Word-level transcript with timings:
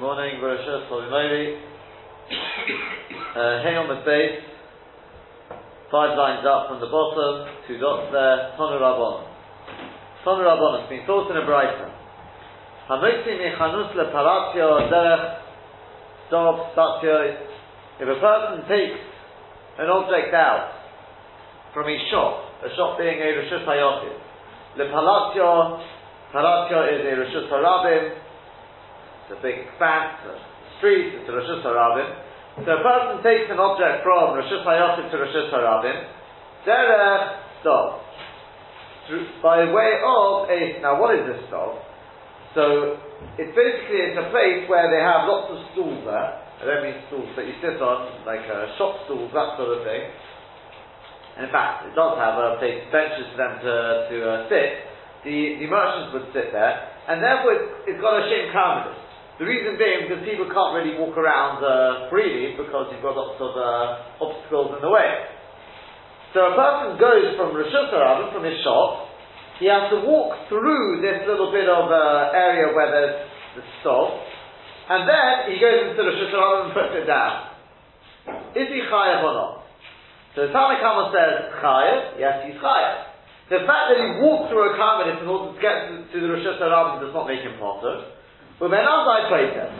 Morning, 0.00 0.40
Rosh 0.40 0.64
Hashanah, 0.64 1.60
uh, 3.36 3.60
Hey 3.60 3.76
on 3.76 3.84
the 3.92 4.00
base, 4.00 4.40
five 5.92 6.16
lines 6.16 6.40
up 6.48 6.72
from 6.72 6.80
the 6.80 6.88
bottom, 6.88 7.44
two 7.68 7.76
dots 7.76 8.08
there, 8.08 8.56
Tonu 8.56 8.80
Rabban. 8.80 9.28
Tonu 10.24 10.40
Rabban 10.40 10.80
has 10.80 10.88
been 10.88 11.04
taught 11.04 11.28
in 11.28 11.36
a 11.36 11.44
brighter. 11.44 11.92
Hamukti 12.88 13.44
mechanus 13.44 13.92
leparatio 13.92 14.88
derech 14.88 15.36
stop 16.32 16.72
statio. 16.72 17.36
If 18.00 18.08
a 18.08 18.16
person 18.24 18.64
takes 18.72 19.04
an 19.84 19.92
object 19.92 20.32
out 20.32 20.80
from 21.76 21.92
his 21.92 22.00
shop, 22.08 22.40
a 22.64 22.72
shop 22.72 22.96
being 22.96 23.20
a 23.20 23.36
Rishus 23.36 23.68
Hayochid, 23.68 24.16
lepalatio, 24.80 25.84
palatio 26.32 26.88
is 26.88 27.04
a 27.04 27.12
Rishus 27.20 27.52
Harabim, 27.52 28.29
it's 29.30 29.38
a 29.38 29.42
big 29.46 29.62
expanse, 29.62 30.26
a 30.26 30.34
street, 30.82 31.14
it's 31.14 31.28
a 31.30 31.32
Rosh 31.32 31.46
Hashanah 31.46 32.66
So 32.66 32.70
a 32.74 32.82
person 32.82 33.22
takes 33.22 33.46
an 33.46 33.62
object 33.62 34.02
from 34.02 34.34
Rosh 34.34 34.50
Hashanah 34.50 35.06
to 35.06 35.16
Rosh 35.22 35.38
Hashanah, 35.38 36.66
derech 36.66 37.26
stop. 37.62 38.02
By 39.38 39.70
way 39.70 40.02
of 40.02 40.50
a, 40.50 40.82
now 40.82 40.98
what 40.98 41.14
is 41.14 41.30
this 41.30 41.46
stop? 41.46 41.78
So 42.58 42.98
it's 43.38 43.54
basically 43.54 44.10
it's 44.10 44.18
a 44.18 44.34
place 44.34 44.66
where 44.66 44.90
they 44.90 44.98
have 44.98 45.30
lots 45.30 45.54
of 45.54 45.62
stools 45.74 46.02
there. 46.02 46.30
I 46.58 46.62
don't 46.66 46.82
mean 46.82 46.98
stools 47.06 47.30
that 47.38 47.46
you 47.46 47.54
sit 47.62 47.78
on, 47.78 48.26
like 48.26 48.42
uh, 48.50 48.74
shop 48.82 49.06
stools, 49.06 49.30
that 49.30 49.54
sort 49.54 49.78
of 49.78 49.86
thing. 49.86 50.10
And 51.38 51.46
in 51.46 51.52
fact, 51.54 51.86
it 51.86 51.94
does 51.94 52.18
have 52.18 52.34
a 52.34 52.58
place, 52.58 52.82
benches 52.90 53.30
for 53.30 53.38
them 53.38 53.62
to, 53.62 53.74
to 54.10 54.16
uh, 54.26 54.38
sit. 54.50 54.70
The, 55.22 55.62
the 55.62 55.68
merchants 55.70 56.10
would 56.18 56.26
sit 56.34 56.50
there, 56.50 56.74
and 57.06 57.22
therefore 57.22 57.54
it's, 57.54 57.94
it's 57.94 58.00
got 58.02 58.18
a 58.18 58.26
shame 58.26 58.50
karmelis. 58.50 59.09
The 59.40 59.48
reason 59.48 59.80
being 59.80 60.04
because 60.04 60.20
people 60.28 60.52
can't 60.52 60.76
really 60.76 61.00
walk 61.00 61.16
around 61.16 61.64
uh, 61.64 62.12
freely 62.12 62.60
because 62.60 62.92
you've 62.92 63.00
got 63.00 63.16
lots 63.16 63.40
of 63.40 63.56
uh, 63.56 64.20
obstacles 64.20 64.76
in 64.76 64.84
the 64.84 64.92
way. 64.92 65.08
So 66.36 66.44
a 66.44 66.52
person 66.52 67.00
goes 67.00 67.40
from 67.40 67.56
Rosh 67.56 67.72
Hashanah, 67.72 68.36
from 68.36 68.44
his 68.44 68.60
shop, 68.60 69.08
he 69.56 69.64
has 69.72 69.88
to 69.96 70.04
walk 70.04 70.36
through 70.52 71.00
this 71.00 71.24
little 71.24 71.48
bit 71.48 71.72
of 71.72 71.88
uh, 71.88 72.36
area 72.36 72.68
where 72.76 72.92
there's 72.92 73.16
the 73.56 73.64
stop, 73.80 74.12
and 74.92 75.08
then 75.08 75.32
he 75.48 75.56
goes 75.56 75.88
into 75.88 76.04
Rosh 76.04 76.20
Hashanah 76.20 76.56
and 76.60 76.70
puts 76.76 76.92
it 77.00 77.08
down. 77.08 77.56
Is 78.60 78.68
he 78.68 78.84
chayav 78.92 79.24
or 79.24 79.32
not? 79.32 79.64
So 80.36 80.52
Tanakama 80.52 81.16
says 81.16 81.48
chayav, 81.64 82.20
yes 82.20 82.44
he's 82.44 82.60
chayav. 82.60 83.08
The 83.48 83.64
fact 83.64 83.84
that 83.88 84.04
he 84.04 84.20
walked 84.20 84.52
through 84.52 84.68
a 84.68 84.76
karmelis 84.76 85.16
in 85.16 85.26
order 85.32 85.56
to 85.56 85.60
get 85.64 85.88
to, 85.88 86.12
to 86.12 86.16
the 86.20 86.28
Rosh 86.28 86.44
Hashanah 86.44 87.00
does 87.00 87.16
not 87.16 87.24
make 87.24 87.40
him 87.40 87.56
potter. 87.56 88.19
But 88.60 88.68
Ben 88.68 88.84
Azai 88.84 89.32
protest. 89.32 89.72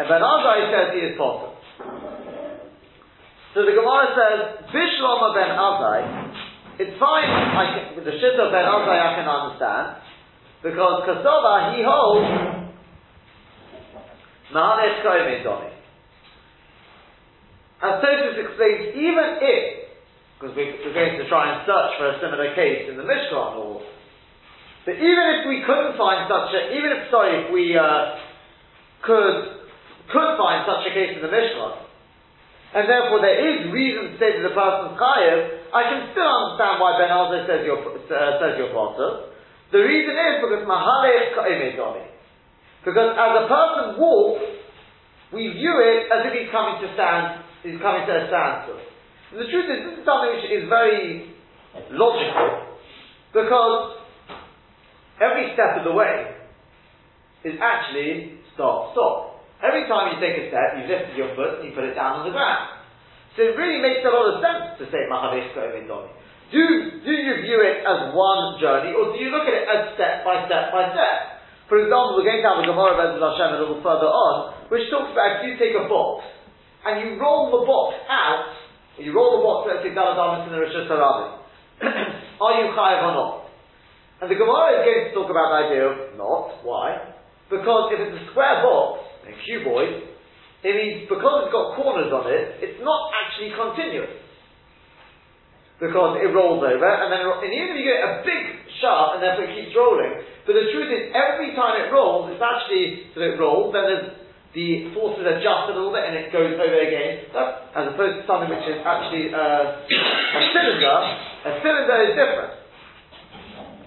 And 0.00 0.08
Ben 0.08 0.24
Azai 0.24 0.58
says 0.72 0.86
he 0.96 1.00
is 1.04 1.14
possible. 1.20 1.52
So 3.52 3.64
the 3.64 3.76
Gemara 3.76 4.12
says, 4.16 4.38
Bishlama 4.72 5.36
Ben 5.36 5.52
Azai, 5.52 6.00
it's 6.80 6.96
fine, 7.00 7.28
I 7.28 7.64
can, 7.72 7.84
with 7.96 8.04
the 8.04 8.16
shit 8.16 8.36
of 8.40 8.52
Ben 8.52 8.64
Azai 8.64 8.96
I 9.00 9.12
can 9.20 9.28
understand, 9.28 9.86
because 10.64 11.04
Kasova, 11.08 11.76
he 11.76 11.84
holds, 11.84 12.56
Mahalech 14.52 15.04
Koime 15.04 15.44
Domi. 15.44 15.72
As 17.82 18.00
Tosfos 18.00 18.36
explains, 18.40 18.96
even 18.96 19.28
if, 19.40 19.64
because 20.40 20.56
we're, 20.56 20.72
we're 20.84 20.96
going 20.96 21.16
to 21.16 21.28
try 21.28 21.52
and 21.52 21.64
search 21.68 21.92
for 22.00 22.12
a 22.12 22.20
similar 22.20 22.54
case 22.54 22.88
in 22.88 22.96
the 22.96 23.04
Mishkan 23.04 23.56
or 23.56 23.80
so 24.86 24.94
even 24.94 25.24
if 25.34 25.50
we 25.50 25.66
couldn't 25.66 25.98
find 25.98 26.30
such 26.30 26.54
a, 26.54 26.78
even 26.78 26.94
if, 26.94 27.10
sorry, 27.10 27.42
if 27.42 27.46
we 27.50 27.74
uh, 27.74 28.22
could, 29.02 29.66
could 30.14 30.30
find 30.38 30.62
such 30.62 30.86
a 30.86 30.94
case 30.94 31.18
in 31.18 31.26
the 31.26 31.32
Mishnah, 31.32 31.90
and 32.70 32.86
therefore 32.86 33.18
there 33.18 33.34
is 33.34 33.66
reason 33.74 34.14
to 34.14 34.16
say 34.22 34.38
that 34.38 34.46
the 34.46 34.54
person's 34.54 34.94
chayiv, 34.94 35.38
I 35.74 35.82
can 35.90 36.00
still 36.14 36.30
understand 36.30 36.78
why 36.78 37.02
Ben 37.02 37.10
Azai 37.10 37.50
says 37.50 37.66
you're, 37.66 37.82
uh, 37.82 38.38
says 38.38 38.62
you're 38.62 38.70
potter. 38.70 39.34
The 39.74 39.82
reason 39.82 40.14
is 40.14 40.34
because 40.38 40.62
mahalech 40.62 41.34
ka'imedoni. 41.34 42.06
Because 42.86 43.10
as 43.18 43.32
a 43.42 43.44
person 43.50 43.98
walks, 43.98 44.46
we 45.34 45.50
view 45.50 45.74
it 45.82 46.06
as 46.14 46.30
if 46.30 46.32
he's 46.38 46.50
coming 46.54 46.78
to 46.78 46.94
stand, 46.94 47.42
he's 47.66 47.82
coming 47.82 48.06
to 48.06 48.12
a 48.14 48.30
standstill. 48.30 48.78
And 49.34 49.42
the 49.42 49.50
truth 49.50 49.66
is, 49.66 49.78
this 49.90 49.94
is 49.98 50.04
something 50.06 50.30
which 50.38 50.46
is 50.46 50.70
very 50.70 51.34
logical, 51.90 52.78
because 53.34 53.95
every 55.20 55.52
step 55.54 55.80
of 55.80 55.84
the 55.84 55.94
way 55.94 56.36
is 57.44 57.56
actually 57.62 58.40
stop, 58.54 58.92
stop. 58.92 59.44
Every 59.62 59.88
time 59.88 60.12
you 60.12 60.20
take 60.20 60.36
a 60.36 60.44
step, 60.52 60.76
you 60.76 60.84
lift 60.84 61.16
your 61.16 61.32
foot 61.32 61.60
and 61.60 61.68
you 61.68 61.72
put 61.72 61.84
it 61.84 61.96
down 61.96 62.20
on 62.20 62.28
the 62.28 62.34
ground. 62.34 62.76
So 63.36 63.44
it 63.44 63.56
really 63.56 63.80
makes 63.80 64.04
a 64.04 64.12
lot 64.12 64.32
of 64.32 64.40
sense 64.40 64.80
to 64.80 64.84
say 64.88 65.08
Mahavish 65.08 65.52
Doni. 65.52 66.12
Do, 66.52 66.62
do 67.04 67.12
you 67.12 67.34
view 67.42 67.58
it 67.58 67.82
as 67.82 68.14
one 68.14 68.56
journey, 68.62 68.94
or 68.94 69.12
do 69.12 69.18
you 69.18 69.34
look 69.34 69.44
at 69.44 69.54
it 69.54 69.66
as 69.66 69.98
step 69.98 70.22
by 70.22 70.46
step 70.46 70.70
by 70.70 70.94
step? 70.94 71.42
For 71.66 71.82
example, 71.82 72.14
we're 72.14 72.28
going 72.28 72.38
to 72.38 72.46
have 72.46 72.62
a 72.62 72.66
Gemara 72.66 72.94
of 72.94 73.18
Hashem 73.18 73.50
a 73.50 73.58
little 73.58 73.82
further 73.82 74.06
on, 74.06 74.70
which 74.70 74.86
talks 74.88 75.10
about 75.10 75.42
if 75.42 75.50
you 75.50 75.52
take 75.58 75.74
a 75.74 75.90
box 75.90 76.22
and 76.86 77.02
you 77.02 77.18
roll 77.18 77.50
the 77.50 77.66
box 77.66 77.98
out, 78.06 78.54
you 79.02 79.10
roll 79.10 79.36
the 79.36 79.42
box, 79.42 79.58
let's 79.66 79.82
say 79.82 79.90
Daladamas 79.90 80.46
in 80.46 80.54
the 80.54 80.62
Rosh 80.62 80.78
Hashanah, 80.86 81.42
are 82.46 82.54
you 82.62 82.70
chayav 82.70 83.02
or 83.02 83.12
not? 83.18 83.45
And 84.16 84.32
the 84.32 84.38
Gemara 84.40 84.80
is 84.80 84.82
going 84.88 85.02
to 85.04 85.12
talk 85.12 85.28
about 85.28 85.48
the 85.52 85.58
idea 85.68 85.84
of 85.92 85.96
not. 86.16 86.64
Why? 86.64 87.12
Because 87.52 87.92
if 87.92 88.00
it's 88.00 88.16
a 88.16 88.24
square 88.32 88.64
box, 88.64 89.04
a 89.28 89.32
cuboid, 89.44 90.08
it 90.64 90.72
means 90.72 91.04
because 91.04 91.44
it's 91.44 91.52
got 91.52 91.76
corners 91.76 92.08
on 92.08 92.24
it, 92.32 92.64
it's 92.64 92.80
not 92.80 93.12
actually 93.12 93.52
continuous. 93.52 94.24
Because 95.76 96.16
it 96.24 96.32
rolls 96.32 96.64
over, 96.64 96.88
and 96.88 97.12
then 97.12 97.20
and 97.20 97.52
even 97.52 97.76
if 97.76 97.84
you 97.84 97.84
get 97.84 98.00
a 98.00 98.24
big 98.24 98.42
shaft, 98.80 99.20
and 99.20 99.20
therefore 99.20 99.44
it 99.44 99.52
keeps 99.52 99.76
rolling, 99.76 100.24
but 100.48 100.56
the 100.56 100.72
truth 100.72 100.88
is, 100.88 101.12
every 101.12 101.52
time 101.52 101.76
it 101.84 101.92
rolls, 101.92 102.32
it's 102.32 102.40
actually, 102.40 103.12
so 103.12 103.20
it 103.20 103.36
rolls, 103.36 103.76
then 103.76 104.16
the 104.56 104.88
forces 104.96 105.28
adjust 105.28 105.68
a 105.68 105.76
little 105.76 105.92
bit 105.92 106.08
and 106.08 106.16
it 106.16 106.32
goes 106.32 106.56
over 106.56 106.78
again. 106.80 107.28
As 107.76 107.92
opposed 107.92 108.16
to 108.16 108.22
something 108.24 108.48
which 108.48 108.64
is 108.64 108.80
actually 108.80 109.28
uh, 109.36 109.84
a 109.84 110.40
cylinder, 110.56 110.96
a 111.44 111.52
cylinder 111.60 111.96
is 112.08 112.12
different 112.16 112.65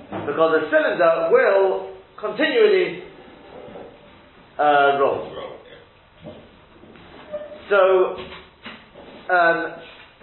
because 0.10 0.52
the 0.58 0.64
cylinder 0.70 1.30
will 1.32 1.94
continually 2.18 3.04
uh, 4.58 4.98
roll. 5.00 5.30
So 7.70 7.80
um, 9.30 9.58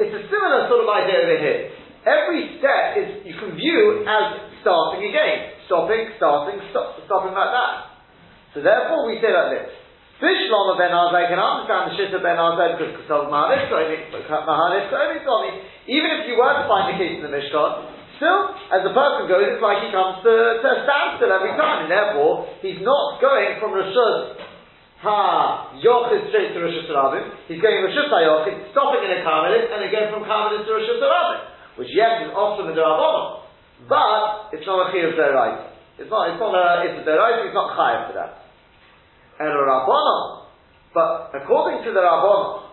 it's 0.03 0.13
a 0.13 0.23
similar 0.27 0.67
sort 0.67 0.83
of 0.83 0.89
idea 0.91 1.19
over 1.23 1.39
here. 1.39 1.61
Every 2.07 2.59
step 2.59 2.99
is 2.99 3.09
you 3.27 3.35
can 3.39 3.55
view 3.55 4.03
as 4.07 4.47
starting 4.63 5.07
again, 5.07 5.55
stopping, 5.67 6.11
starting, 6.19 6.59
stop, 6.71 6.99
stopping 7.07 7.35
like 7.35 7.53
that. 7.55 7.75
So 8.55 8.63
therefore 8.63 9.07
we 9.07 9.23
say 9.23 9.31
like 9.31 9.51
this. 9.55 9.71
Bishlama 10.17 10.81
ben 10.81 10.97
Azai 10.97 11.29
can 11.29 11.37
understand 11.37 11.93
the 11.93 11.95
Shitta 12.01 12.19
ben 12.25 12.41
Azai 12.41 12.79
because 12.79 13.05
Kasav 13.05 13.29
Mahanis 13.29 13.69
Even 15.87 16.11
if 16.19 16.27
you 16.27 16.41
were 16.41 16.55
to 16.57 16.65
find 16.65 16.89
the 16.89 16.97
case 16.97 17.21
in 17.21 17.23
the 17.23 17.29
Mishkan, 17.29 17.96
Still, 18.16 18.56
as 18.72 18.81
the 18.81 18.97
person 18.97 19.28
goes, 19.28 19.44
it's 19.44 19.60
like 19.60 19.84
he 19.84 19.93
comes 19.93 20.25
to, 20.25 20.32
to 20.65 20.66
a 20.72 20.78
standstill 20.88 21.32
every 21.32 21.53
time, 21.53 21.84
and 21.84 21.91
therefore 21.93 22.49
he's 22.65 22.81
not 22.81 23.21
going 23.21 23.60
from 23.60 23.77
Rishus 23.77 24.41
Ha 25.04 25.77
Yochid 25.84 26.32
straight 26.32 26.56
to 26.56 26.60
Rishus 26.65 26.88
Rabin. 26.88 27.28
He's 27.44 27.60
going 27.60 27.84
Rishus 27.84 28.09
Ha 28.09 28.19
Yochid, 28.25 28.72
stopping 28.72 29.05
in 29.05 29.12
a 29.12 29.21
Karmelis, 29.21 29.69
and 29.69 29.84
going 29.93 30.09
from 30.09 30.25
Karmelis 30.25 30.65
to 30.65 30.72
Rishus 30.72 31.00
Rabin, 31.05 31.41
which 31.76 31.93
yes 31.93 32.25
is 32.25 32.32
often 32.32 32.72
the 32.72 32.76
Rabbanon, 32.81 33.44
but 33.84 34.56
it's 34.56 34.65
not 34.65 34.88
a 34.88 34.97
Chiyuv 34.97 35.12
Deraita. 35.12 35.76
It's 36.00 36.09
not. 36.09 36.32
It's 36.32 36.41
not 36.41 36.53
a. 36.53 36.88
It's 36.88 36.97
a 37.00 37.05
Deraita. 37.05 37.49
It's 37.49 37.56
not 37.56 37.76
Chayav 37.76 38.09
for 38.09 38.15
that. 38.16 38.49
And 39.41 39.49
a 39.49 39.61
Rabbanon, 39.61 40.49
but 40.93 41.37
according 41.37 41.85
to 41.85 41.93
the 41.93 42.00
Rabbanon, 42.00 42.66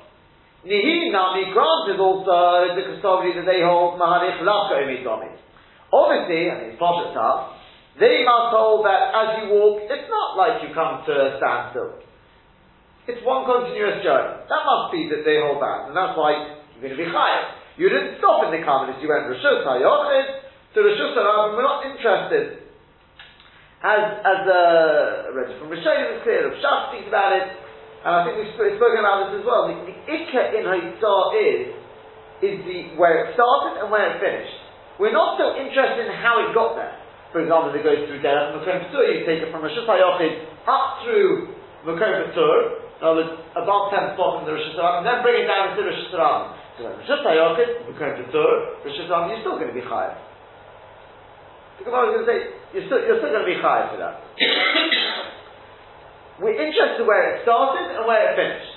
Nihi 0.64 1.12
Nami 1.12 1.52
granted 1.52 2.00
also 2.00 2.72
the 2.76 2.84
custody 2.96 3.36
that 3.36 3.46
they 3.46 3.60
hold 3.60 4.00
Mahanich 4.00 4.40
Lavka 4.42 4.80
Umidomi. 4.80 5.36
Obviously, 5.92 6.50
I 6.50 6.56
mean, 6.58 6.70
it's 6.72 6.82
Pashat 6.82 7.14
they 8.00 8.26
must 8.26 8.50
hold 8.50 8.90
that 8.90 9.14
as 9.14 9.28
you 9.38 9.54
walk, 9.54 9.86
it's 9.86 10.10
not 10.10 10.34
like 10.34 10.66
you 10.66 10.74
come 10.74 11.06
to 11.06 11.14
a 11.14 11.28
standstill. 11.38 12.02
It's 13.06 13.22
one 13.22 13.46
continuous 13.46 14.02
journey. 14.02 14.50
That 14.50 14.64
must 14.66 14.90
be 14.90 15.14
that 15.14 15.22
they 15.22 15.38
hold 15.38 15.62
that, 15.62 15.92
and 15.92 15.94
that's 15.94 16.18
why 16.18 16.58
you're 16.74 16.90
going 16.90 16.98
to 16.98 17.02
be 17.02 17.06
higher. 17.06 17.54
You 17.78 17.94
didn't 17.94 18.18
stop 18.18 18.50
in 18.50 18.50
the 18.50 18.66
Karmelis, 18.66 18.98
you 18.98 19.10
went 19.12 19.30
Rishus 19.30 19.62
HaYochid 19.62 20.26
to 20.74 20.78
Rishus 20.82 21.14
HaRabim, 21.14 21.54
we're 21.54 21.70
not 21.70 21.86
interested. 21.86 22.66
As, 23.84 24.04
as 24.26 24.40
uh, 24.48 25.36
read 25.36 25.60
from 25.60 25.70
Rishonim, 25.70 26.18
it's 26.18 26.24
clear, 26.24 26.50
Rav 26.50 26.58
Shach 26.58 26.82
speaks 26.90 27.12
about 27.12 27.36
it, 27.36 27.46
and 28.04 28.12
I 28.12 28.20
think 28.28 28.36
we've 28.36 28.52
sp- 28.52 28.76
spoken 28.76 29.00
about 29.00 29.32
this 29.32 29.40
as 29.40 29.46
well. 29.48 29.72
The, 29.72 29.80
the 29.88 29.96
ikka 29.96 30.42
in 30.60 30.68
Haitzah 30.68 31.24
is, 31.40 31.62
is 32.44 32.56
the, 32.68 33.00
where 33.00 33.24
it 33.24 33.40
started 33.40 33.80
and 33.80 33.88
where 33.88 34.12
it 34.12 34.20
finished. 34.20 34.60
We're 35.00 35.16
not 35.16 35.40
so 35.40 35.56
interested 35.56 36.06
in 36.06 36.12
how 36.20 36.44
it 36.44 36.52
got 36.52 36.76
there. 36.76 37.00
For 37.32 37.42
example, 37.42 37.72
if 37.72 37.80
it 37.80 37.88
goes 37.88 38.04
through 38.06 38.20
Derech 38.20 38.54
Makom 38.54 38.92
you 38.94 39.26
take 39.26 39.42
it 39.42 39.50
from 39.50 39.64
Rosh 39.64 39.74
Hashanah 39.74 40.20
up 40.68 41.02
through 41.02 41.56
Makom 41.88 42.30
Tur, 42.36 42.56
in 43.00 43.02
other 43.02 43.26
words, 43.26 43.34
above 43.58 43.90
10 43.90 44.20
spots 44.20 44.44
in 44.44 44.52
the 44.52 44.54
Rosh 44.54 44.68
Hashanah, 44.76 45.02
and 45.02 45.06
then 45.08 45.18
bring 45.24 45.42
it 45.42 45.48
down 45.48 45.72
into 45.72 45.88
Rosh 45.88 46.04
Hashanah. 46.12 46.60
So 46.78 46.92
Rosh 46.92 47.08
Hashanah, 47.08 47.88
Makom 47.88 48.20
Tur, 48.36 48.52
Rosh 48.84 49.00
Hashanah, 49.00 49.32
you're 49.32 49.42
still 49.48 49.58
going 49.58 49.72
to 49.72 49.80
be 49.80 49.82
higher. 49.82 50.20
The 51.80 51.88
Gemara 51.88 52.04
is 52.06 52.12
going 52.20 52.26
to 52.28 52.30
say, 52.30 52.40
you're 52.76 52.86
still, 52.86 53.02
you're 53.02 53.18
still 53.18 53.32
going 53.32 53.48
to 53.48 53.50
be 53.50 53.58
higher 53.58 53.90
for 53.90 53.98
that. 53.98 54.20
We're 56.42 56.58
interested 56.58 57.06
where 57.06 57.36
it 57.36 57.46
started 57.46 57.94
and 57.94 58.06
where 58.10 58.32
it 58.32 58.34
finished. 58.34 58.74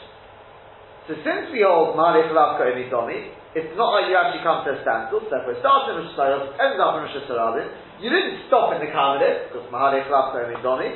So 1.09 1.13
since 1.23 1.55
we 1.55 1.63
hold 1.63 1.97
Malik 1.97 2.29
Lav 2.35 2.59
Komi 2.61 2.91
Domi, 2.91 3.33
it's 3.57 3.73
not 3.79 3.97
like 3.97 4.11
you 4.11 4.17
actually 4.19 4.45
come 4.45 4.67
to 4.69 4.77
a 4.77 4.79
standstill, 4.85 5.25
so 5.25 5.33
if 5.33 5.49
it 5.49 5.65
starts 5.65 5.89
in 5.89 5.97
Rosh 5.97 6.13
Hashanah, 6.13 6.61
ends 6.61 6.77
up 6.77 7.01
in 7.01 7.09
Rosh 7.09 7.17
Hashanah, 7.17 8.05
you 8.05 8.13
didn't 8.13 8.45
stop 8.53 8.77
in 8.77 8.85
the 8.85 8.93
Kamadim, 8.93 9.49
because 9.49 9.65
Malik 9.73 10.05
Lav 10.13 10.37
Komi 10.37 10.61
Domi, 10.61 10.93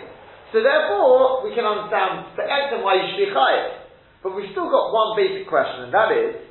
so 0.52 0.58
therefore, 0.58 1.46
we 1.46 1.54
can 1.54 1.62
understand 1.62 2.34
the 2.34 2.42
and 2.42 2.82
why 2.82 2.98
you 2.98 3.06
should 3.14 3.22
be 3.22 3.30
chayiv. 3.30 3.86
But 4.22 4.34
we've 4.34 4.50
still 4.50 4.66
got 4.66 4.90
one 4.92 5.16
basic 5.16 5.46
question, 5.46 5.86
and 5.86 5.94
that 5.94 6.10
is, 6.10 6.42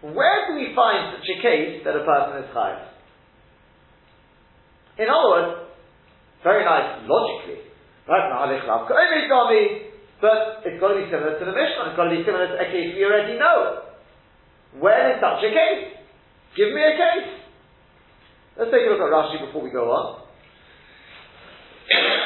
where 0.00 0.38
do 0.48 0.54
we 0.54 0.72
find 0.72 1.12
such 1.18 1.28
a 1.28 1.42
case 1.42 1.84
that 1.84 1.98
a 1.98 2.04
person 2.06 2.40
is 2.40 2.48
chayiv? 2.54 2.88
In 4.96 5.10
other 5.10 5.28
words, 5.28 5.69
very 6.42 6.64
nice 6.64 7.04
logically, 7.04 7.60
right? 8.08 8.32
But 10.20 10.60
it's 10.68 10.76
got 10.76 10.92
to 10.92 11.00
be 11.00 11.08
similar 11.08 11.40
to 11.40 11.44
the 11.44 11.56
Mishnah. 11.56 11.88
It's 11.88 11.96
got 11.96 12.12
to 12.12 12.16
be 12.16 12.20
similar 12.28 12.52
to 12.52 12.56
a 12.60 12.68
case 12.68 12.92
we 12.92 13.00
already 13.08 13.40
know. 13.40 13.88
Where 14.76 15.16
is 15.16 15.20
such 15.20 15.40
a 15.40 15.50
case? 15.50 15.96
Give 16.56 16.72
me 16.76 16.82
a 16.84 16.92
case. 16.92 17.40
Let's 18.60 18.68
take 18.68 18.84
a 18.84 18.92
look 18.92 19.00
at 19.00 19.08
Rashi 19.08 19.40
before 19.40 19.64
we 19.64 19.72
go 19.72 19.88
on. 19.88 20.20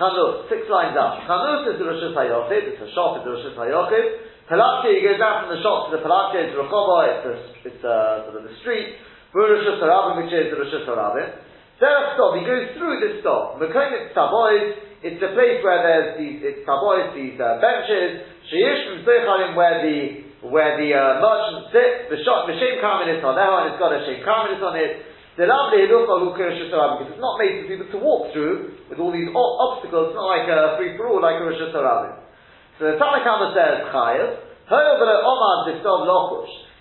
Chanus, 0.00 0.48
six 0.48 0.64
lines 0.70 0.96
up. 0.96 1.20
Chanus 1.26 1.74
is 1.74 1.76
the 1.76 1.84
Rosh 1.84 2.00
Hashanah, 2.00 2.48
it's 2.48 2.80
a 2.80 2.88
shop 2.94 3.18
in 3.20 3.24
the 3.26 3.32
Rosh 3.36 3.44
Hashanah. 3.52 4.48
Palatia, 4.48 4.88
you 4.96 5.04
go 5.04 5.12
down 5.18 5.44
from 5.44 5.52
the 5.54 5.60
shop 5.60 5.90
to 5.90 5.96
the 5.98 6.02
Palatia, 6.02 6.48
it's 6.48 6.56
Rokova, 6.56 7.04
it's, 7.10 7.26
a, 7.26 7.34
it's 7.68 7.84
a, 7.84 8.24
sort 8.24 8.36
of 8.40 8.48
the 8.48 8.54
street. 8.62 8.96
Rosh 9.34 9.60
Hashanah, 9.60 10.16
which 10.22 10.32
is 10.32 10.48
the 10.48 10.56
Rosh 10.56 10.72
Hashanah. 10.72 11.36
Derech 11.80 12.12
stop, 12.12 12.36
he 12.36 12.44
goes 12.44 12.76
through 12.76 13.00
this 13.00 13.24
stop. 13.24 13.56
Mekom 13.56 13.88
it's 13.96 14.12
Tabois, 14.12 14.76
it's 15.00 15.16
a 15.24 15.32
place 15.32 15.64
where 15.64 15.80
there's 15.80 16.20
these, 16.20 16.44
it's 16.44 16.60
Tabois, 16.68 17.16
these 17.16 17.40
uh, 17.40 17.56
benches. 17.56 18.20
Sheyish 18.52 19.00
from 19.08 19.56
where 19.56 19.80
the 19.80 20.28
where 20.44 20.76
the 20.76 20.88
uh, 20.92 21.20
merchant 21.20 21.68
sits, 21.72 22.08
the 22.12 22.20
shop, 22.24 22.48
the 22.48 22.56
shem 22.56 22.80
karmelis 22.80 23.20
on 23.20 23.36
there, 23.36 23.48
and 23.48 23.72
it's 23.72 23.80
got 23.80 23.92
a 23.92 24.00
shem 24.04 24.20
karmelis 24.24 24.60
on 24.60 24.76
it. 24.76 25.08
The 25.40 25.48
lovely 25.48 25.88
because 25.88 26.52
it's 26.60 27.22
not 27.22 27.40
made 27.40 27.64
for 27.64 27.66
people 27.72 27.88
to 27.96 27.98
walk 28.04 28.32
through 28.36 28.76
with 28.92 29.00
all 29.00 29.08
these 29.08 29.32
obstacles. 29.32 30.12
It's 30.12 30.18
not 30.20 30.28
like 30.28 30.44
a 30.52 30.76
free 30.76 31.00
for 31.00 31.08
all 31.08 31.24
like 31.24 31.40
a 31.40 31.44
Rosh 31.48 31.64
Hashanah. 31.64 32.28
So 32.76 32.92
the 32.92 33.00
Tanakama 33.00 33.56
says 33.56 33.88
Chayav. 33.88 34.36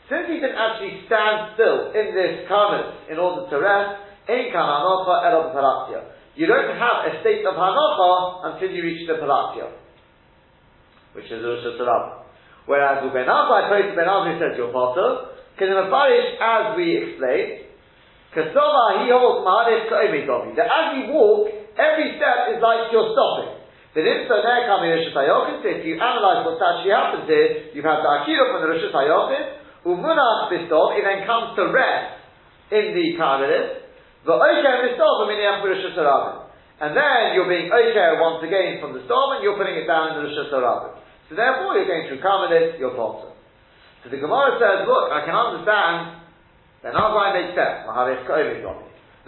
Since 0.10 0.25
he 0.28 0.36
didn't 0.44 0.60
actually 0.60 1.07
stand 1.07 1.56
still 1.56 1.95
in 1.95 2.12
this 2.12 2.44
karmelis 2.52 3.07
in 3.07 3.16
order 3.16 3.48
to 3.48 3.56
rest, 3.63 4.09
you 6.40 6.46
don't 6.48 6.72
have 6.78 6.98
a 7.10 7.20
state 7.22 7.44
of 7.46 7.56
hanocha 7.56 8.54
until 8.54 8.70
you 8.70 8.84
reach 8.84 9.08
the 9.08 9.14
palatio, 9.18 9.74
which 11.14 11.26
is 11.26 11.44
Rosh 11.44 11.66
Hashanah. 11.66 12.24
Whereas 12.66 13.02
Ben 13.12 13.26
Azai, 13.26 13.68
praise 13.68 13.96
Ben 13.98 14.06
Azai 14.06 14.38
says 14.38 14.54
your 14.56 14.72
potter, 14.72 15.34
because 15.52 15.74
in 15.74 15.76
the 15.76 15.90
Barish, 15.90 16.38
as 16.38 16.78
we 16.78 16.96
explained, 16.96 17.66
Kasova, 18.30 19.04
he 19.04 19.10
holds 19.10 19.42
Mahadish 19.42 19.90
Ka'omidomi, 19.90 20.54
that 20.56 20.70
as 20.70 20.86
you 21.02 21.10
walk, 21.10 21.50
every 21.76 22.14
step 22.22 22.54
is 22.54 22.62
like 22.62 22.94
you're 22.94 23.10
stopping. 23.18 23.58
But 23.90 24.06
if 24.06 24.30
so, 24.30 24.38
there 24.46 24.70
coming 24.70 24.94
Rosh 24.94 25.10
Hashanah, 25.10 25.66
if 25.66 25.81
you 25.81 25.98
analyze 25.98 26.46
what's 26.46 26.62
actually 26.62 26.94
happened 26.94 27.26
here, 27.26 27.74
you've 27.74 27.90
had 27.90 28.06
the 28.06 28.10
Akira 28.22 28.54
from 28.54 28.62
the 28.62 28.70
Rosh 28.70 28.86
Hashanah, 28.86 29.90
Umunach 29.90 30.54
Bistov, 30.54 30.94
it 30.94 31.04
then 31.04 31.26
comes 31.26 31.58
to 31.58 31.74
rest 31.74 32.22
in 32.70 32.94
the 32.94 33.18
Kamaris, 33.18 33.89
Rosh. 34.25 35.86
And 36.80 36.95
then 36.95 37.36
you're 37.36 37.51
being 37.51 37.68
Oker 37.68 38.24
once 38.24 38.39
again 38.44 38.80
from 38.80 38.95
the 38.95 39.04
storm, 39.04 39.36
and 39.36 39.44
you're 39.44 39.60
putting 39.60 39.75
it 39.75 39.88
down 39.88 40.16
in 40.16 40.24
the 40.24 40.31
Rosh 40.31 40.48
Hashanah. 40.48 41.00
So 41.30 41.36
therefore, 41.36 41.75
you're 41.77 41.92
going 41.92 42.07
to 42.10 42.16
accommodate 42.18 42.80
your 42.80 42.95
potter. 42.95 43.36
So 44.04 44.10
the 44.10 44.18
Gemara 44.18 44.56
says, 44.57 44.88
look, 44.88 45.12
I 45.12 45.27
can 45.27 45.36
understand. 45.36 46.24
Then 46.81 46.95
Azai 46.95 47.36
makes 47.36 47.51
sense. 47.51 47.83
Maharis 47.83 48.24
Ko'emid 48.24 48.63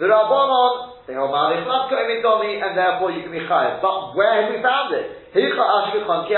The 0.00 0.08
Rabbanon, 0.08 1.04
they 1.04 1.12
hold 1.12 1.28
Maharis 1.28 1.68
not 1.68 1.92
Ko'emid 1.92 2.24
and 2.24 2.72
therefore 2.72 3.12
you 3.12 3.20
can 3.20 3.32
be 3.32 3.44
chayav. 3.44 3.84
But 3.84 4.16
where 4.16 4.32
have 4.40 4.48
we 4.48 4.64
found 4.64 4.96
it? 4.96 5.36
Hicha 5.36 5.60
Ashkechon 5.60 6.20
Ki 6.28 6.34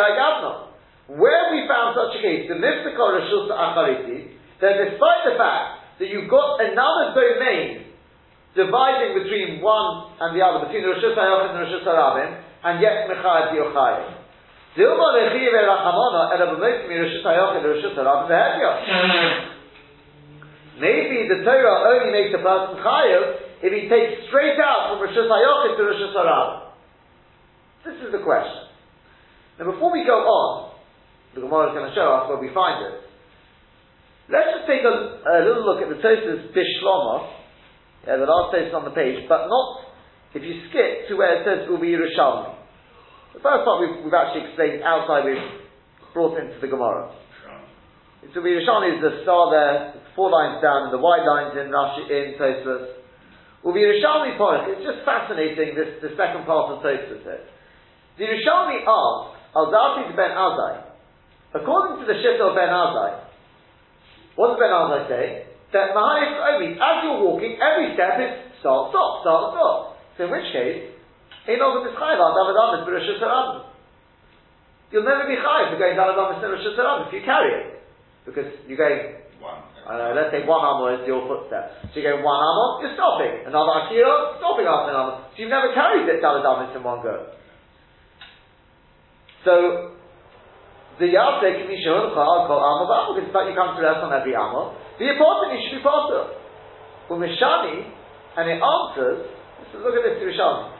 Where 1.15 1.45
we 1.55 1.63
found 1.71 1.95
such 1.95 2.19
a 2.19 2.21
case, 2.21 2.51
the 2.51 2.59
Miftakor 2.59 3.23
Rishus 3.23 3.47
Achariti, 3.55 4.35
that 4.59 4.75
despite 4.83 5.23
the 5.31 5.39
fact 5.39 6.03
that 6.03 6.11
you've 6.11 6.29
got 6.29 6.59
another 6.59 7.15
domain 7.15 7.94
dividing 8.55 9.19
between 9.19 9.61
one 9.61 10.15
and 10.23 10.35
the 10.35 10.43
other, 10.43 10.67
between 10.67 10.83
the 10.83 10.95
Rishus 10.95 11.15
Hayach 11.19 11.51
and 11.51 11.59
the 11.59 11.63
Rishus 11.67 11.83
Harabim, 11.83 12.43
and 12.65 12.81
yet 12.81 13.11
Mechayev 13.11 13.53
Yochayev. 13.55 14.25
Maybe 20.81 21.29
the 21.31 21.47
Torah 21.47 21.87
only 21.87 22.11
makes 22.11 22.35
a 22.35 22.43
person 22.43 22.83
chayav 22.83 23.23
if 23.63 23.71
he 23.71 23.89
takes 23.89 24.27
straight 24.27 24.59
out 24.59 24.91
from 24.91 25.07
Rosh 25.07 25.15
Hashanah 25.15 25.77
to 25.77 25.83
Rosh 25.85 26.03
Hashanah. 26.11 26.75
This 27.85 27.95
is 28.03 28.11
the 28.11 28.19
question. 28.19 28.67
Now, 29.61 29.71
before 29.71 29.93
we 29.93 30.05
go 30.05 30.19
on, 30.27 30.75
the 31.35 31.43
Gemara 31.43 31.71
is 31.71 31.75
going 31.79 31.89
to 31.89 31.95
show 31.95 32.11
us 32.11 32.29
where 32.29 32.43
we 32.43 32.51
find 32.53 32.83
it. 32.83 32.95
Let's 34.27 34.59
just 34.59 34.67
take 34.67 34.83
a, 34.83 35.23
a 35.23 35.47
little 35.47 35.63
look 35.63 35.79
at 35.85 35.89
the 35.89 36.03
Tosfos 36.03 36.51
Bishlama, 36.51 37.44
Uh, 38.05 38.13
yeah, 38.13 38.17
the 38.21 38.29
last 38.29 38.53
Tosfos 38.53 38.77
on 38.77 38.85
the 38.85 38.93
page, 38.93 39.25
but 39.29 39.49
not 39.49 39.89
if 40.37 40.45
you 40.45 40.69
skip 40.69 41.09
to 41.09 41.17
where 41.17 41.41
it 41.41 41.49
says 41.49 41.65
Ubi 41.73 41.89
Yerushalmi. 41.89 42.53
The 43.33 43.41
first 43.41 43.65
part 43.65 43.81
we've, 43.81 44.05
we've 44.05 44.13
actually 44.13 44.53
explained 44.53 44.85
outside, 44.85 45.25
we've 45.25 45.49
brought 46.13 46.37
into 46.37 46.61
the 46.61 46.69
Gemara. 46.69 47.15
So 48.35 48.43
the 48.43 48.51
Yerushalmi 48.51 48.99
is 48.99 49.01
the 49.01 49.23
star 49.23 49.49
there, 49.49 49.95
four 50.13 50.29
lines 50.29 50.61
down, 50.61 50.91
and 50.91 50.93
the 50.93 51.01
wide 51.01 51.25
lines 51.25 51.57
in 51.57 51.73
Rashi, 51.73 52.05
in 52.13 52.37
Tosfos. 52.37 53.01
Ubi 53.65 53.81
Yerushalmi 53.81 54.37
Porach, 54.37 54.69
it's 54.69 54.85
just 54.85 55.01
fascinating, 55.09 55.73
this, 55.73 56.03
the 56.05 56.13
second 56.19 56.45
part 56.45 56.77
of 56.77 56.85
Tosfos 56.85 57.25
here. 57.25 57.47
The 58.21 58.25
Yerushalmi 58.29 58.85
asks, 58.85 59.41
Al-Dati 59.57 60.11
to 60.11 60.15
Ben 60.19 60.35
Azai, 60.35 60.93
according 61.55 62.03
to 62.03 62.07
the 62.11 62.19
Shita 62.21 62.43
of 62.43 62.55
Ben 62.59 62.69
Azai, 62.69 63.23
what 64.37 64.53
does 64.53 64.59
Ben 64.59 64.75
Azai 64.75 65.09
say? 65.09 65.54
That 65.73 65.97
Mahaif 65.97 66.37
Obi, 66.39 66.77
as 66.77 66.97
you're 67.03 67.23
walking, 67.25 67.59
every 67.59 67.95
step 67.95 68.21
is 68.21 68.31
start, 68.61 68.91
stop, 68.91 69.23
start, 69.23 69.55
stop. 69.55 69.77
So 70.17 70.27
in 70.27 70.31
which 70.31 70.49
case, 70.53 70.95
in 71.49 71.59
order 71.61 71.89
to 71.89 71.97
chive, 71.97 72.21
You'll 74.95 75.03
never 75.03 75.27
be 75.27 75.35
chayiv 75.35 75.75
for 75.75 75.79
going 75.83 75.99
David 75.99 76.15
Amis 76.15 76.39
Rosh 76.39 76.63
Hashanah 76.63 77.11
if 77.11 77.13
you 77.19 77.27
carry 77.27 77.51
it. 77.51 77.83
Because 78.23 78.47
you're 78.71 78.79
going, 78.79 79.27
one. 79.43 79.59
Uh, 79.83 80.15
let's 80.17 80.31
say 80.31 80.47
one 80.47 80.63
amor 80.63 80.97
is 80.97 81.03
your 81.05 81.27
footstep. 81.27 81.91
So 81.91 81.99
you're 81.99 82.15
going 82.15 82.23
one 82.23 82.39
amor, 82.39 82.87
you're 82.87 82.95
stopping. 82.95 83.43
Another 83.43 83.91
akira, 83.91 84.39
stopping 84.39 84.71
after 84.71 84.95
an 84.95 84.99
amor. 85.03 85.15
So 85.35 85.37
you've 85.43 85.51
never 85.51 85.75
carried 85.75 86.07
it 86.07 86.23
David 86.23 86.47
Amis 86.47 86.73
in 86.79 86.81
one 86.87 87.03
go. 87.03 87.35
So, 89.45 89.53
the 90.97 91.11
Yavse 91.11 91.43
can 91.43 91.69
be 91.69 91.77
shown 91.85 92.15
called 92.17 92.31
Amor 92.31 92.63
Amor, 92.63 93.19
because 93.19 93.29
it's 93.29 93.35
like 93.35 93.51
you 93.51 93.59
come 93.59 93.77
to 93.77 93.83
rest 93.83 94.01
on 94.01 94.15
every 94.15 94.33
Amor. 94.33 94.79
The 94.99 95.11
important 95.11 95.59
you 95.59 95.61
should 95.71 95.83
be 95.83 95.89
of. 95.89 96.29
Well, 97.11 97.19
Mishani, 97.19 97.91
and 98.39 98.45
it 98.49 98.61
answers, 98.63 99.27
look 99.75 99.95
at 99.95 100.03
this 100.07 100.23
Mishani. 100.23 100.75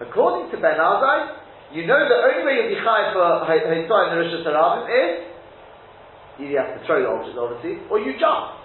According 0.00 0.50
to 0.50 0.56
Ben 0.62 0.78
Azai, 0.78 1.42
you 1.72 1.86
know 1.86 1.98
the 1.98 2.18
only 2.22 2.44
way 2.46 2.54
you'll 2.60 2.74
be 2.74 2.80
high 2.80 3.12
for 3.12 3.42
Hitzah 3.48 3.98
and 4.06 4.12
Rosh 4.14 4.30
Hashanah 4.30 4.86
is 4.86 5.32
you 6.38 6.56
have 6.56 6.78
to 6.78 6.86
throw 6.86 7.02
the 7.02 7.08
object, 7.08 7.36
obviously, 7.36 7.82
or 7.90 7.98
you 7.98 8.14
jump. 8.18 8.62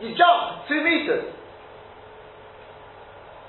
You 0.00 0.10
jump 0.18 0.66
two 0.66 0.82
meters. 0.82 1.30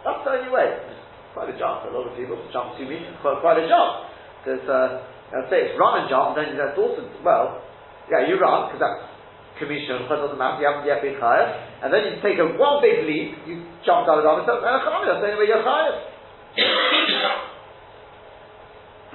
That's 0.06 0.22
the 0.22 0.32
only 0.38 0.52
way. 0.54 0.70
It's 0.70 1.02
quite 1.34 1.50
a 1.50 1.58
jump. 1.58 1.90
A 1.90 1.94
lot 1.94 2.06
of 2.06 2.14
people 2.14 2.38
jump 2.54 2.78
two 2.78 2.86
meters. 2.86 3.16
Quite, 3.22 3.42
quite 3.42 3.58
a 3.58 3.66
jump. 3.66 4.06
Because 4.46 4.66
uh, 4.70 5.34
I'd 5.34 5.50
say 5.50 5.66
it's 5.66 5.76
run 5.82 6.06
and 6.06 6.08
jump, 6.10 6.38
then 6.38 6.54
that's 6.54 6.78
also 6.78 7.02
well. 7.26 7.66
Yeah, 8.12 8.28
you 8.30 8.38
run 8.38 8.70
because 8.70 8.82
that's 8.82 9.16
commission, 9.58 10.06
doesn't 10.08 10.38
matter, 10.38 10.62
you 10.62 10.68
haven't 10.68 10.86
yet 10.86 11.02
been 11.02 11.16
chayav, 11.16 11.48
and 11.84 11.90
then 11.94 12.04
you 12.12 12.20
take 12.20 12.38
a 12.40 12.48
one 12.60 12.84
big 12.84 13.08
leap, 13.08 13.40
you 13.48 13.64
jump 13.88 14.08
out 14.08 14.20
of 14.20 14.28
the 14.28 14.30
and 14.30 14.44
that's 14.44 14.84
the 14.84 15.32
only 15.32 15.40
way 15.40 15.48
you're 15.48 15.64
chayav. 15.64 15.96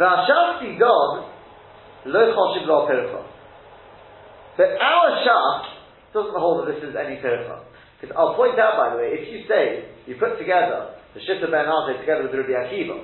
V'ashafti 0.00 0.80
God, 0.80 1.28
lo 2.06 2.22
choshiv 2.32 2.66
lo 2.66 2.86
percha. 2.88 3.20
But 4.56 4.68
our 4.80 5.08
shaf 5.24 5.64
doesn't 6.12 6.38
hold 6.40 6.66
that 6.66 6.74
this 6.74 6.82
is 6.82 6.96
any 6.96 7.20
percha. 7.20 7.68
Because 8.00 8.16
I'll 8.16 8.34
point 8.34 8.58
out, 8.58 8.80
by 8.80 8.96
the 8.96 8.96
way, 8.96 9.12
if 9.12 9.28
you 9.28 9.44
say, 9.44 9.92
you 10.08 10.16
put 10.16 10.40
together 10.40 10.96
the 11.12 11.20
Shitta 11.20 11.52
Ben 11.52 11.68
Azai 11.68 12.00
together 12.00 12.24
with 12.24 12.32
the 12.32 12.40
Rabbi 12.40 12.56
Akiva, 12.56 12.96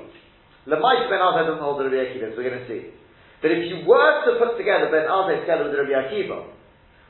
Lemais 0.67 1.05
Ben 1.13 1.21
Azai 1.21 1.45
doesn't 1.45 1.61
hold 1.61 1.81
the 1.81 1.85
Rabbi 1.85 2.01
Akiva, 2.01 2.33
as 2.33 2.37
we're 2.37 2.49
going 2.49 2.65
to 2.65 2.69
see. 2.69 2.96
But 3.43 3.51
if 3.53 3.69
you 3.69 3.85
were 3.85 4.25
to 4.27 4.41
put 4.41 4.57
together 4.57 4.89
Ben 4.89 5.05
Azai 5.07 5.45
together 5.45 5.69
with 5.69 5.77
the 5.77 5.81
Rabbi 5.85 5.93
Akiva, 6.09 6.49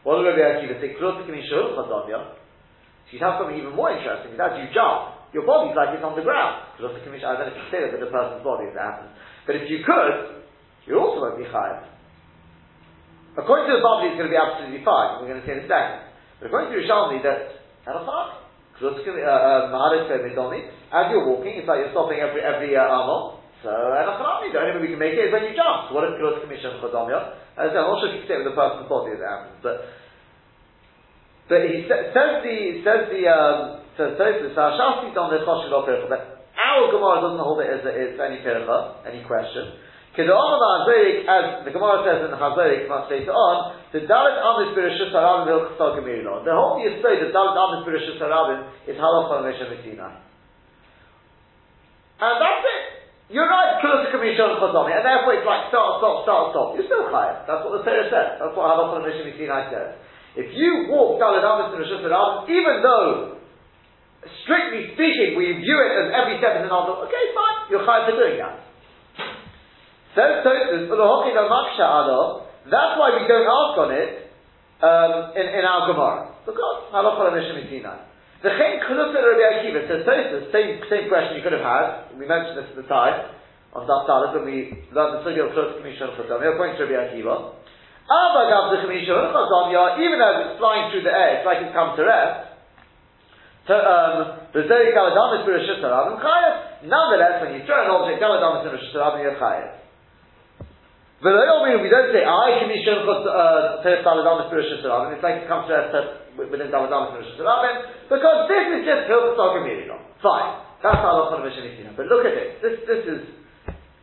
what 0.02 0.18
does 0.18 0.26
Rabbi 0.26 0.42
Akiva 0.42 0.80
say? 0.83 0.95
So 0.99 1.23
you 3.14 3.23
have 3.23 3.38
something 3.38 3.59
even 3.59 3.75
more 3.75 3.95
interesting, 3.95 4.35
because 4.35 4.59
as 4.59 4.59
you 4.62 4.66
jump, 4.75 5.30
your 5.30 5.47
body's 5.47 5.78
like 5.78 5.95
it's 5.95 6.02
on 6.02 6.18
the 6.18 6.26
ground. 6.26 6.66
I 6.75 6.83
don't 6.83 6.95
know 6.95 6.99
if 6.99 7.06
you 7.06 7.66
say 7.71 7.83
that 7.83 7.95
with 7.95 8.02
a 8.02 8.11
person's 8.11 8.42
body, 8.42 8.66
if 8.71 8.75
that 8.75 8.83
happens. 8.83 9.14
But 9.47 9.62
if 9.62 9.71
you 9.71 9.87
could, 9.87 10.42
you 10.87 10.99
also 10.99 11.23
won't 11.23 11.38
be 11.38 11.47
chayav. 11.47 11.87
According 13.37 13.68
to 13.68 13.78
the 13.78 13.85
Bavli, 13.85 14.11
it's 14.11 14.18
going 14.18 14.33
to 14.33 14.35
be 14.35 14.40
absolutely 14.40 14.80
fine. 14.80 15.21
We're 15.21 15.28
going 15.28 15.42
to 15.42 15.47
say 15.47 15.61
in 15.61 15.66
a 15.66 15.68
second. 15.68 16.09
But 16.40 16.49
according 16.49 16.73
to 16.73 16.80
Rishalmi, 16.80 17.21
that 17.23 17.61
Elafan, 17.85 18.49
uh, 18.80 18.87
uh, 18.87 19.76
as 20.92 21.04
you're 21.11 21.26
walking, 21.28 21.54
it's 21.56 21.68
like 21.68 21.78
you're 21.80 21.92
stopping 21.92 22.21
every 22.21 22.40
every 22.40 22.76
uh, 22.76 22.85
amol. 22.85 23.40
So 23.66 23.75
Elafan, 23.75 24.46
the 24.46 24.62
only 24.62 24.78
way 24.78 24.82
we 24.87 24.90
can 24.94 25.02
make 25.02 25.18
it 25.18 25.26
is 25.26 25.35
when 25.35 25.42
you 25.42 25.58
jump. 25.58 25.90
What 25.90 26.06
is 26.06 26.14
Kruz 26.23 26.38
Commission 26.38 26.78
Chodomya? 26.78 27.35
As 27.58 27.75
I 27.75 27.75
said, 27.75 27.82
I'm 27.82 27.90
not 27.90 27.99
sure 27.99 28.14
if 28.14 28.14
you 28.14 28.23
can 28.23 28.28
say 28.30 28.37
it 28.38 28.46
with 28.46 28.54
a 28.54 28.58
person's 28.58 28.87
body 28.87 29.11
as 29.11 29.18
it 29.18 29.26
happens, 29.26 29.58
but 29.58 29.76
but 31.50 31.61
he 31.66 31.82
sa- 31.90 32.14
says 32.14 32.46
the 32.46 32.58
says 32.87 33.11
the 33.11 33.23
um, 33.26 33.82
says 33.99 34.14
Tosfos 34.14 34.54
Hashasti 34.54 35.11
on 35.18 35.35
the 35.35 35.42
Choshev 35.42 36.06
but 36.06 36.46
our 36.54 36.94
Gemara 36.94 37.26
doesn't 37.26 37.42
hold 37.42 37.58
it 37.58 37.75
as, 37.75 37.82
as 37.82 38.14
any 38.23 38.38
pircha, 38.46 39.02
any 39.02 39.26
question. 39.26 39.82
As 40.14 40.25
the 41.66 41.73
Gemara 41.75 42.06
says 42.06 42.25
in 42.25 42.30
the 42.30 42.40
Hazorik 42.40 42.88
much 42.88 43.11
later 43.11 43.35
on, 43.35 43.82
the 43.92 44.06
Dalit 44.06 44.40
Amis 44.40 44.73
Birishus 44.78 45.12
Harabim 45.12 45.50
Hilchasal 45.50 46.00
Gemirilo. 46.00 46.40
The 46.40 46.54
whole 46.56 46.80
Yisrael, 46.80 47.20
the 47.20 47.35
Dalit 47.35 47.52
Amis 47.52 47.82
Birishus 47.85 48.16
Harabim 48.16 48.70
is 48.88 48.96
Halacha 48.96 49.44
Mesha 49.44 49.68
Messina. 49.68 50.23
And 52.16 52.37
that's 52.40 52.64
it. 52.64 52.95
You're 53.26 53.50
right, 53.50 53.83
Kulus 53.83 54.06
Kamishon 54.14 54.62
Chazami, 54.62 54.95
and 54.95 55.02
therefore 55.02 55.35
it's 55.35 55.42
like 55.42 55.66
start, 55.75 55.99
stop, 55.99 56.23
start, 56.23 56.54
stop. 56.54 56.78
You're 56.78 56.87
still 56.87 57.11
higher. 57.11 57.42
That's 57.42 57.66
what 57.66 57.75
the 57.75 57.83
Torah 57.83 58.06
says. 58.06 58.38
That's 58.38 58.54
what 58.54 58.71
Halacha 58.71 59.02
Mesha 59.02 59.26
Messina 59.26 59.66
says. 59.66 59.99
If 60.38 60.54
you 60.54 60.87
walk 60.95 61.18
Dalit 61.18 61.42
Amis 61.42 61.75
Birishus 61.75 62.06
Harabim, 62.06 62.47
even 62.47 62.87
though 62.87 63.42
strictly 64.47 64.95
speaking, 64.95 65.35
we 65.35 65.59
view 65.59 65.78
it 65.83 65.92
as 66.06 66.06
every 66.14 66.38
step 66.38 66.62
is 66.62 66.71
an 66.71 66.73
altar. 66.75 67.02
Okay, 67.11 67.25
fine, 67.35 67.59
you're 67.66 67.83
high 67.83 68.06
for 68.06 68.14
doing 68.14 68.38
that. 68.38 68.62
Says 70.14 70.47
Tosfos, 70.47 70.87
that's 72.66 72.95
why 72.99 73.09
we 73.14 73.26
don't 73.26 73.47
ask 73.47 73.75
on 73.78 73.90
it 73.90 74.11
um, 74.83 75.12
in, 75.35 75.47
in 75.50 75.64
our 75.66 75.90
Gemara. 75.90 76.35
Because 76.47 76.95
halacha 76.95 77.35
l'nishim 77.35 77.59
itinai. 77.62 78.06
The 78.43 78.50
chen 78.52 78.85
chulufet 78.85 79.23
Rabbi 79.25 79.45
Akiva 79.64 79.81
says 79.88 80.05
same 80.52 80.85
same 80.93 81.09
question 81.09 81.40
you 81.40 81.43
could 81.43 81.57
have 81.57 81.64
had. 81.64 82.12
We 82.21 82.28
mentioned 82.28 82.61
this 82.61 82.69
at 82.69 82.76
the 82.76 82.85
time 82.85 83.33
on 83.73 83.88
Daf 83.88 84.05
when 84.37 84.45
we 84.45 84.76
learned 84.93 85.21
the 85.21 85.21
sugya 85.25 85.49
of 85.49 85.57
chulufet 85.57 85.81
commission 85.81 86.12
chazam. 86.21 86.45
According 86.45 86.76
to 86.76 86.85
Rabbi 86.85 87.16
Akiva, 87.16 87.57
Abagav 88.12 88.76
the 88.76 88.78
commission 88.85 89.16
chazam 89.16 89.73
even 90.05 90.21
as 90.21 90.35
it's 90.45 90.61
flying 90.61 90.93
through 90.93 91.05
the 91.09 91.14
air, 91.14 91.40
it's 91.40 91.47
like 91.49 91.64
it's 91.64 91.73
come 91.73 91.97
to 91.97 92.05
rest. 92.05 92.57
Um, 93.66 94.47
Nonetheless, 96.87 97.43
when 97.43 97.50
you 97.59 97.66
throw 97.66 97.83
an 97.83 97.90
object, 97.90 98.23
Galadamis 98.23 98.62
in 98.62 98.71
Rosh 98.71 98.95
Hashanah, 98.95 99.23
you're 99.26 99.35
chayav. 99.43 99.75
We 101.25 101.88
don't 101.90 102.12
say, 102.12 102.23
I 102.23 102.61
can 102.61 102.69
shown 102.85 103.02
Teres 103.83 104.05
Daladamas 104.05 104.52
Pirishas 104.52 104.85
Rabin. 104.85 105.14
It's 105.16 105.23
like 105.25 105.43
it 105.43 105.49
comes 105.49 105.66
to 105.69 105.75
us 105.75 105.88
within 106.37 106.69
Pirishas 106.69 107.40
Rabin, 107.40 107.76
because 108.09 108.38
this 108.47 108.66
is 108.76 108.83
just 108.85 109.09
Hilchas 109.09 109.40
Alchemirion. 109.40 109.99
Fine. 110.23 110.62
That's 110.85 111.00
Halacha 111.00 111.40
Mishnah 111.43 111.97
But 111.97 112.07
look 112.07 112.25
at 112.28 112.37
this. 112.37 112.50
This, 112.61 112.76
this 112.85 113.02
is 113.09 113.21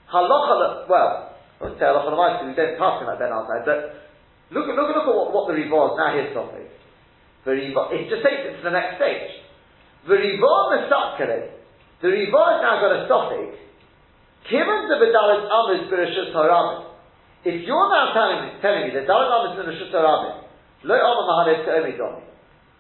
Halacha, 0.10 0.90
well, 0.90 1.38
I 1.38 1.64
wouldn't 1.64 1.80
say 1.80 1.86
Halacha 1.86 2.10
because 2.12 2.50
we 2.50 2.58
don't 2.58 2.78
pass 2.78 3.02
him 3.02 3.08
like 3.08 3.20
Ben 3.22 3.32
outside, 3.32 3.64
but 3.66 4.10
look 4.50 4.66
look 4.68 4.90
look 4.90 5.06
at 5.06 5.14
what, 5.14 5.34
what 5.34 5.46
the 5.50 5.56
Rivah 5.58 5.94
is 5.94 5.96
now 5.98 6.10
here's 6.14 6.34
something. 6.34 6.66
The 7.46 7.54
Rivah, 7.54 7.94
it 7.94 8.10
just 8.10 8.26
takes 8.26 8.44
it 8.50 8.58
to 8.58 8.64
the 8.66 8.74
next 8.74 8.98
stage. 8.98 9.42
The 10.10 10.18
Rivah 10.18 10.60
Mesakere, 10.74 11.56
the 12.02 12.10
Rivah 12.10 12.46
has 12.52 12.60
now 12.62 12.76
got 12.82 12.92
a 12.98 13.08
topic, 13.08 13.64
Given 14.50 14.92
the 14.92 15.00
Bedalit 15.00 15.48
Amos 15.48 15.88
Birishus 15.88 16.36
Harabim, 16.36 16.92
if 17.46 17.64
you're 17.64 17.90
now 17.90 18.12
telling 18.12 18.40
me, 18.44 18.50
telling 18.60 18.84
me 18.88 18.90
that 18.92 19.08
Dalit 19.08 19.56
is 19.56 19.60
in 19.60 19.66
Rishus 19.72 19.94
Rabin, 19.96 20.43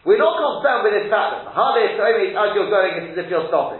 We're 0.03 0.19
not 0.19 0.35
concerned 0.35 0.83
with 0.83 0.99
this 0.99 1.07
pattern. 1.07 1.47
Mahadeh 1.47 1.95
To'emi 1.95 2.35
as 2.35 2.51
you're 2.51 2.67
going, 2.67 2.99
it's 2.99 3.15
as 3.15 3.23
if 3.23 3.31
you're 3.31 3.47
stopping. 3.47 3.79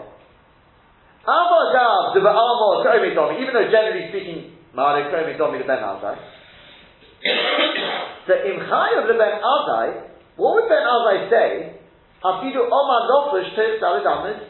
Amagav 1.27 2.15
the 2.15 2.23
Ba'amor 2.23 2.87
To'emi 2.87 3.11
Domi, 3.11 3.43
even 3.43 3.51
though 3.51 3.67
generally 3.67 4.07
speaking, 4.07 4.55
Mahadeh 4.71 5.11
To'emi 5.11 5.35
Domi 5.35 5.59
the 5.59 5.67
Ben 5.67 5.83
Azai. 5.83 6.15
so 8.27 8.33
Imchai 8.39 8.89
of 9.03 9.11
the 9.11 9.19
Ben 9.19 9.35
Azai, 9.43 10.07
what 10.39 10.55
would 10.55 10.71
Ben 10.71 10.87
Azai 10.87 11.27
say? 11.27 11.75
Afidu 12.23 12.71
Omar 12.71 13.01
Nofush 13.11 13.51
To'es 13.55 13.83
Dalit 13.83 14.07
Lamed 14.07 14.47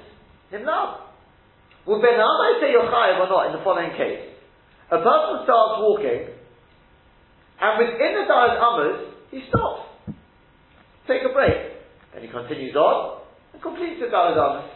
Himlav. 0.54 1.02
Would 1.90 2.02
Ben 2.02 2.22
Azai 2.22 2.62
say 2.62 2.70
you're 2.70 2.86
chayav 2.86 3.26
or 3.26 3.30
not 3.30 3.48
in 3.50 3.54
the 3.58 3.64
following 3.64 3.90
case? 3.98 4.30
A 4.94 5.02
person 5.02 5.42
starts 5.42 5.82
walking, 5.82 6.30
and 7.58 7.72
within 7.82 8.14
the 8.14 8.30
Dalit 8.30 8.62
Amos, 8.62 9.13
he 9.34 9.42
stops. 9.50 9.90
Take 11.10 11.26
a 11.26 11.34
break. 11.34 11.74
And 12.14 12.22
he 12.22 12.30
continues 12.30 12.78
on, 12.78 13.26
and 13.54 13.62
completes 13.62 14.00
the 14.00 14.14
Amos. 14.14 14.70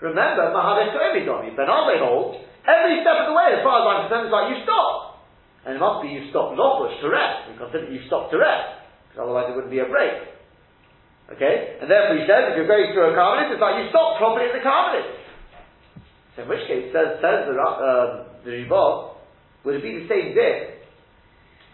Remember, 0.00 0.44
Mahadesh 0.54 0.94
To'emidomi, 0.94 1.56
Ben 1.56 1.66
Azai 1.66 1.98
holds, 1.98 2.38
every 2.62 3.02
step 3.02 3.24
of 3.24 3.32
the 3.32 3.34
way, 3.34 3.58
as 3.58 3.64
far 3.64 3.80
as 3.80 3.84
I'm 3.88 3.98
concerned, 4.06 4.28
it's 4.28 4.36
like 4.36 4.54
you 4.54 4.62
stop. 4.62 5.18
And 5.66 5.74
it 5.74 5.80
must 5.82 6.04
be 6.04 6.14
you 6.14 6.30
stop 6.30 6.54
lochush 6.54 7.00
to 7.02 7.08
rest. 7.10 7.50
We 7.50 7.58
consider 7.58 7.90
you 7.90 8.06
stop 8.06 8.30
to 8.30 8.38
rest. 8.38 8.86
Because 9.10 9.26
otherwise 9.26 9.50
it 9.50 9.58
wouldn't 9.58 9.74
be 9.74 9.82
a 9.82 9.90
break. 9.90 10.14
Okay? 11.34 11.82
And 11.82 11.90
therefore 11.90 12.22
he 12.22 12.24
says, 12.28 12.52
if 12.52 12.54
you're 12.54 12.70
going 12.70 12.94
through 12.94 13.10
a 13.10 13.14
carbonet, 13.18 13.50
it's 13.50 13.58
like 13.58 13.82
you 13.82 13.90
stop 13.90 14.22
properly 14.22 14.46
in 14.46 14.54
the 14.54 14.62
carbonet. 14.62 15.08
So 16.36 16.44
in 16.44 16.48
which 16.52 16.68
case, 16.70 16.94
says, 16.94 17.18
says 17.18 17.50
the, 17.50 17.58
uh, 17.58 18.30
the 18.44 18.62
Ribov, 18.62 19.15
would 19.66 19.74
it 19.74 19.82
be 19.82 19.98
the 19.98 20.06
same 20.06 20.30
din? 20.30 20.78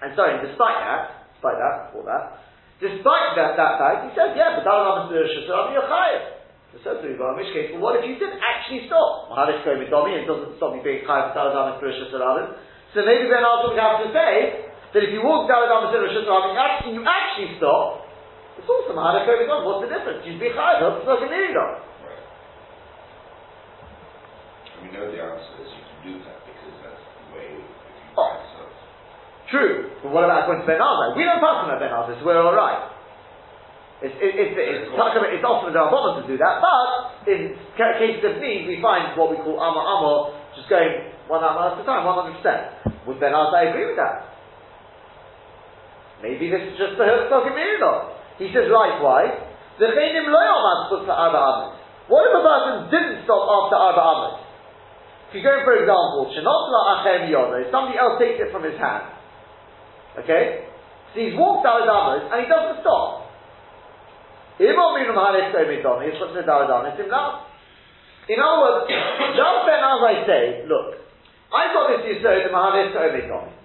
And 0.00 0.16
sorry, 0.16 0.40
despite 0.40 0.80
that, 0.80 1.28
despite 1.36 1.60
that, 1.60 1.92
all 1.92 2.08
that, 2.08 2.40
despite 2.80 3.36
that, 3.36 3.54
that 3.60 3.72
fact, 3.76 4.08
he 4.08 4.16
says, 4.16 4.32
yeah, 4.32 4.56
but 4.56 4.64
Dalam. 4.64 5.12
So 5.12 6.80
says 6.80 7.04
the 7.04 7.12
Ribov, 7.12 7.36
in 7.36 7.44
which 7.44 7.52
case, 7.52 7.68
well, 7.76 7.92
what 7.92 8.00
if 8.00 8.08
you 8.08 8.16
didn't 8.16 8.40
actually 8.40 8.88
stop? 8.88 9.28
Mahalish 9.28 9.60
Komi 9.60 9.84
it 9.84 10.24
doesn't 10.24 10.56
stop 10.56 10.72
you 10.72 10.80
being 10.80 11.04
Chayev 11.04 11.36
Dalam. 11.36 11.76
So 11.76 13.04
maybe 13.04 13.28
then 13.28 13.44
also 13.44 13.76
we 13.76 13.78
have 13.78 14.00
to 14.00 14.08
say, 14.08 14.72
that 14.96 15.02
if 15.04 15.12
you 15.12 15.20
walk 15.20 15.44
Dalam 15.52 15.92
Shasharam, 15.92 16.56
you 16.96 17.04
actually 17.04 17.60
stop, 17.60 18.08
it's 18.56 18.64
also 18.64 18.96
Mahalish 18.96 19.28
Komi 19.28 19.44
What's 19.68 19.84
the 19.84 19.92
difference? 19.92 20.24
You'd 20.24 20.40
be 20.40 20.48
Chayev, 20.48 20.80
it's 20.80 21.04
not 21.04 21.20
a 21.20 21.28
we 21.28 21.91
know 24.92 25.08
the 25.10 25.20
answer 25.20 25.52
is 25.64 25.68
you 25.72 25.82
can 25.82 25.98
do 26.04 26.14
that 26.28 26.38
because 26.44 26.74
that's 26.84 27.02
the 27.02 27.26
way 27.36 27.48
oh. 28.16 28.52
True. 29.52 29.92
But 30.00 30.16
what 30.16 30.24
about 30.24 30.48
according 30.48 30.64
to 30.64 30.68
Ben 30.72 30.80
Azai? 30.80 31.12
We 31.12 31.28
don't 31.28 31.44
pass 31.44 31.68
on 31.68 31.76
Ben 31.76 31.92
Azai, 31.92 32.16
so 32.16 32.24
we're 32.24 32.40
alright. 32.40 32.88
It's, 34.00 34.16
it, 34.16 34.32
it's, 34.34 34.56
it's, 34.56 34.88
it's, 34.88 34.96
it's 34.96 35.44
often 35.44 35.70
there 35.76 35.84
are 35.84 35.92
to 35.92 36.24
do 36.26 36.34
that, 36.40 36.58
but 36.58 36.88
in 37.28 37.54
cases 37.76 38.24
of 38.24 38.40
need, 38.40 38.66
we 38.66 38.80
find 38.82 39.14
what 39.14 39.30
we 39.30 39.38
call 39.38 39.60
Amor 39.60 39.84
Amor, 39.84 40.18
just 40.56 40.66
going 40.72 41.12
one 41.28 41.44
hour 41.44 41.70
at 41.70 41.78
a 41.78 41.84
time, 41.86 42.02
100%. 42.02 43.06
Would 43.06 43.20
Ben 43.20 43.30
Azai 43.30 43.70
agree 43.70 43.92
with 43.92 44.00
that? 44.00 44.32
Maybe 46.24 46.50
this 46.50 46.72
is 46.72 46.74
just 46.80 46.98
the 46.98 47.06
Herzog 47.06 47.46
Hilchok 47.52 48.42
He 48.42 48.50
says 48.50 48.72
likewise, 48.72 49.36
the 49.78 49.92
Chayim 49.92 50.32
Lo 50.32 50.40
Yomad 50.40 50.78
Chutz 50.90 51.06
Arba 51.06 51.76
What 52.08 52.26
if 52.26 52.34
a 52.34 52.42
person 52.42 52.74
didn't 52.90 53.22
stop 53.28 53.44
after 53.46 53.76
Arba 53.78 54.02
Amos? 54.02 54.41
If 55.32 55.40
you 55.40 55.48
go, 55.48 55.64
for 55.64 55.72
example, 55.80 56.28
Shenotla 56.28 56.80
Achem 56.92 57.32
Yoda, 57.32 57.64
somebody 57.72 57.96
else 57.96 58.20
takes 58.20 58.36
it 58.36 58.52
from 58.52 58.68
his 58.68 58.76
hand. 58.76 59.16
Okay? 60.20 60.68
So 61.16 61.24
he's 61.24 61.32
walked 61.40 61.64
Dalad 61.64 61.88
Amos 61.88 62.28
and 62.28 62.44
he 62.44 62.48
doesn't 62.52 62.84
stop. 62.84 63.32
In 64.60 64.76
other 64.76 64.92
words, 64.92 65.08
just 68.92 69.60
then 69.64 69.80
as 69.80 70.00
I 70.04 70.14
say, 70.28 70.68
look, 70.68 71.00
I've 71.48 71.72
got 71.72 71.96
this 71.96 72.04
Yisod, 72.12 72.44
the 72.44 72.52
Mahalis 72.52 72.92
Omidon. 72.92 73.56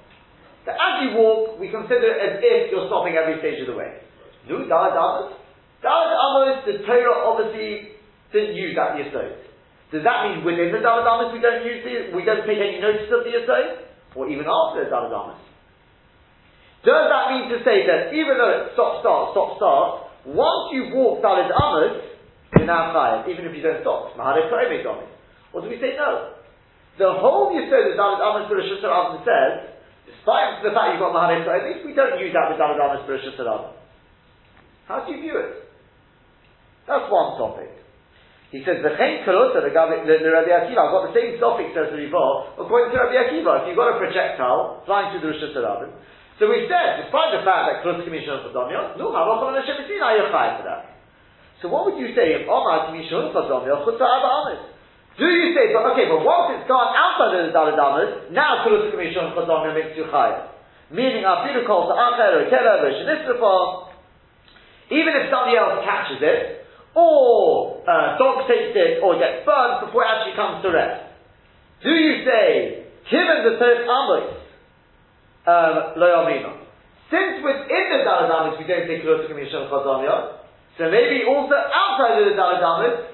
That 0.72 0.80
as 0.80 1.04
you 1.04 1.20
walk, 1.20 1.60
we 1.60 1.68
consider 1.68 2.16
it 2.16 2.20
as 2.24 2.40
if 2.48 2.72
you're 2.72 2.88
stopping 2.88 3.20
every 3.20 3.44
stage 3.44 3.60
of 3.60 3.68
the 3.68 3.76
way. 3.76 4.08
No, 4.48 4.64
Dalad 4.64 4.96
Amos. 4.96 5.36
Dalad 5.84 6.16
Amos, 6.16 6.64
the 6.64 6.80
Torah 6.88 7.28
obviously 7.28 8.00
didn't 8.32 8.56
use 8.56 8.72
that 8.80 8.96
Yisod. 8.96 9.47
Does 9.92 10.04
that 10.04 10.28
mean 10.28 10.44
within 10.44 10.76
the 10.76 10.84
Daladamas 10.84 11.32
we 11.32 11.40
don't 11.40 11.64
use 11.64 11.80
the, 11.84 12.12
we 12.12 12.28
don't 12.28 12.44
take 12.44 12.60
any 12.60 12.84
notice 12.84 13.08
of 13.08 13.24
the 13.24 13.32
Yisod? 13.32 13.88
Or 14.16 14.28
even 14.28 14.44
after 14.44 14.84
the 14.84 14.92
Daladamas? 14.92 15.40
Does 16.84 17.08
that 17.08 17.24
mean 17.32 17.46
to 17.56 17.58
say 17.64 17.88
that 17.88 18.12
even 18.12 18.36
though 18.36 18.52
it's 18.64 18.76
stop, 18.76 19.00
start, 19.00 19.32
stop, 19.32 19.50
start, 19.60 19.88
once 20.28 20.76
you've 20.76 20.92
walked 20.92 21.24
Dalid 21.24 21.52
Amos, 21.52 22.04
you're 22.56 22.68
now 22.68 22.92
chayiv, 22.92 23.32
even 23.32 23.48
if 23.48 23.56
you 23.56 23.64
don't 23.64 23.80
stop? 23.80 24.12
Mahaliq 24.20 24.52
on 24.52 25.04
it? 25.04 25.12
Or 25.56 25.64
do 25.64 25.72
we 25.72 25.80
say 25.80 25.96
no? 25.96 26.36
The 27.00 27.08
whole 27.16 27.56
Yisod 27.56 27.92
of 27.92 27.96
Dalid 27.96 28.20
Amos 28.20 28.52
Bereshus 28.52 28.84
Rabban 28.84 29.24
says, 29.24 29.72
despite 30.04 30.64
the 30.64 30.76
fact 30.76 30.96
you've 30.96 31.04
got 31.04 31.16
Mahare 31.16 31.48
Kohemis, 31.48 31.86
we 31.88 31.96
don't 31.96 32.20
use 32.20 32.36
that 32.36 32.52
with 32.52 32.60
Dalid 32.60 32.76
Amos 32.76 33.08
Bereshus 33.08 33.40
Rabban. 33.40 33.72
How 34.88 35.06
do 35.08 35.16
you 35.16 35.22
view 35.22 35.38
it? 35.40 35.64
That's 36.88 37.12
one 37.12 37.38
topic. 37.38 37.72
He 38.48 38.64
says, 38.64 38.80
the 38.80 38.96
Chen 38.96 39.28
Kaluta, 39.28 39.60
the 39.60 39.76
Rabbi 39.76 40.52
Akiva, 40.56 40.80
I've 40.80 40.94
got 40.96 41.12
the 41.12 41.16
same 41.16 41.36
topic, 41.36 41.76
as 41.76 41.92
the 41.92 42.00
Riva, 42.00 42.56
according 42.56 42.96
to 42.96 42.98
Rabbi 43.04 43.16
Akiva, 43.28 43.52
if 43.60 43.64
you've 43.68 43.76
got 43.76 43.92
a 43.92 44.00
projectile 44.00 44.88
flying 44.88 45.12
through 45.12 45.28
the 45.28 45.36
Rosh 45.36 45.44
Hashanah, 45.52 45.92
so 46.38 46.46
we 46.46 46.70
said, 46.70 47.02
despite 47.02 47.34
the 47.34 47.42
fact 47.42 47.66
that 47.66 47.76
Kaluta 47.82 48.06
Commission 48.06 48.30
of 48.30 48.46
Chadomyo, 48.46 48.94
no, 49.02 49.10
Harachon 49.10 49.58
and 49.58 49.66
Hashem 49.66 49.90
you're 49.90 50.30
for 50.30 50.66
that. 50.70 51.02
So 51.60 51.68
what 51.68 51.90
would 51.90 51.98
you 51.98 52.14
say 52.14 52.38
if 52.38 52.46
Omar 52.46 52.94
Commission 52.94 53.26
of 53.26 53.34
Chadomyo, 53.34 53.82
Chutza? 53.82 54.06
Do 55.18 55.26
you 55.26 55.50
say, 55.58 55.74
but 55.74 55.98
okay, 55.98 56.06
but 56.06 56.22
once 56.22 56.62
it's 56.62 56.70
gone 56.70 56.94
outside 56.94 57.42
of 57.42 57.50
the 57.50 57.54
Dalad 57.58 57.74
Amis, 57.74 58.30
now 58.38 58.62
Kaluta 58.62 58.94
Commission 58.94 59.28
of 59.28 59.34
Chadomyo 59.34 59.74
makes 59.74 59.98
you 59.98 60.06
chayiv. 60.14 60.54
Meaning, 60.94 61.26
Afiru 61.26 61.66
calls 61.66 61.90
to 61.90 61.98
Acher, 61.98 62.38
or 62.38 62.44
Kela, 62.54 62.86
or 62.86 62.94
Shanisrafah, 62.96 63.88
even 64.94 65.12
if 65.20 65.34
somebody 65.34 65.58
else 65.58 65.84
catches 65.84 66.22
it, 66.22 66.57
or 66.98 67.86
uh, 67.86 68.18
dog 68.18 68.50
takes 68.50 68.74
it, 68.74 69.06
or 69.06 69.22
gets 69.22 69.46
burned 69.46 69.86
before 69.86 70.02
it 70.02 70.10
actually 70.10 70.34
comes 70.34 70.66
to 70.66 70.74
rest. 70.74 71.14
Do 71.86 71.94
you 71.94 72.26
say, 72.26 72.90
given 73.06 73.46
the 73.46 73.62
third 73.62 73.86
amos, 73.86 74.34
um, 75.46 75.94
lo 76.02 76.26
Since 77.14 77.46
within 77.46 77.86
the 77.94 78.02
daladamis 78.02 78.58
we 78.58 78.66
don't 78.66 78.90
say 78.90 78.98
close 79.06 79.22
to 79.22 79.28
commission 79.30 79.70
chazamia, 79.70 80.42
so 80.82 80.90
maybe 80.90 81.22
also 81.30 81.54
outside 81.54 82.18
of 82.18 82.26
the 82.26 82.36
daladamis 82.36 83.14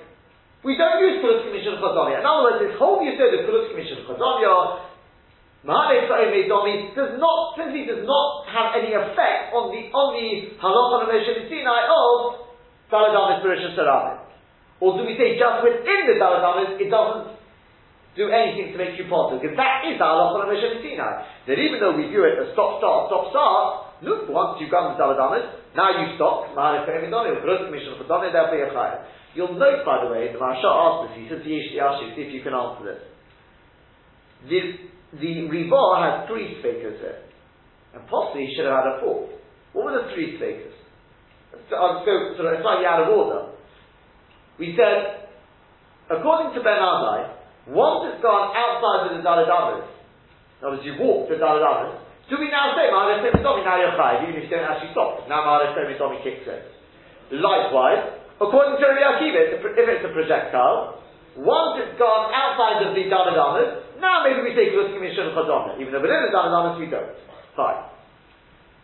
we 0.63 0.79
don't 0.79 1.03
use 1.03 1.19
close 1.19 1.43
commission 1.43 1.75
chazamia. 1.75 2.23
In 2.23 2.25
other 2.25 2.55
words, 2.55 2.59
this 2.63 2.79
whole 2.79 3.03
yisod 3.03 3.35
of 3.35 3.43
close 3.51 3.67
commission 3.67 4.07
chazamia 4.07 4.79
does 5.63 7.19
not 7.19 7.55
simply 7.55 7.85
does 7.85 8.03
not 8.03 8.47
have 8.47 8.75
any 8.75 8.91
effect 8.91 9.55
on 9.55 9.71
the 9.71 9.87
on 9.95 10.07
the 10.15 10.55
halacha 10.59 11.07
of 11.07 11.47
Sinai 11.47 11.87
of 11.87 12.52
Daladamis 12.91 13.43
Bereshit 13.43 13.75
Sarabim. 13.77 14.19
Or 14.79 14.97
do 14.99 15.07
we 15.07 15.15
say 15.15 15.39
just 15.39 15.63
within 15.63 16.11
the 16.11 16.19
Daladamis 16.19 16.75
it 16.81 16.89
doesn't 16.91 17.39
do 18.19 18.29
anything 18.29 18.73
to 18.73 18.77
make 18.77 18.99
you 18.99 19.07
positive? 19.07 19.41
Because 19.41 19.57
that 19.57 19.87
is 19.87 19.97
the 19.97 20.05
halacha 20.05 20.43
of 20.43 20.83
Sinai. 20.83 21.23
That 21.47 21.57
even 21.57 21.79
though 21.79 21.95
we 21.95 22.11
view 22.11 22.27
it 22.27 22.35
as 22.41 22.51
stop, 22.53 22.83
start, 22.83 23.07
stop, 23.07 23.31
start, 23.31 24.03
look, 24.03 24.27
once 24.27 24.59
you've 24.59 24.71
gone 24.71 24.93
the 24.93 24.99
Daladamis, 24.99 25.63
now 25.75 25.89
you 26.03 26.13
stop. 26.19 26.51
You'll 29.33 29.57
note, 29.57 29.81
by 29.85 30.05
the 30.05 30.11
way, 30.11 30.29
the 30.31 30.37
Maharsha 30.37 30.69
asked 30.69 31.09
this, 31.09 31.23
he 31.23 31.29
to 31.29 31.35
Yashi, 31.41 32.15
see 32.15 32.21
if 32.21 32.33
you 32.33 32.43
can 32.43 32.53
answer 32.53 32.85
this. 32.85 33.01
The, 34.45 34.59
the 35.17 35.49
Riva 35.49 35.81
has 35.97 36.27
three 36.29 36.59
speakers 36.59 36.99
here. 37.01 37.23
And 37.95 38.07
possibly 38.07 38.45
he 38.45 38.55
should 38.55 38.65
have 38.65 38.83
had 38.83 38.97
a 38.97 38.99
fourth. 39.01 39.31
What 39.73 39.85
were 39.85 40.03
the 40.03 40.13
three 40.13 40.37
speakers? 40.37 40.73
I'll 41.73 42.05
go 42.05 42.35
sort 42.37 42.53
of 42.53 42.61
slightly 42.61 42.85
out 42.85 43.05
of 43.05 43.09
order. 43.09 43.53
We 44.59 44.77
said, 44.77 45.29
according 46.09 46.53
to 46.53 46.59
Ben 46.61 46.77
Azai, 46.77 47.33
once 47.73 48.13
it's 48.13 48.21
gone 48.21 48.53
outside 48.53 49.09
of 49.09 49.17
the 49.17 49.23
Daladamas, 49.23 49.87
in 50.59 50.61
other 50.61 50.77
words, 50.77 50.85
you 50.85 50.95
walk 50.99 51.29
the 51.29 51.39
Daladamas, 51.39 52.03
do 52.29 52.39
we 52.39 52.47
now 52.47 52.71
say, 52.77 52.87
Ma'aref 52.87 53.19
Tomitomi, 53.19 53.67
now 53.67 53.75
you're 53.79 53.95
chayiv, 53.99 54.29
even 54.29 54.39
if 54.39 54.47
you 54.47 54.53
don't 54.53 54.63
actually 54.63 54.95
stop? 54.95 55.27
Now 55.27 55.43
Ma'aref 55.43 55.75
Tomitomi 55.75 56.23
kicks 56.23 56.47
in. 56.47 57.39
Likewise, 57.39 58.19
according 58.39 58.79
to 58.79 58.83
Rabbi 58.83 59.03
Akiva, 59.03 59.59
if 59.59 59.61
it's 59.63 60.05
a 60.05 60.13
projectile, 60.13 61.03
once 61.35 61.81
it's 61.81 61.97
gone 61.97 62.29
outside 62.29 62.85
of 62.85 62.93
the 62.93 63.09
Daladamas, 63.09 63.97
now 63.97 64.21
maybe 64.21 64.45
we 64.45 64.53
say 64.53 64.69
Kulus 64.69 64.93
Commission 64.93 65.33
Chazonah, 65.33 65.81
even 65.81 65.91
though 65.91 66.03
within 66.03 66.21
the 66.27 66.31
Daladamas 66.35 66.77
we 66.77 66.87
don't. 66.91 67.15
Fine. 67.57 67.89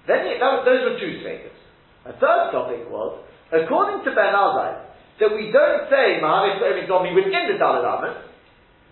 Then 0.08 0.26
that, 0.39 0.65
those 0.65 0.82
were 0.88 0.98
two 0.98 1.22
statements. 1.22 1.59
A 2.06 2.14
third 2.14 2.52
topic 2.52 2.88
was, 2.88 3.24
according 3.52 4.06
to 4.06 4.16
Ben 4.16 4.32
Azai, 4.32 4.88
that 5.20 5.36
we 5.36 5.52
don't 5.52 5.92
say 5.92 6.24
Mahavik 6.24 6.88
Domi 6.88 7.12
within 7.12 7.52
the 7.52 7.60
Dalad 7.60 8.30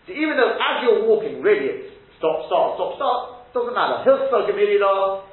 so 0.07 0.15
even 0.15 0.39
though 0.39 0.55
as 0.55 0.75
you're 0.87 1.03
walking, 1.03 1.43
really 1.43 1.67
it's 1.67 1.91
stop, 2.15 2.47
start, 2.47 2.79
stop, 2.79 2.95
start, 2.95 3.19
doesn't 3.51 3.75
matter. 3.75 4.07
He'll 4.07 4.31
Hilchsa 4.31 4.47
Gemirilah, 4.47 5.27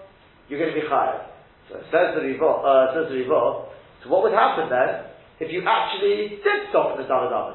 you're 0.51 0.59
going 0.59 0.75
to 0.75 0.79
be 0.79 0.83
higher. 0.83 1.31
So 1.71 1.79
says 1.95 2.19
the 2.19 2.27
Riva, 2.27 2.43
uh, 2.43 2.85
says 2.91 3.07
the 3.07 3.23
Riva, 3.23 3.71
so 4.03 4.11
what 4.11 4.27
would 4.27 4.35
happen 4.35 4.67
then 4.67 5.15
if 5.39 5.55
you 5.55 5.63
actually 5.63 6.43
did 6.43 6.75
stop 6.75 6.99
in 6.99 7.07
the 7.07 7.09
Dalad 7.09 7.55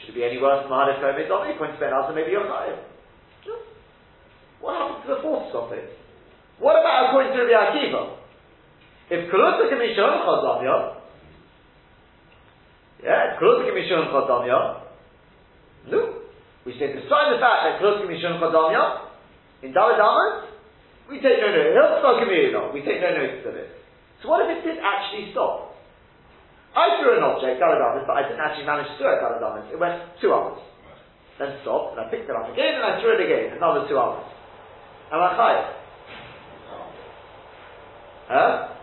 Should 0.00 0.16
it 0.16 0.16
be 0.16 0.24
any 0.24 0.40
worse 0.40 0.64
than 0.64 0.72
Mahavik 0.72 1.28
Domi? 1.28 1.52
Points 1.60 1.76
Ben 1.76 1.92
Azai, 1.92 2.16
maybe 2.16 2.32
you're 2.32 2.48
higher. 2.48 2.80
What 4.64 4.80
happens 4.80 5.04
to 5.04 5.08
the 5.14 5.20
fourth 5.20 5.52
topic? 5.52 5.84
What 6.56 6.80
about 6.80 7.12
according 7.12 7.36
to 7.36 7.44
Rabbi 7.44 7.76
Akiva? 7.76 8.23
If 9.10 9.28
Kalusa 9.28 9.68
can 9.68 9.78
be 9.78 9.92
shown 9.92 10.24
Chazamya, 10.24 10.96
yeah, 13.04 13.36
Kalusa 13.36 13.68
can 13.68 13.76
be 13.76 13.84
shown 13.84 14.08
Chazamya, 14.08 14.80
no. 15.92 16.24
We 16.64 16.72
say, 16.80 16.96
despite 16.96 17.36
the 17.36 17.40
fact 17.40 17.60
that 17.68 17.72
Kalusa 17.84 18.08
can 18.08 18.08
be 18.08 18.20
shown 18.20 18.40
Chazamya, 18.40 19.12
in 19.60 19.76
David 19.76 20.00
Amas, 20.00 20.48
we 21.08 21.20
take 21.20 21.36
no 21.36 21.52
notice. 21.52 21.76
Hilchah 21.76 22.52
no, 22.52 22.72
we 22.72 22.80
take 22.80 23.00
no 23.04 23.12
notice 23.12 23.44
of 23.44 23.54
it. 23.60 23.68
So 24.22 24.32
what 24.32 24.48
if 24.48 24.56
it 24.56 24.64
did 24.64 24.80
actually 24.80 25.32
stop? 25.32 25.76
I 26.72 26.96
threw 26.98 27.20
an 27.20 27.22
object, 27.22 27.60
Daladamas, 27.60 28.08
but 28.08 28.16
I 28.16 28.24
didn't 28.24 28.40
actually 28.40 28.66
manage 28.66 28.88
to 28.88 28.96
throw 28.96 29.12
it 29.12 29.20
Daladamas. 29.20 29.68
It 29.68 29.78
went 29.78 30.00
two 30.20 30.32
hours. 30.32 30.64
Then 31.38 31.60
stopped, 31.60 31.98
and 31.98 32.06
I 32.06 32.10
picked 32.10 32.24
it 32.24 32.34
up 32.34 32.48
again, 32.48 32.80
and 32.80 32.84
I 32.84 33.00
threw 33.04 33.14
it 33.14 33.20
again, 33.20 33.56
another 33.56 33.84
two 33.84 33.98
hours. 33.98 34.24
Am 35.12 35.20
I 35.20 35.30
chayav? 35.36 35.66
Huh? 38.28 38.73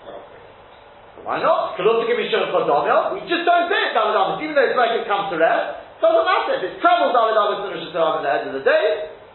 Why 1.22 1.38
not? 1.38 1.78
We 1.78 3.20
just 3.30 3.46
don't 3.46 3.66
say 3.70 3.80
it 3.86 3.94
Daladamas, 3.94 4.42
even 4.42 4.58
though 4.58 4.66
it's 4.66 4.78
like 4.78 4.98
it 4.98 5.06
comes 5.06 5.30
to 5.30 5.38
rest. 5.38 6.02
Doesn't 6.02 6.26
matter. 6.26 6.58
If 6.58 6.64
it's 6.66 6.78
travel 6.82 7.14
Daladamas 7.14 7.62
to 7.62 7.78
Rosh 7.78 7.86
Hashanah 7.94 8.18
at 8.18 8.26
the 8.26 8.32
end 8.34 8.46
of 8.50 8.56
the 8.58 8.66
day, 8.66 8.86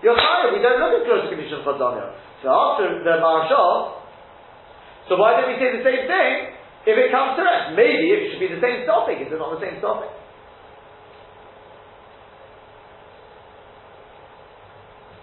you're 0.03 0.19
fine. 0.19 0.51
We 0.51 0.59
don't 0.59 0.83
look 0.83 0.99
at 0.99 1.07
Kilos 1.07 1.31
Commission 1.31 1.63
Chodamia. 1.63 2.11
So 2.43 2.51
after 2.51 3.07
the 3.07 3.23
Marshal, 3.23 4.03
so 5.07 5.15
why 5.15 5.39
don't 5.39 5.47
we 5.47 5.57
say 5.63 5.79
the 5.79 5.87
same 5.87 6.11
thing 6.11 6.59
if 6.91 6.97
it 6.99 7.15
comes 7.15 7.39
to 7.39 7.43
rest? 7.47 7.79
Maybe 7.79 8.11
it 8.11 8.35
should 8.35 8.43
be 8.43 8.51
the 8.51 8.59
same 8.59 8.83
topic. 8.83 9.23
Is 9.23 9.31
it 9.31 9.39
not 9.39 9.55
the 9.55 9.63
same 9.63 9.79
topic? 9.79 10.11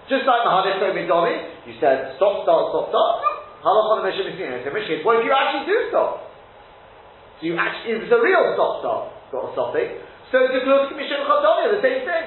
Just 0.08 0.28
like 0.28 0.44
Mahadev 0.44 0.84
told 0.84 0.96
me, 1.00 1.36
you 1.68 1.80
said 1.80 2.16
stop, 2.20 2.44
start, 2.44 2.72
stop, 2.72 2.92
stop. 2.92 3.34
On 3.64 4.04
the 4.04 4.12
Mishnah 4.12 4.36
What 5.08 5.20
if 5.20 5.24
you 5.24 5.32
actually 5.32 5.72
do 5.72 5.88
stop? 5.88 6.33
You 7.44 7.60
actually, 7.60 8.00
it's 8.00 8.08
a 8.08 8.22
real 8.24 8.56
stop 8.56 8.80
stop, 8.80 9.02
got 9.36 9.42
a 9.44 9.50
stopping. 9.52 10.00
So 10.32 10.48
the 10.48 10.64
close 10.64 10.88
commission 10.88 11.20
of 11.20 11.28
Chadonia, 11.28 11.76
the 11.76 11.84
same 11.84 12.08
thing. 12.08 12.26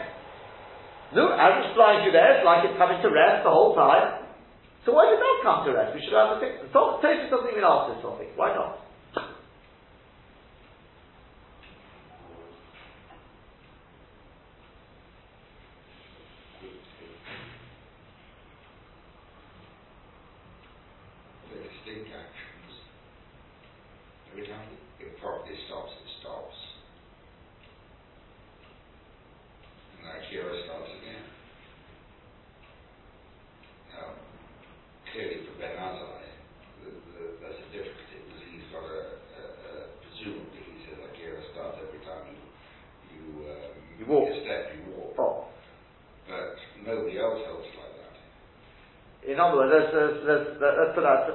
No, 1.16 1.32
it's 1.32 1.72
flying 1.72 2.04
through 2.04 2.12
there, 2.12 2.38
it's 2.38 2.44
like 2.44 2.68
it's 2.68 2.76
coming 2.76 3.00
to 3.00 3.08
rest 3.08 3.42
the 3.42 3.50
whole 3.50 3.72
time. 3.72 4.28
So 4.84 4.94
why 4.94 5.08
did 5.10 5.18
that 5.18 5.36
come 5.42 5.66
to 5.66 5.74
rest? 5.74 5.96
We 5.96 6.04
should 6.04 6.14
have 6.14 6.36
the 6.36 6.44
thing. 6.44 6.54
Tosis 6.70 7.26
doesn't 7.32 7.50
even 7.50 7.64
ask 7.66 7.96
this 7.96 8.04
topic. 8.04 8.30
Why 8.38 8.54
not? 8.54 8.85
Let's, 49.54 49.92
put 50.96 51.04
that 51.06 51.30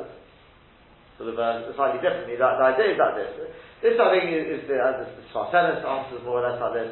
sort 1.21 1.29
of 1.31 1.35
uh, 1.39 1.71
slightly 1.77 2.01
differently. 2.03 2.35
That, 2.35 2.59
the 2.59 2.65
idea 2.75 2.87
is 2.93 2.99
like 2.99 3.15
this. 3.15 3.31
This, 3.79 3.95
I 3.95 4.07
think, 4.11 4.25
is, 4.33 4.45
is 4.59 4.61
the, 4.67 4.77
uh, 4.81 5.07
Svartenis 5.31 5.85
answers 5.85 6.21
more 6.25 6.41
or 6.41 6.45
less 6.45 6.59
like 6.59 6.75
this. 6.81 6.91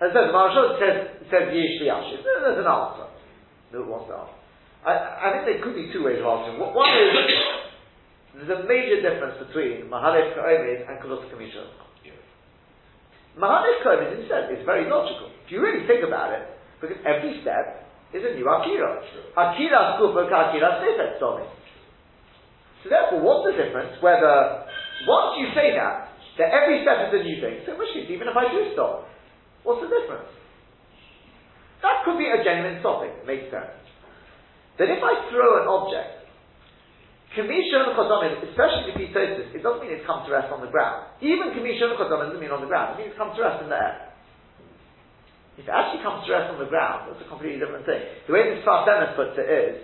As 0.00 0.12
I 0.12 0.16
said, 0.16 0.32
the 0.32 0.76
says, 0.80 0.96
says 1.28 1.44
Yesh 1.52 1.76
There's 1.84 2.60
an 2.60 2.70
answer. 2.70 3.08
No, 3.74 3.84
what's 3.84 4.08
the 4.08 4.16
answer? 4.16 4.38
I, 4.80 4.92
I 4.96 5.26
think 5.36 5.44
there 5.44 5.60
could 5.60 5.76
be 5.76 5.92
two 5.92 6.04
ways 6.04 6.20
of 6.20 6.26
answering. 6.28 6.56
One 6.56 6.88
is 6.96 7.12
there's 8.32 8.56
a 8.56 8.62
major 8.64 9.02
difference 9.02 9.36
between 9.42 9.90
Mahalef 9.90 10.32
Ka'omid 10.38 10.88
and 10.88 10.96
Kulos 11.02 11.26
Kamishon. 11.28 11.66
Yeah. 12.00 12.16
Mahalef 13.36 13.82
Ka'omid 13.82 14.22
instead 14.22 14.48
is 14.54 14.64
very 14.64 14.88
logical. 14.88 15.28
If 15.44 15.52
you 15.52 15.60
really 15.60 15.86
think 15.86 16.06
about 16.06 16.32
it, 16.32 16.46
because 16.80 16.96
every 17.04 17.42
step 17.42 17.89
is 18.12 18.22
a 18.26 18.32
new 18.34 18.46
Akira. 18.46 19.02
Akira 19.38 19.98
Kufa 19.98 20.26
Akira 20.26 20.82
Sefet 20.82 21.22
Somi. 21.22 21.46
So 22.82 22.88
therefore, 22.88 23.20
what's 23.22 23.44
the 23.46 23.54
difference 23.54 24.00
whether, 24.00 24.66
once 25.04 25.36
you 25.38 25.52
say 25.52 25.76
that, 25.76 26.10
that 26.40 26.48
every 26.50 26.80
step 26.82 27.10
is 27.10 27.20
a 27.20 27.22
new 27.22 27.36
thing, 27.38 27.60
so 27.68 27.76
which 27.76 27.92
case, 27.92 28.08
even 28.08 28.26
if 28.26 28.36
I 28.36 28.48
do 28.48 28.72
stop, 28.72 29.04
what's 29.62 29.84
the 29.84 29.90
difference? 29.92 30.32
That 31.84 32.04
could 32.04 32.16
be 32.16 32.28
a 32.28 32.40
genuine 32.40 32.80
topic, 32.80 33.12
makes 33.28 33.52
sense. 33.52 33.76
That 34.80 34.88
if 34.88 35.00
I 35.04 35.28
throw 35.28 35.60
an 35.60 35.68
object, 35.68 36.24
Kamishon 37.36 37.94
Chodomim, 37.94 38.42
especially 38.48 38.90
the 38.90 39.06
this, 39.06 39.54
it 39.54 39.62
doesn't 39.62 39.86
mean 39.86 39.94
it's 39.94 40.08
come 40.08 40.26
to 40.26 40.30
rest 40.32 40.50
on 40.50 40.64
the 40.64 40.72
ground. 40.72 41.14
Even 41.22 41.54
Kamishon 41.54 41.94
Chodomim 41.94 42.32
doesn't 42.32 42.42
mean 42.42 42.50
on 42.50 42.64
the 42.64 42.66
ground, 42.66 42.96
it 42.96 43.04
means 43.04 43.14
it's 43.14 43.20
come 43.20 43.30
to 43.36 43.40
rest 43.40 43.62
in 43.62 43.68
the 43.68 43.78
air. 43.78 44.09
If 45.60 45.68
it 45.68 45.74
actually 45.76 46.00
comes 46.00 46.24
to 46.24 46.32
rest 46.32 46.48
on 46.48 46.56
the 46.56 46.72
ground, 46.72 47.12
that's 47.12 47.20
a 47.20 47.28
completely 47.28 47.60
different 47.60 47.84
thing. 47.84 48.00
The 48.00 48.32
way 48.32 48.48
this 48.48 48.64
Farsemis 48.64 49.12
puts 49.12 49.36
it 49.36 49.44
is, 49.44 49.76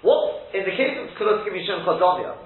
what, 0.00 0.48
in 0.56 0.64
the 0.64 0.72
case 0.72 0.96
of 0.96 1.12
Kulos 1.20 1.44
Kamishon 1.44 1.84
Chodomim, 1.84 2.40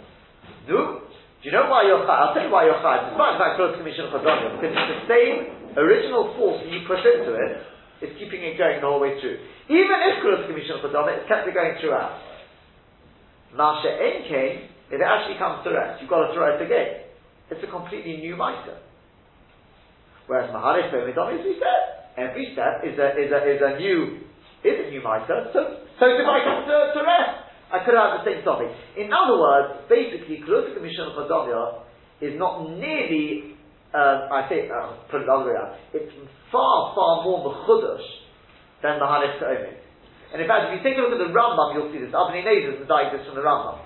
no, 0.66 1.07
do 1.07 1.42
you 1.47 1.55
know 1.55 1.71
why 1.71 1.87
you're 1.87 2.03
chai? 2.03 2.18
I'll 2.18 2.35
tell 2.35 2.42
you 2.42 2.51
why 2.51 2.66
you're 2.66 2.83
chai. 2.83 3.14
The 3.14 3.14
fact 3.14 3.62
Kulos 3.62 3.79
Kamishon 3.79 4.11
Chodomim, 4.11 4.59
because 4.59 4.75
it's 4.75 4.90
the 4.90 5.07
same 5.07 5.38
original 5.79 6.35
force 6.35 6.66
you 6.66 6.83
put 6.83 6.99
into 7.07 7.31
it, 7.38 7.62
is 8.03 8.11
keeping 8.18 8.42
it 8.42 8.59
going 8.59 8.83
all 8.83 8.99
the 8.99 9.07
whole 9.07 9.07
way 9.07 9.23
through. 9.23 9.38
Even 9.71 9.99
if 10.11 10.18
Kuros 10.18 10.51
Commission 10.51 10.83
Chodom, 10.83 11.07
it's 11.14 11.31
kept 11.31 11.47
it 11.47 11.55
going 11.55 11.79
throughout. 11.79 12.18
Masha 13.55 13.87
Enke, 13.87 14.66
if 14.90 14.99
it 14.99 15.07
actually 15.07 15.38
comes 15.38 15.62
to 15.62 15.71
rest, 15.71 16.03
you've 16.03 16.11
got 16.11 16.27
to 16.27 16.35
throw 16.35 16.59
it 16.59 16.59
again. 16.59 17.07
It's 17.55 17.62
a 17.62 17.71
completely 17.71 18.18
new 18.18 18.35
mitre. 18.35 18.83
Whereas 20.33 20.49
Maharis 20.49 20.88
Pomidom, 20.88 21.37
as 21.37 21.45
we 21.45 21.61
said, 21.61 22.09
every 22.16 22.57
step 22.57 22.81
is 22.88 22.97
a, 22.97 23.09
is 23.21 23.29
a, 23.29 23.40
is 23.45 23.61
a 23.61 23.77
new, 23.77 24.25
is 24.64 24.77
a 24.81 24.87
new 24.88 25.05
mitre, 25.05 25.53
so, 25.53 25.85
so 26.01 26.05
if 26.09 26.25
I 26.25 26.40
come 26.40 26.64
to, 26.64 26.77
to 26.97 27.01
rest, 27.05 27.53
I 27.68 27.85
could 27.85 27.92
have 27.92 28.16
the 28.16 28.25
same 28.25 28.40
topic. 28.40 28.73
In 28.97 29.12
other 29.12 29.37
words, 29.37 29.85
basically, 29.92 30.40
Kuros 30.40 30.73
Commission 30.73 31.12
Chodomia 31.12 31.85
is 32.25 32.33
not 32.40 32.64
nearly 32.81 33.53
um, 33.92 34.33
I 34.33 34.49
say, 34.49 34.73
uh, 34.73 35.05
put 35.12 35.21
it 35.21 35.29
the 35.29 35.33
other 35.37 35.53
way 35.53 35.53
around, 35.53 35.77
it's 35.92 36.09
far, 36.49 36.97
far 36.97 37.29
more 37.29 37.45
mechudosh 37.45 38.09
than 38.81 38.97
the 38.97 39.05
Hanif. 39.05 39.37
And 40.33 40.40
in 40.40 40.49
fact, 40.49 40.73
if 40.73 40.81
you 40.81 40.83
take 40.85 40.97
a 40.97 41.05
look 41.05 41.12
at 41.12 41.21
the 41.21 41.29
Rambam, 41.29 41.77
you'll 41.77 41.92
see 41.92 42.01
this. 42.01 42.09
Avnei 42.16 42.40
Nezer 42.40 42.81
is 42.81 42.81
the 42.81 42.88
from 42.88 43.37
the 43.37 43.45
Rambam. 43.45 43.85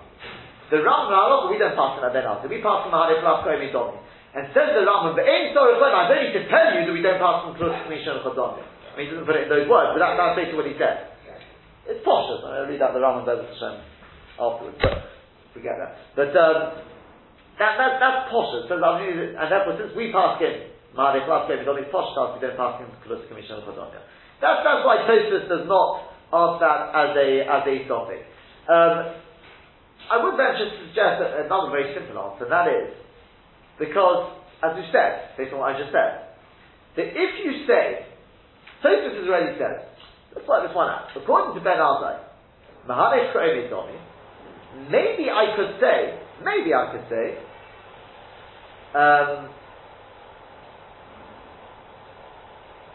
The 0.70 0.78
Rambam, 0.78 1.50
we 1.50 1.58
don't 1.58 1.74
pass 1.74 1.98
from 1.98 2.06
Ben 2.14 2.22
Azai, 2.22 2.46
we 2.46 2.62
pass 2.62 2.86
from 2.86 2.94
the 2.94 3.02
Hanif 3.02 3.26
Lav 3.26 3.42
Ka'omid 3.42 3.74
Domi. 3.74 3.98
And 4.36 4.52
says 4.52 4.76
the 4.76 4.84
Rambam, 4.84 5.16
but 5.16 5.24
in 5.24 5.56
Torah 5.56 5.80
I 5.80 6.12
don't 6.12 6.20
need 6.28 6.36
to 6.36 6.44
tell 6.52 6.68
you 6.76 6.84
that 6.84 6.92
we 6.92 7.00
don't 7.00 7.16
pass 7.16 7.40
from 7.40 7.56
Klus 7.56 7.72
Mishan 7.88 8.20
Chodomi. 8.20 8.60
I 8.60 8.92
mean, 8.92 9.08
he 9.08 9.16
doesn't 9.16 9.24
put 9.24 9.40
it 9.40 9.48
in 9.48 9.52
those 9.52 9.64
words, 9.64 9.96
but 9.96 10.00
that, 10.04 10.12
that's 10.20 10.36
basically 10.36 10.60
what 10.60 10.68
he 10.68 10.76
said. 10.76 11.16
It's 11.88 12.04
posh, 12.04 12.44
I 12.44 12.68
read 12.68 12.84
out 12.84 12.92
the 12.92 13.00
Rambam 13.00 13.24
Bezos 13.24 13.48
Hashem 13.48 13.80
afterwards, 14.36 14.76
but 14.76 15.08
forget 15.56 15.80
that. 15.80 15.96
But, 16.12 16.36
um, 16.36 16.84
that, 17.56 17.80
that, 17.80 17.92
that's 17.96 18.20
posh. 18.28 18.68
So, 18.68 18.76
and 18.76 19.48
therefore, 19.48 19.80
since 19.80 19.96
we 19.96 20.12
pass 20.12 20.36
in, 20.44 20.68
Ma'arif 20.92 21.24
Lav 21.24 21.48
posh 21.48 22.36
we 22.36 22.40
don't 22.44 22.60
pass 22.60 22.76
Kulus 23.08 23.24
Commission 23.32 23.56
of 23.56 23.64
Chodonia. 23.64 24.04
That's, 24.44 24.60
that's 24.60 24.84
why 24.84 25.00
Tosfos 25.08 25.48
does 25.48 25.64
not 25.64 26.12
ask 26.28 26.60
that 26.60 26.80
as 26.92 27.10
a, 27.16 27.28
as 27.40 27.64
a 27.64 27.76
topic. 27.88 28.20
Um, 28.68 29.16
I 30.12 30.20
would 30.20 30.36
venture 30.36 30.68
to 30.68 30.76
suggest 30.92 31.24
another 31.24 31.72
very 31.72 31.96
simple 31.96 32.20
answer, 32.20 32.44
and 32.44 32.52
that 32.52 32.68
is 32.68 33.05
because, 33.78 34.32
as 34.62 34.76
you 34.76 34.84
said, 34.92 35.36
based 35.36 35.52
on 35.52 35.60
what 35.60 35.74
I 35.74 35.78
just 35.78 35.92
said, 35.92 36.32
that 36.96 37.06
if 37.12 37.32
you 37.44 37.66
say, 37.66 38.06
Tosfos 38.82 39.18
has 39.20 39.28
already 39.28 39.58
said, 39.58 39.88
let's 40.34 40.48
work 40.48 40.66
this 40.66 40.74
one 40.74 40.88
out. 40.88 41.08
According 41.16 41.54
to 41.54 41.60
Ben 41.60 41.76
Azai, 41.76 42.20
Mahadesh 42.88 43.70
Domi, 43.70 43.98
maybe 44.90 45.28
I 45.28 45.56
could 45.56 45.80
say, 45.80 46.18
maybe 46.44 46.72
I 46.72 46.92
could 46.92 47.04
say, 47.08 47.38
um, 48.96 49.50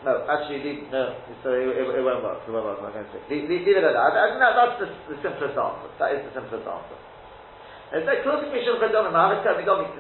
no, 0.01 0.25
actually, 0.25 0.65
leave, 0.65 0.89
no, 0.89 1.13
so 1.45 1.53
it, 1.53 1.77
it, 1.77 1.85
it, 1.85 2.01
won't 2.01 2.25
work. 2.25 2.41
It 2.41 2.49
won't 2.49 2.65
work. 2.65 2.81
I'm 2.81 2.89
going 2.89 3.05
to 3.05 3.11
say. 3.13 3.21
Leave, 3.29 3.45
leave, 3.45 3.61
leave 3.69 3.77
it 3.77 3.85
at 3.85 3.93
that. 3.93 4.01
I, 4.01 4.09
I, 4.09 4.39
no, 4.41 4.49
that's 4.57 4.77
the, 4.81 4.87
the, 5.13 5.17
simplest 5.21 5.53
answer. 5.53 5.89
That 6.01 6.17
is 6.17 6.25
the 6.25 6.41
simplest 6.41 6.65
answer. 6.65 6.97
It's 7.91 8.07
like 8.07 8.23
closing 8.23 8.55
Mishal 8.55 8.79
Chedonim, 8.79 9.11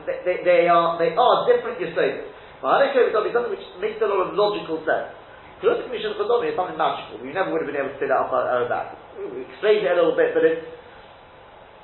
they, 0.07 0.23
they, 0.23 0.37
they 0.47 0.61
are 0.71 0.95
they 0.95 1.11
are 1.11 1.35
different 1.43 1.75
Yisodis. 1.75 2.23
Maharik 2.63 2.95
is 2.95 3.11
something 3.11 3.51
which 3.51 3.67
makes 3.83 3.99
a 3.99 4.07
lot 4.07 4.31
of 4.31 4.37
logical 4.37 4.79
sense. 4.87 5.11
Closing 5.59 5.91
Mishal 5.91 6.15
Chedonim 6.15 6.47
is 6.47 6.55
something 6.55 6.79
magical. 6.79 7.19
We 7.19 7.35
never 7.35 7.51
would 7.51 7.67
have 7.67 7.69
been 7.69 7.75
able 7.75 7.91
to 7.91 7.99
say 7.99 8.07
that 8.07 8.15
off 8.15 8.31
uh, 8.31 8.39
uh, 8.39 8.47
our, 8.47 8.63
our 8.63 8.71
back. 8.71 8.95
We 9.19 9.43
explained 9.43 9.83
it 9.83 9.91
a 9.91 9.99
little 9.99 10.15
bit, 10.15 10.31
but 10.31 10.47
it's 10.47 10.63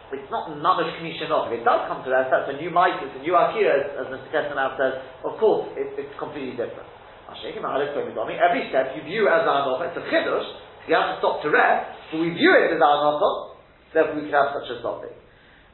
it's 0.07 0.31
not 0.31 0.47
mamish 0.47 0.95
knishanov. 1.03 1.51
If 1.51 1.59
it 1.59 1.63
does 1.67 1.83
come 1.91 1.99
to 2.07 2.09
that, 2.15 2.31
that's 2.31 2.47
a 2.47 2.55
new 2.55 2.71
mitzvah, 2.71 3.11
it's 3.11 3.19
a 3.19 3.23
new 3.27 3.35
akira, 3.35 3.75
as, 3.75 3.85
as 3.99 4.07
Mr. 4.07 4.31
Kestenau 4.31 4.79
says. 4.79 5.03
Of 5.27 5.35
course, 5.35 5.75
it, 5.75 5.99
it's 5.99 6.15
completely 6.15 6.55
different. 6.55 6.87
Every 7.27 8.63
step 8.71 8.95
you 8.95 9.03
view 9.03 9.27
as 9.27 9.43
anocha, 9.43 9.91
it's 9.91 9.99
a 9.99 10.05
chiddush. 10.07 10.47
You 10.87 10.95
have 10.95 11.11
to 11.11 11.19
stop 11.19 11.43
to 11.43 11.51
rest, 11.51 11.91
but 12.15 12.23
we 12.23 12.31
view 12.31 12.55
it 12.55 12.71
as 12.71 12.79
anocha. 12.79 13.59
Therefore, 13.91 14.15
we 14.15 14.31
can 14.31 14.35
have 14.39 14.55
such 14.55 14.71
a 14.71 14.79
topic. 14.79 15.11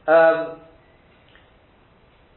Um, 0.04 0.60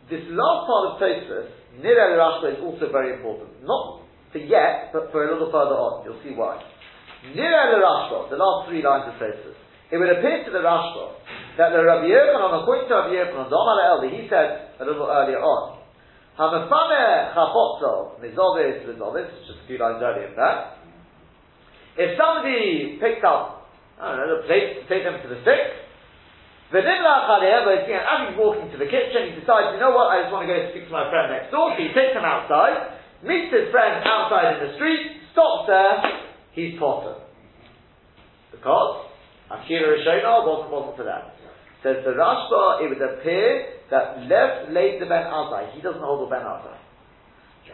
this 0.10 0.24
last 0.32 0.62
part 0.68 0.84
of 0.88 0.92
Tosfos, 1.04 1.52
Nira 1.84 2.16
Rashba, 2.16 2.56
is 2.56 2.60
also 2.64 2.92
very 2.92 3.16
important. 3.16 3.60
Not 3.64 4.08
for 4.32 4.40
yet, 4.40 4.92
but 4.94 5.12
for 5.12 5.28
a 5.28 5.34
little 5.34 5.52
further 5.52 5.76
on. 5.76 6.08
You'll 6.08 6.24
see 6.24 6.32
why. 6.32 6.64
Nira 7.36 7.76
Rashba, 7.76 8.30
the 8.32 8.40
last 8.40 8.70
three 8.70 8.80
lines 8.80 9.12
of 9.12 9.20
Tosfos. 9.20 9.60
It 9.92 9.98
would 9.98 10.10
appear 10.10 10.44
to 10.48 10.52
the 10.52 10.64
Rashba 10.64 11.16
that 11.60 11.76
the 11.76 11.84
Rabbi 11.84 12.08
Yochanan, 12.08 12.64
according 12.64 12.88
to 12.88 12.96
Rabbi 12.96 13.16
Yochanan, 13.20 13.52
Domar 13.52 13.80
Eldi, 13.84 14.16
he 14.16 14.28
said 14.30 14.80
a 14.80 14.86
little 14.86 15.08
earlier 15.08 15.40
on, 15.40 15.80
Hamafane 16.38 17.34
chapotzo 17.34 18.22
mizovis 18.22 18.86
mizovis, 18.86 19.28
just 19.48 19.60
a 19.64 19.68
few 19.68 19.78
lines 19.78 20.00
earlier 20.04 20.28
in 20.28 20.36
that. 20.36 20.78
If 21.98 22.16
somebody 22.16 23.00
picked 23.02 23.26
up, 23.26 23.68
I 24.00 24.16
don't 24.16 24.28
know, 24.28 24.42
the 24.44 24.48
take 24.88 25.04
them 25.04 25.18
to 25.24 25.28
the 25.28 25.42
stick, 25.42 25.87
as 26.74 28.20
he's 28.28 28.36
walking 28.36 28.68
to 28.76 28.78
the 28.78 28.90
kitchen, 28.92 29.32
he 29.32 29.40
decides, 29.40 29.72
you 29.72 29.80
know 29.80 29.96
what, 29.96 30.12
I 30.12 30.28
just 30.28 30.36
want 30.36 30.44
to 30.48 30.52
go 30.52 30.60
speak 30.76 30.92
to 30.92 30.94
my 30.94 31.08
friend 31.08 31.32
next 31.32 31.52
door, 31.52 31.72
so 31.72 31.80
he 31.80 31.96
takes 31.96 32.12
him 32.12 32.28
outside, 32.28 33.00
meets 33.24 33.56
his 33.56 33.72
friend 33.72 34.04
outside 34.04 34.60
in 34.60 34.68
the 34.68 34.76
street, 34.76 35.24
stops 35.32 35.72
there, 35.72 35.96
he's 36.52 36.76
Potter. 36.76 37.24
Because 38.52 39.08
Akira 39.48 39.96
Rishona 39.96 40.44
wasn't, 40.44 40.72
wasn't 40.72 40.98
for 40.98 41.08
that. 41.08 41.40
Says 41.84 42.04
the 42.04 42.12
Rashba, 42.12 42.84
it 42.84 42.90
would 42.92 43.00
appear 43.00 43.80
that 43.92 44.28
left 44.28 44.72
late 44.74 45.00
the 45.00 45.06
Ben 45.06 45.24
Azai. 45.24 45.72
He 45.72 45.82
doesn't 45.82 46.02
hold 46.02 46.28
the 46.28 46.32
Ben 46.36 46.44
Azai. 46.44 46.76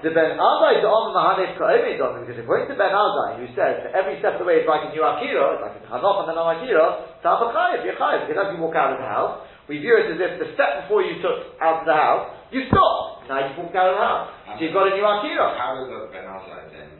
The 0.02 0.12
Ben 0.12 0.36
Azai 0.36 0.82
is 0.82 0.86
on 0.88 1.14
Mahanef 1.14 1.56
Ka'omid 1.56 2.02
on 2.02 2.26
because 2.26 2.40
according 2.42 2.68
to 2.72 2.76
Ben 2.76 2.92
Azai, 2.92 3.40
who 3.40 3.48
says 3.54 3.86
that 3.86 3.92
every 3.94 4.18
step 4.20 4.36
of 4.36 4.44
the 4.44 4.48
way 4.50 4.64
is 4.64 4.68
like 4.68 4.88
a 4.88 4.92
new 4.92 5.06
Akira, 5.06 5.60
it's 5.60 5.64
like 5.64 5.78
a 5.78 5.84
Hanoch 5.88 6.26
and 6.26 6.34
then 6.34 6.40
Akira, 6.40 7.20
Ta'abachayev, 7.24 7.86
Yechayev, 7.86 8.28
because 8.28 8.40
as 8.40 8.50
you 8.52 8.60
walk 8.60 8.76
out 8.76 8.98
of 8.98 9.00
the 9.00 9.08
house, 9.08 9.48
we 9.70 9.80
view 9.80 9.96
it 9.96 10.12
as 10.12 10.20
if 10.20 10.32
the 10.44 10.50
step 10.60 10.84
before 10.84 11.06
you 11.06 11.24
took 11.24 11.56
out 11.64 11.84
of 11.84 11.86
the 11.88 11.96
house, 11.96 12.36
you 12.52 12.68
stopped. 12.68 13.32
Now 13.32 13.48
you 13.48 13.56
walk 13.56 13.72
out 13.80 13.90
of 13.92 13.96
the 13.96 14.04
house. 14.04 14.28
so 14.44 14.60
you've 14.60 14.76
got 14.76 14.92
a 14.92 14.94
new 14.94 15.08
Akira. 15.08 15.56
How 15.56 15.80
does 15.80 15.88
the 15.88 16.12
Ben 16.12 16.28
Azai 16.28 16.68
then 16.68 16.92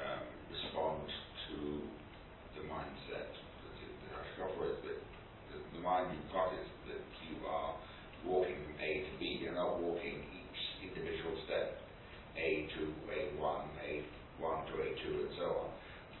um, 0.00 0.24
respond 0.48 1.04
to 1.04 1.84
the 2.56 2.64
mindset? 2.64 3.28
The, 3.28 4.48
the, 4.48 4.72
the, 4.88 5.56
the 5.76 5.82
mind 5.84 6.16
you've 6.16 6.32
got 6.32 6.56
is 6.56 6.64
that 6.88 7.04
you 7.28 7.44
are 7.44 7.76
walking 8.24 8.56
from 8.64 8.74
A 8.80 8.90
to 9.04 9.12
B. 9.20 9.38
You're 9.44 9.54
not 9.54 9.78
walking 9.78 10.24
each 10.32 10.60
individual 10.80 11.36
step, 11.44 11.78
A 12.40 12.66
to 12.74 12.82
A1, 13.12 13.62
A1 13.84 14.58
to 14.66 14.72
A2, 14.72 15.04
and 15.12 15.32
so 15.38 15.46
on. 15.62 15.70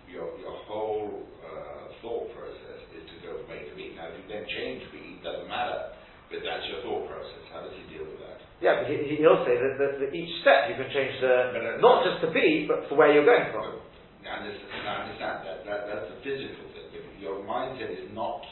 Your, 0.06 0.38
your 0.38 0.54
whole 0.70 1.26
uh, 1.42 1.90
thought 1.98 2.30
process 2.30 2.80
is 2.94 3.02
to 3.10 3.16
go 3.26 3.42
from 3.42 3.50
A 3.50 3.58
to 3.58 3.74
B. 3.74 3.96
Now, 3.98 4.06
if 4.06 4.22
you 4.22 4.26
then 4.30 4.46
change 4.46 4.86
B, 4.94 5.18
it 5.18 5.24
doesn't 5.26 5.45
matter, 5.56 5.80
but 6.28 6.44
that's 6.44 6.68
your 6.68 6.84
thought 6.84 7.08
process. 7.08 7.42
How 7.48 7.64
does 7.64 7.72
he 7.72 7.84
deal 7.88 8.04
with 8.04 8.20
that? 8.20 8.44
Yeah, 8.60 8.84
but 8.84 8.92
he, 8.92 9.20
will 9.20 9.44
say 9.44 9.56
that, 9.56 9.76
that, 9.80 9.92
that, 10.00 10.10
each 10.12 10.32
step 10.40 10.68
you 10.72 10.76
can 10.76 10.88
change 10.92 11.16
the, 11.20 11.80
not 11.80 12.04
just 12.04 12.24
to 12.24 12.28
B, 12.32 12.64
but 12.68 12.88
for 12.88 12.96
where 12.96 13.12
you're 13.12 13.28
going 13.28 13.52
from. 13.52 13.84
I 14.24 14.42
understand, 14.42 14.84
I 14.84 14.94
understand 15.06 15.36
that, 15.44 15.58
that. 15.64 15.80
That's 15.86 16.08
the 16.12 16.18
physical 16.24 16.66
thing. 16.72 16.88
But 16.90 17.16
your 17.20 17.44
mindset 17.46 17.94
is 17.94 18.10
not 18.10 18.42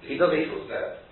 he 0.00 0.16
doesn't, 0.16 0.32
he, 0.32 0.48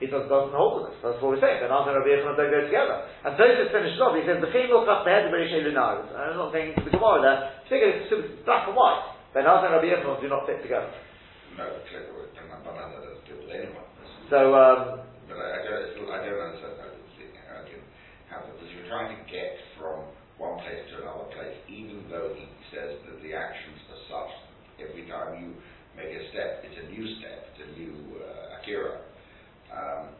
he 0.00 0.08
doesn't, 0.08 0.32
doesn't 0.32 0.56
hold 0.56 0.80
to 0.80 0.88
this. 0.88 0.96
That's 1.04 1.20
what 1.20 1.36
we're 1.36 1.44
saying. 1.44 1.60
Ben 1.60 1.68
Azai 1.68 1.92
and 1.92 2.00
Rabbi 2.00 2.08
Yochanan 2.08 2.40
don't 2.40 2.48
go 2.48 2.62
together. 2.64 2.96
And 3.20 3.36
Tosfos 3.36 3.68
finishes 3.68 4.00
off. 4.00 4.16
He 4.16 4.24
says 4.24 4.40
the 4.40 4.48
female 4.48 4.88
cut 4.88 5.04
the 5.04 5.12
head 5.12 5.28
of 5.28 5.32
Bereishei 5.36 5.60
Lunaris. 5.60 6.08
I'm 6.16 6.40
not 6.40 6.56
going 6.56 6.72
into 6.72 6.88
the 6.88 6.96
Gemara 6.96 7.20
there. 7.20 7.40
Figure 7.68 8.00
it's 8.00 8.08
black 8.48 8.64
and 8.64 8.72
white. 8.72 9.12
Ben 9.36 9.44
Azai 9.44 9.68
and 9.68 9.76
Rabbi 9.76 9.92
Yochanan 9.92 10.24
do 10.24 10.28
not 10.32 10.48
fit 10.48 10.64
together. 10.64 10.88
No, 11.60 11.68
banana 12.64 12.96
doesn't 13.04 13.28
do 13.28 13.34
with 13.44 13.52
anyone. 13.52 13.84
So, 14.32 14.56
um, 14.56 14.80
But 14.88 15.17
I, 15.40 15.61
don't, 15.62 16.11
I 16.11 16.18
don't 16.27 16.42
understand 16.42 16.74
how 16.83 16.90
to 16.90 17.03
think, 17.16 17.33
how 17.46 17.62
can, 17.66 17.83
how, 18.31 18.38
because 18.46 18.70
you're 18.74 18.90
trying 18.90 19.14
to 19.14 19.20
get 19.31 19.55
from 19.79 20.07
one 20.38 20.59
place 20.62 20.83
to 20.94 21.03
another 21.03 21.27
place, 21.35 21.57
even 21.66 22.07
though 22.11 22.35
he 22.35 22.46
says 22.70 22.98
that 23.07 23.18
the 23.22 23.35
actions 23.35 23.79
are 23.90 24.03
such, 24.07 24.33
every 24.79 25.07
time 25.11 25.42
you 25.42 25.51
make 25.98 26.14
a 26.14 26.22
step, 26.31 26.62
it's 26.62 26.79
a 26.79 26.87
new 26.94 27.07
step, 27.18 27.51
it's 27.51 27.62
a 27.66 27.70
new 27.74 27.94
uh, 28.22 28.59
akira. 28.62 29.03
Um, 29.74 30.14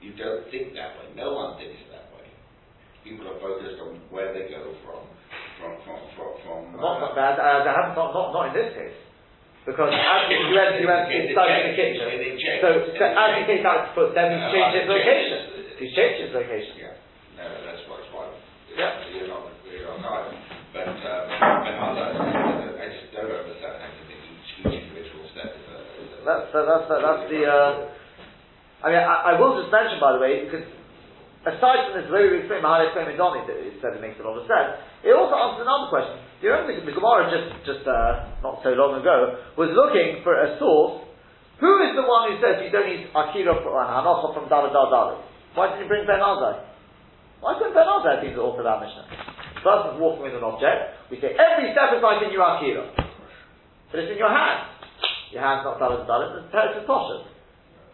you 0.00 0.16
don't 0.16 0.48
think 0.48 0.72
that 0.78 0.96
way. 0.96 1.12
No 1.18 1.34
one 1.34 1.58
thinks 1.58 1.76
that 1.92 2.08
way. 2.16 2.26
People 3.04 3.28
are 3.28 3.40
focused 3.42 3.78
on 3.82 4.00
where 4.08 4.32
they 4.32 4.48
go 4.48 4.72
from, 4.86 5.04
from, 5.60 5.72
from, 5.84 6.00
from, 6.16 6.30
from 6.46 6.60
uh, 6.74 6.80
not, 6.80 7.12
uh, 7.12 7.64
that 7.64 7.96
not, 7.96 8.14
not, 8.14 8.32
not 8.32 8.48
in 8.48 8.54
this 8.54 8.72
case. 8.72 8.98
Because 9.68 9.92
as 9.92 10.32
you, 10.32 10.48
you 10.48 10.56
went, 10.56 10.80
you 10.80 10.88
went 10.88 11.12
inside 11.12 11.68
the 11.68 11.76
kitchen. 11.76 12.08
So, 12.64 12.88
so 12.88 13.04
as 13.04 13.30
he 13.36 13.42
takes 13.44 13.68
out 13.68 13.84
his 13.84 13.92
footstep, 13.92 14.32
he's 14.32 14.48
changed 14.48 14.74
his 14.80 14.88
location. 14.88 15.38
He's 15.76 15.92
changed 15.92 16.18
his 16.24 16.32
location. 16.32 16.72
Yeah, 16.80 16.96
no, 17.36 17.44
that's 17.68 17.84
what 17.84 18.00
it's 18.00 18.08
why. 18.08 18.32
Yeah. 18.72 18.96
You're 19.12 19.28
not, 19.28 19.44
you're 19.68 19.84
not 19.84 20.00
right. 20.08 20.32
But, 20.72 20.88
um, 20.88 21.24
but 21.28 21.74
other, 21.84 22.08
I 22.80 22.86
just 22.96 23.12
don't 23.12 23.28
understand 23.28 23.76
how 23.76 23.92
you 23.92 24.04
think 24.08 24.20
each, 24.24 24.48
each 24.64 24.76
individual 24.88 25.28
step 25.36 25.52
is 25.52 25.64
a. 25.68 26.24
That's, 26.24 26.48
so 26.48 26.64
that's, 26.64 26.88
that, 26.88 27.00
that's 27.04 27.24
the, 27.28 27.40
uh, 27.44 27.92
I 28.80 28.86
mean, 28.88 29.04
I, 29.04 29.36
I 29.36 29.40
will 29.40 29.60
just 29.60 29.68
mention, 29.68 30.00
by 30.00 30.16
the 30.16 30.20
way, 30.24 30.48
because 30.48 30.64
aside 31.44 31.92
from 31.92 32.00
this 32.00 32.08
very 32.08 32.40
thing, 32.48 32.64
Mahalek 32.64 32.96
Midoni, 32.96 33.44
that 33.44 33.56
it 33.56 33.76
said 33.84 33.92
it 33.96 34.00
makes 34.00 34.16
a 34.16 34.24
lot 34.24 34.40
of 34.40 34.48
sense, 34.48 34.80
it 35.04 35.12
also 35.12 35.36
answers 35.36 35.68
another 35.68 35.92
question. 35.92 36.27
You 36.38 36.54
remember 36.54 36.70
the, 36.70 36.94
Gemara 36.94 37.34
just, 37.34 37.50
just 37.66 37.82
uh, 37.82 38.30
not 38.46 38.62
so 38.62 38.70
long 38.78 38.94
ago 38.94 39.42
was 39.58 39.74
looking 39.74 40.22
for 40.22 40.38
a 40.38 40.54
source. 40.62 41.02
Who 41.58 41.70
is 41.82 41.98
the 41.98 42.06
one 42.06 42.30
who 42.30 42.38
says 42.38 42.62
you 42.62 42.70
don't 42.70 42.86
need 42.86 43.10
Akira 43.10 43.58
an 43.58 43.86
Hanocha 43.90 44.30
from 44.30 44.46
Dalad 44.46 44.70
Dal 44.70 44.86
Dalad? 44.86 45.18
Why 45.58 45.74
didn't 45.74 45.82
you 45.82 45.88
bring 45.90 46.06
Ben 46.06 46.22
Azai? 46.22 46.62
Why 47.42 47.58
couldn't 47.58 47.74
Ben 47.74 47.90
Azai 47.90 48.22
be 48.22 48.30
the 48.30 48.38
author 48.38 48.62
of 48.62 48.70
our 48.70 48.78
Mishnah? 48.78 49.10
First, 49.66 49.98
walking 49.98 50.30
with 50.30 50.38
an 50.38 50.46
object. 50.46 51.10
We 51.10 51.18
say 51.18 51.34
every 51.34 51.74
step 51.74 51.98
is 51.98 52.02
like 52.06 52.22
a 52.22 52.30
new 52.30 52.38
Akira. 52.38 52.86
But 53.90 54.06
it's 54.06 54.14
in 54.14 54.18
your 54.22 54.30
hand. 54.30 54.78
Your 55.34 55.42
hand's 55.42 55.66
not 55.66 55.82
Dalad 55.82 56.06
Dalad, 56.06 56.38
it's 56.38 56.54
Teretz 56.54 56.86
Poshet. 56.86 57.26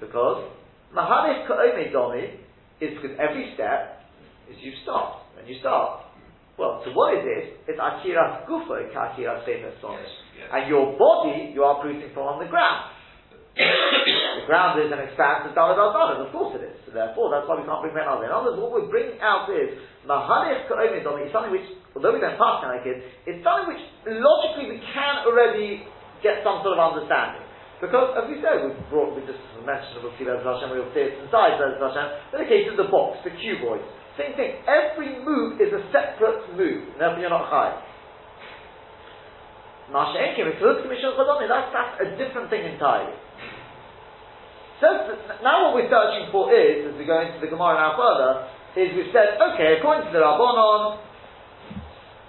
Because 0.05 0.53
Mahalek 0.93 1.49
Ka'ome 1.49 1.89
Domi 1.89 2.45
is 2.85 2.93
because 3.01 3.17
every 3.17 3.57
step 3.57 4.05
is 4.53 4.61
you 4.61 4.77
stop, 4.85 5.33
and 5.41 5.49
you 5.49 5.57
start. 5.61 6.04
Well, 6.55 6.83
so 6.87 6.95
what 6.95 7.19
is 7.19 7.27
this? 7.27 7.75
It's 7.75 7.81
Akira 7.83 8.47
Gufa, 8.47 8.87
Akira 8.87 9.43
Sefer 9.43 9.75
Yes, 9.75 10.07
yes. 10.39 10.49
And 10.55 10.71
your 10.71 10.95
body, 10.95 11.51
you 11.51 11.67
are 11.67 11.83
putting 11.83 11.99
from 12.15 12.31
on 12.31 12.39
the 12.39 12.47
ground. 12.47 12.95
the 13.55 14.47
ground 14.51 14.83
is 14.83 14.91
an 14.91 14.99
expanse 14.99 15.47
of 15.47 15.55
al 15.55 15.79
of 15.79 16.31
course 16.35 16.59
it 16.59 16.63
is. 16.67 16.75
So 16.87 16.91
therefore, 16.95 17.31
that's 17.31 17.47
why 17.47 17.59
we 17.59 17.67
can't 17.67 17.83
bring 17.83 17.95
Ben 17.95 18.07
Azai. 18.07 18.27
In 18.27 18.35
other 18.35 18.55
words, 18.55 18.59
what 18.63 18.71
we're 18.71 18.91
bringing 18.91 19.19
out 19.23 19.47
is 19.51 19.79
Mahalech 20.07 20.67
Ka'omid 20.71 21.07
is 21.07 21.31
something 21.31 21.55
which, 21.55 21.67
although 21.95 22.15
we 22.15 22.23
don't 22.23 22.39
pass 22.39 22.67
like 22.67 22.87
it, 22.87 23.03
it's 23.27 23.43
something 23.47 23.75
which 23.75 23.83
logically 24.07 24.75
we 24.75 24.79
can 24.95 25.27
already 25.27 25.87
get 26.23 26.43
some 26.47 26.63
sort 26.67 26.79
of 26.79 26.83
understanding. 26.83 27.47
Because, 27.83 28.15
as 28.15 28.31
we 28.31 28.39
said, 28.39 28.63
we 28.63 28.71
brought, 28.91 29.15
we 29.15 29.27
just 29.27 29.43
mentioned, 29.67 30.03
we'll 30.07 30.15
see 30.19 30.27
Hashem, 30.27 30.71
we'll 30.71 30.91
see 30.95 31.11
it 31.11 31.19
inside 31.19 31.59
Hashem, 31.59 32.07
in 32.35 32.39
the 32.47 32.51
case 32.51 32.71
of 32.71 32.79
the 32.79 32.87
box, 32.87 33.23
the 33.27 33.35
cuboid, 33.35 33.83
same 34.15 34.35
thing. 34.39 34.63
Every 34.67 35.19
move 35.25 35.61
is 35.61 35.75
a 35.75 35.83
separate 35.91 36.55
move, 36.55 36.95
and 36.95 37.01
therefore 37.01 37.21
you're 37.21 37.35
not 37.35 37.51
high. 37.51 37.75
That's, 41.51 41.71
that's 41.75 41.95
a 42.01 42.09
different 42.17 42.49
thing 42.49 42.65
entirely. 42.65 43.13
So 44.81 44.87
now 45.43 45.67
what 45.67 45.75
we're 45.77 45.91
searching 45.91 46.31
for 46.31 46.51
is, 46.51 46.89
as 46.89 46.95
we 46.99 47.05
go 47.07 47.21
into 47.21 47.39
the 47.41 47.51
Gemara 47.51 47.79
now 47.79 47.93
further, 47.99 48.49
is 48.75 48.91
we've 48.97 49.13
said, 49.15 49.39
okay, 49.39 49.79
according 49.79 50.11
to 50.11 50.13
the 50.13 50.23
Rabbanon, 50.23 50.99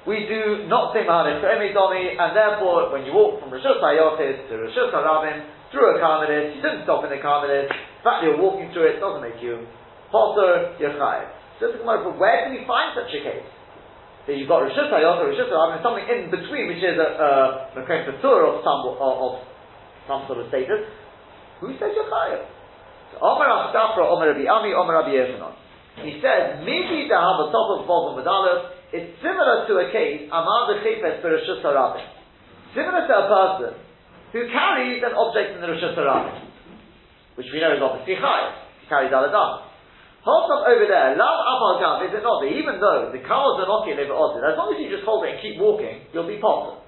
we 0.05 0.29
do 0.29 0.69
not 0.69 0.93
say 0.93 1.01
Mahalis 1.01 1.41
to 1.41 1.73
Domi, 1.73 2.13
and 2.13 2.37
therefore, 2.37 2.93
when 2.93 3.05
you 3.05 3.13
walk 3.13 3.41
from 3.41 3.49
Rishus 3.49 3.81
HaYochid 3.81 4.49
to 4.49 4.53
Rishus 4.69 4.93
HaRabim, 4.93 5.41
through 5.71 5.97
a 5.97 5.99
Karmelis, 5.99 6.55
you 6.55 6.61
didn't 6.61 6.85
stop 6.85 7.03
in 7.03 7.09
the 7.09 7.17
Karmelis, 7.17 7.67
the 7.67 8.03
fact 8.05 8.21
you're 8.21 8.37
walking 8.37 8.69
through 8.71 8.95
it 8.95 8.99
doesn't 9.01 9.21
make 9.21 9.41
you 9.41 9.65
Potter, 10.11 10.77
Yechayev. 10.79 11.44
So 11.59 11.71
the 11.71 11.79
Gemara, 11.79 12.11
where 12.19 12.43
can 12.43 12.51
we 12.51 12.67
find 12.67 12.91
such 12.95 13.11
a 13.15 13.21
case? 13.23 13.47
That 14.27 14.35
you've 14.35 14.49
got 14.49 14.65
Rishus 14.65 14.89
HaYochid, 14.89 15.37
Rishus 15.37 15.47
HaRabim, 15.47 15.79
something 15.85 16.03
in 16.09 16.33
between, 16.33 16.67
which 16.67 16.81
is 16.81 16.97
a, 16.97 17.71
Mekom 17.77 18.09
Patur 18.09 18.41
of 18.49 18.65
some, 18.65 18.81
of, 18.89 18.97
of 18.97 19.33
some 20.09 20.25
sort 20.27 20.41
of 20.41 20.49
status, 20.49 20.89
who 21.61 21.71
says 21.77 21.93
Yechayev? 21.93 22.43
So, 23.13 23.21
Omer 23.21 23.47
Ashtafra, 23.47 24.03
Omer 24.03 24.33
Rabbi 24.33 24.49
Ami, 24.49 24.73
Omer 24.73 24.99
Rabbi 24.99 25.13
Yochanan. 25.13 25.53
He 26.03 26.19
says, 26.19 26.59
maybe 26.65 27.07
to 27.07 27.15
have 27.15 27.39
a 27.39 27.47
top 27.53 27.79
of 27.79 27.87
Bozom 27.87 28.19
with 28.19 28.27
Aleph, 28.27 28.75
it's 28.91 29.15
similar 29.23 29.63
to 29.69 29.73
a 29.79 29.87
case, 29.93 30.27
Amar 30.27 30.73
Bechifes 30.73 31.21
for 31.21 31.31
Rishus 31.31 31.63
Harabim. 31.63 32.03
Similar 32.73 33.07
to 33.07 33.13
a 33.15 33.25
person 33.31 33.71
who 34.33 34.49
carries 34.51 34.99
an 35.05 35.15
object 35.15 35.55
in 35.55 35.61
the 35.61 35.67
Rishus 35.71 35.95
Harabim, 35.95 36.49
which 37.39 37.47
we 37.53 37.61
know 37.61 37.71
is 37.71 37.79
obviously 37.79 38.19
high. 38.19 38.51
He 38.81 38.89
carries 38.89 39.13
Aladam. 39.13 39.74
Hold 40.25 40.49
up 40.49 40.65
over 40.65 40.89
there, 40.89 41.13
Lav 41.13 41.37
Apal 41.45 41.77
Gav, 41.77 41.95
is 42.09 42.17
it 42.17 42.25
not 42.25 42.41
that 42.41 42.49
even 42.49 42.81
though 42.81 43.13
the 43.13 43.21
cars 43.21 43.61
are 43.61 43.69
not 43.69 43.85
live 43.85 44.01
as 44.01 44.09
long 44.09 44.73
as 44.73 44.81
you 44.81 44.89
just 44.89 45.05
hold 45.05 45.21
it 45.21 45.37
and 45.37 45.39
keep 45.39 45.61
walking, 45.61 46.01
you'll 46.09 46.25
be 46.25 46.41
potter. 46.41 46.81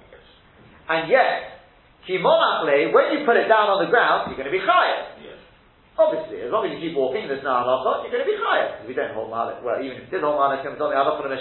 And 0.90 1.06
yet, 1.06 1.62
Kimonachle, 2.02 2.90
when 2.90 3.14
you 3.14 3.22
put 3.22 3.38
it 3.38 3.46
down 3.46 3.70
on 3.70 3.78
the 3.78 3.86
ground, 3.94 4.26
you're 4.26 4.40
going 4.42 4.50
to 4.50 4.56
be 4.56 4.58
higher. 4.58 5.14
Yes. 5.22 5.38
Obviously, 5.94 6.42
as 6.42 6.50
long 6.50 6.66
as 6.66 6.74
you 6.74 6.82
keep 6.82 6.98
walking, 6.98 7.30
there's 7.30 7.46
no 7.46 7.62
halacha, 7.62 8.10
you're 8.10 8.14
going 8.18 8.26
to 8.26 8.32
be 8.32 8.40
higher. 8.42 8.82
We 8.82 8.98
don't 8.98 9.14
hold 9.14 9.30
malach. 9.30 9.62
Well, 9.62 9.78
even 9.86 10.02
if 10.02 10.10
you 10.10 10.18
did 10.18 10.26
hold 10.26 10.34
malach, 10.34 10.66
it's 10.66 10.74
only 10.74 10.98
halacha 10.98 11.22
for 11.22 11.30
the 11.30 11.38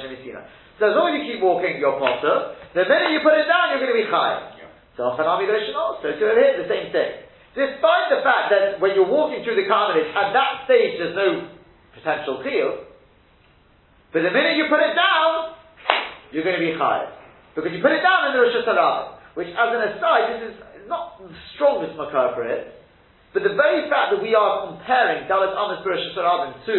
So 0.77 0.83
as 0.85 0.93
long 0.93 1.17
as 1.17 1.17
you 1.17 1.25
keep 1.33 1.41
walking, 1.41 1.81
you're 1.81 1.97
potter. 1.97 2.61
The 2.77 2.85
minute 2.85 3.09
you 3.09 3.25
put 3.25 3.33
it 3.33 3.49
down, 3.49 3.73
you're 3.73 3.81
going 3.81 3.97
to 3.97 4.01
be 4.05 4.05
higher. 4.05 4.53
Yeah. 4.53 4.69
So 5.01 5.17
Hanami 5.17 5.49
Rishonah, 5.49 5.97
so 6.05 6.13
to 6.13 6.25
the 6.61 6.69
same 6.69 6.93
thing. 6.93 7.25
Despite 7.57 8.13
the 8.13 8.21
fact 8.21 8.53
that 8.53 8.77
when 8.77 8.93
you're 8.93 9.09
walking 9.09 9.41
through 9.41 9.57
the 9.57 9.65
Karmelis, 9.65 10.13
at 10.13 10.29
that 10.37 10.69
stage 10.69 11.01
there's 11.01 11.17
no 11.17 11.56
potential 11.97 12.45
chiyuv, 12.45 12.87
but 14.13 14.23
the 14.23 14.31
minute 14.31 14.55
you 14.55 14.71
put 14.71 14.79
it 14.79 14.95
down, 14.95 15.57
you're 16.31 16.43
going 16.43 16.59
to 16.59 16.63
be 16.63 16.73
higher. 16.73 17.11
Because 17.55 17.73
you 17.73 17.81
put 17.81 17.91
it 17.91 18.01
down 18.05 18.29
in 18.29 18.37
the 18.37 18.41
Rosh 18.41 18.55
Hashanah, 18.63 19.35
which 19.35 19.49
as 19.51 19.69
an 19.73 19.81
aside, 19.93 20.23
this 20.37 20.41
is 20.53 20.55
not 20.87 21.19
the 21.19 21.29
strongest 21.55 21.97
makar 21.97 22.33
for 22.33 22.47
it, 22.47 22.73
but 23.33 23.43
the 23.43 23.53
very 23.53 23.89
fact 23.89 24.15
that 24.15 24.21
we 24.23 24.33
are 24.33 24.73
comparing 24.73 25.27
Dalit 25.27 25.53
Amis 25.53 25.83
Rosh 25.83 26.01
Hashanah 26.15 26.65
to, 26.65 26.77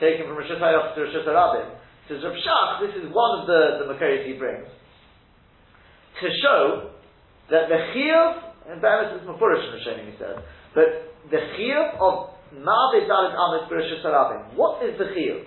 taken 0.00 0.26
from 0.26 0.36
Rosh 0.36 0.50
Hashanah 0.50 0.94
to 0.94 1.00
Rosh 1.00 1.16
Hashanah, 1.16 1.76
says 2.08 2.22
Rav 2.22 2.80
this 2.82 2.94
is 2.98 3.08
one 3.12 3.40
of 3.40 3.46
the, 3.46 3.82
the 3.82 3.86
makaris 3.92 4.26
he 4.26 4.34
brings, 4.34 4.66
to 6.20 6.28
show 6.42 6.90
that 7.50 7.68
the 7.68 7.78
chiyuv, 7.94 8.72
and 8.72 8.80
fairness 8.80 9.20
is 9.20 9.28
mafurish 9.28 9.62
in 9.64 9.72
Rishonim, 9.78 10.10
he 10.10 10.16
says, 10.18 10.42
but 10.74 11.14
the 11.30 11.38
chiyuv 11.56 12.00
of 12.00 12.35
Dalit 12.56 13.34
Amis 13.36 13.68
what 14.56 14.82
is 14.82 14.98
the 14.98 15.04
chiyuv? 15.04 15.40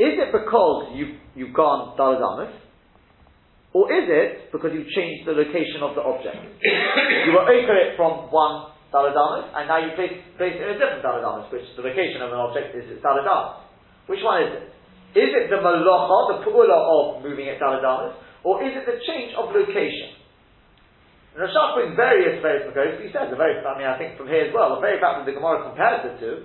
Is 0.00 0.16
it 0.16 0.32
because 0.32 0.92
you've, 0.94 1.16
you've 1.34 1.54
gone 1.54 1.96
Dalit 1.96 2.20
Amis, 2.20 2.54
or 3.72 3.86
is 3.92 4.06
it 4.10 4.52
because 4.52 4.70
you've 4.74 4.90
changed 4.90 5.28
the 5.28 5.32
location 5.32 5.80
of 5.82 5.94
the 5.94 6.02
object? 6.02 6.36
you 7.26 7.32
were 7.32 7.46
over 7.46 7.74
it 7.78 7.96
from 7.96 8.28
one 8.34 8.74
Daladamas, 8.90 9.54
and 9.54 9.70
now 9.70 9.78
you 9.78 9.94
place, 9.94 10.18
place 10.34 10.58
it 10.58 10.62
in 10.66 10.74
a 10.74 10.78
different 10.78 11.06
Daladamas, 11.06 11.46
which 11.54 11.62
the 11.78 11.82
location 11.82 12.18
of 12.22 12.34
an 12.34 12.40
object 12.42 12.74
is 12.74 12.90
its 12.90 12.98
Daladamas. 12.98 13.62
Which 14.10 14.20
one 14.26 14.42
is 14.42 14.50
it? 14.58 14.66
Is 15.14 15.30
it 15.30 15.50
the 15.50 15.62
Malacha, 15.62 16.18
the 16.34 16.38
Pu'ula 16.42 16.74
of 16.74 17.22
moving 17.22 17.46
it 17.46 17.62
Daladamas, 17.62 18.18
or 18.42 18.62
is 18.66 18.74
it 18.74 18.84
the 18.86 18.98
change 19.06 19.34
of 19.38 19.54
location? 19.54 20.19
And 21.34 21.38
Rashach 21.38 21.78
brings 21.78 21.94
various, 21.94 22.42
various 22.42 22.66
Makoros, 22.66 22.98
he 22.98 23.14
says, 23.14 23.30
the 23.30 23.38
very, 23.38 23.62
I 23.62 23.78
mean, 23.78 23.86
I 23.86 23.94
think 23.94 24.18
from 24.18 24.26
here 24.26 24.50
as 24.50 24.52
well, 24.52 24.74
the 24.74 24.82
very 24.82 24.98
fact 24.98 25.22
that 25.22 25.26
the 25.30 25.36
Gemara 25.36 25.62
compares 25.62 26.02
the 26.02 26.12
two, 26.18 26.36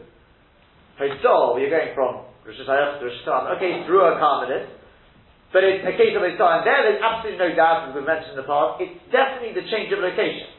Hitzol, 1.01 1.57
you're 1.57 1.73
going 1.73 1.91
from 1.97 2.29
Rosh 2.45 2.61
Hashanah 2.61 3.01
to 3.01 3.09
Rosh 3.09 3.19
Hashanah, 3.25 3.57
okay, 3.57 3.83
through 3.89 4.05
a 4.05 4.21
Carmelis, 4.21 4.69
but 5.49 5.65
it's 5.65 5.81
a 5.83 5.95
case 5.97 6.13
of 6.13 6.21
Hitzol, 6.21 6.61
and 6.61 6.63
there 6.63 6.85
there's 6.85 7.01
absolutely 7.01 7.41
no 7.41 7.51
doubt, 7.57 7.89
as 7.89 7.97
we've 7.97 8.05
mentioned 8.05 8.37
in 8.37 8.39
the 8.39 8.47
past, 8.47 8.77
it's 8.77 8.99
definitely 9.09 9.57
the 9.57 9.65
change 9.73 9.89
of 9.89 10.05
location. 10.05 10.53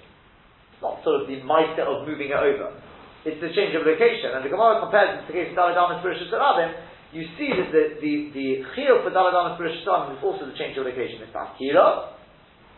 It's 0.75 0.83
not 0.83 1.01
sort 1.07 1.23
of 1.23 1.31
the 1.31 1.41
meister 1.47 1.87
of 1.87 2.05
moving 2.05 2.35
it 2.35 2.41
over. 2.41 2.75
It's 3.25 3.41
the 3.41 3.51
change 3.55 3.75
of 3.75 3.83
location. 3.83 4.35
And 4.35 4.45
the 4.45 4.53
Gemara 4.53 4.79
compares 4.83 5.19
it 5.19 5.27
to 5.27 5.27
the 5.31 5.37
case 5.37 5.51
of 5.51 5.57
Daladam 5.59 5.99
and 5.99 6.01
Spiritual 6.05 6.31
Sarabim, 6.31 6.71
you 7.17 7.25
see 7.41 7.49
that 7.49 7.73
the, 7.73 7.85
the, 8.03 8.15
the 8.35 8.47
for 9.03 9.11
Daladam 9.11 9.51
and 9.51 9.55
Spiritual 9.57 9.83
Sarabim 9.87 10.19
is 10.19 10.23
also 10.23 10.45
the 10.47 10.57
change 10.59 10.77
of 10.77 10.85
location. 10.85 11.25
It's 11.25 11.33
Akira, 11.33 12.16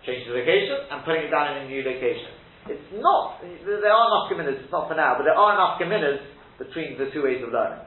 change 0.09 0.25
of 0.25 0.33
location, 0.33 0.89
and 0.89 1.05
putting 1.05 1.29
it 1.29 1.31
down 1.31 1.53
in 1.53 1.57
a 1.61 1.67
new 1.69 1.85
location. 1.85 2.33
It's 2.73 2.89
not, 2.97 3.45
there 3.45 3.93
are 3.93 4.07
enough 4.09 4.33
committers, 4.33 4.57
it's 4.65 4.73
not 4.73 4.89
for 4.89 4.97
now, 4.97 5.21
but 5.21 5.29
there 5.29 5.37
are 5.37 5.53
enough 5.53 5.77
committers 5.77 6.25
between 6.57 6.97
the 6.97 7.13
two 7.13 7.29
ways 7.29 7.45
of 7.45 7.53
learning. 7.53 7.85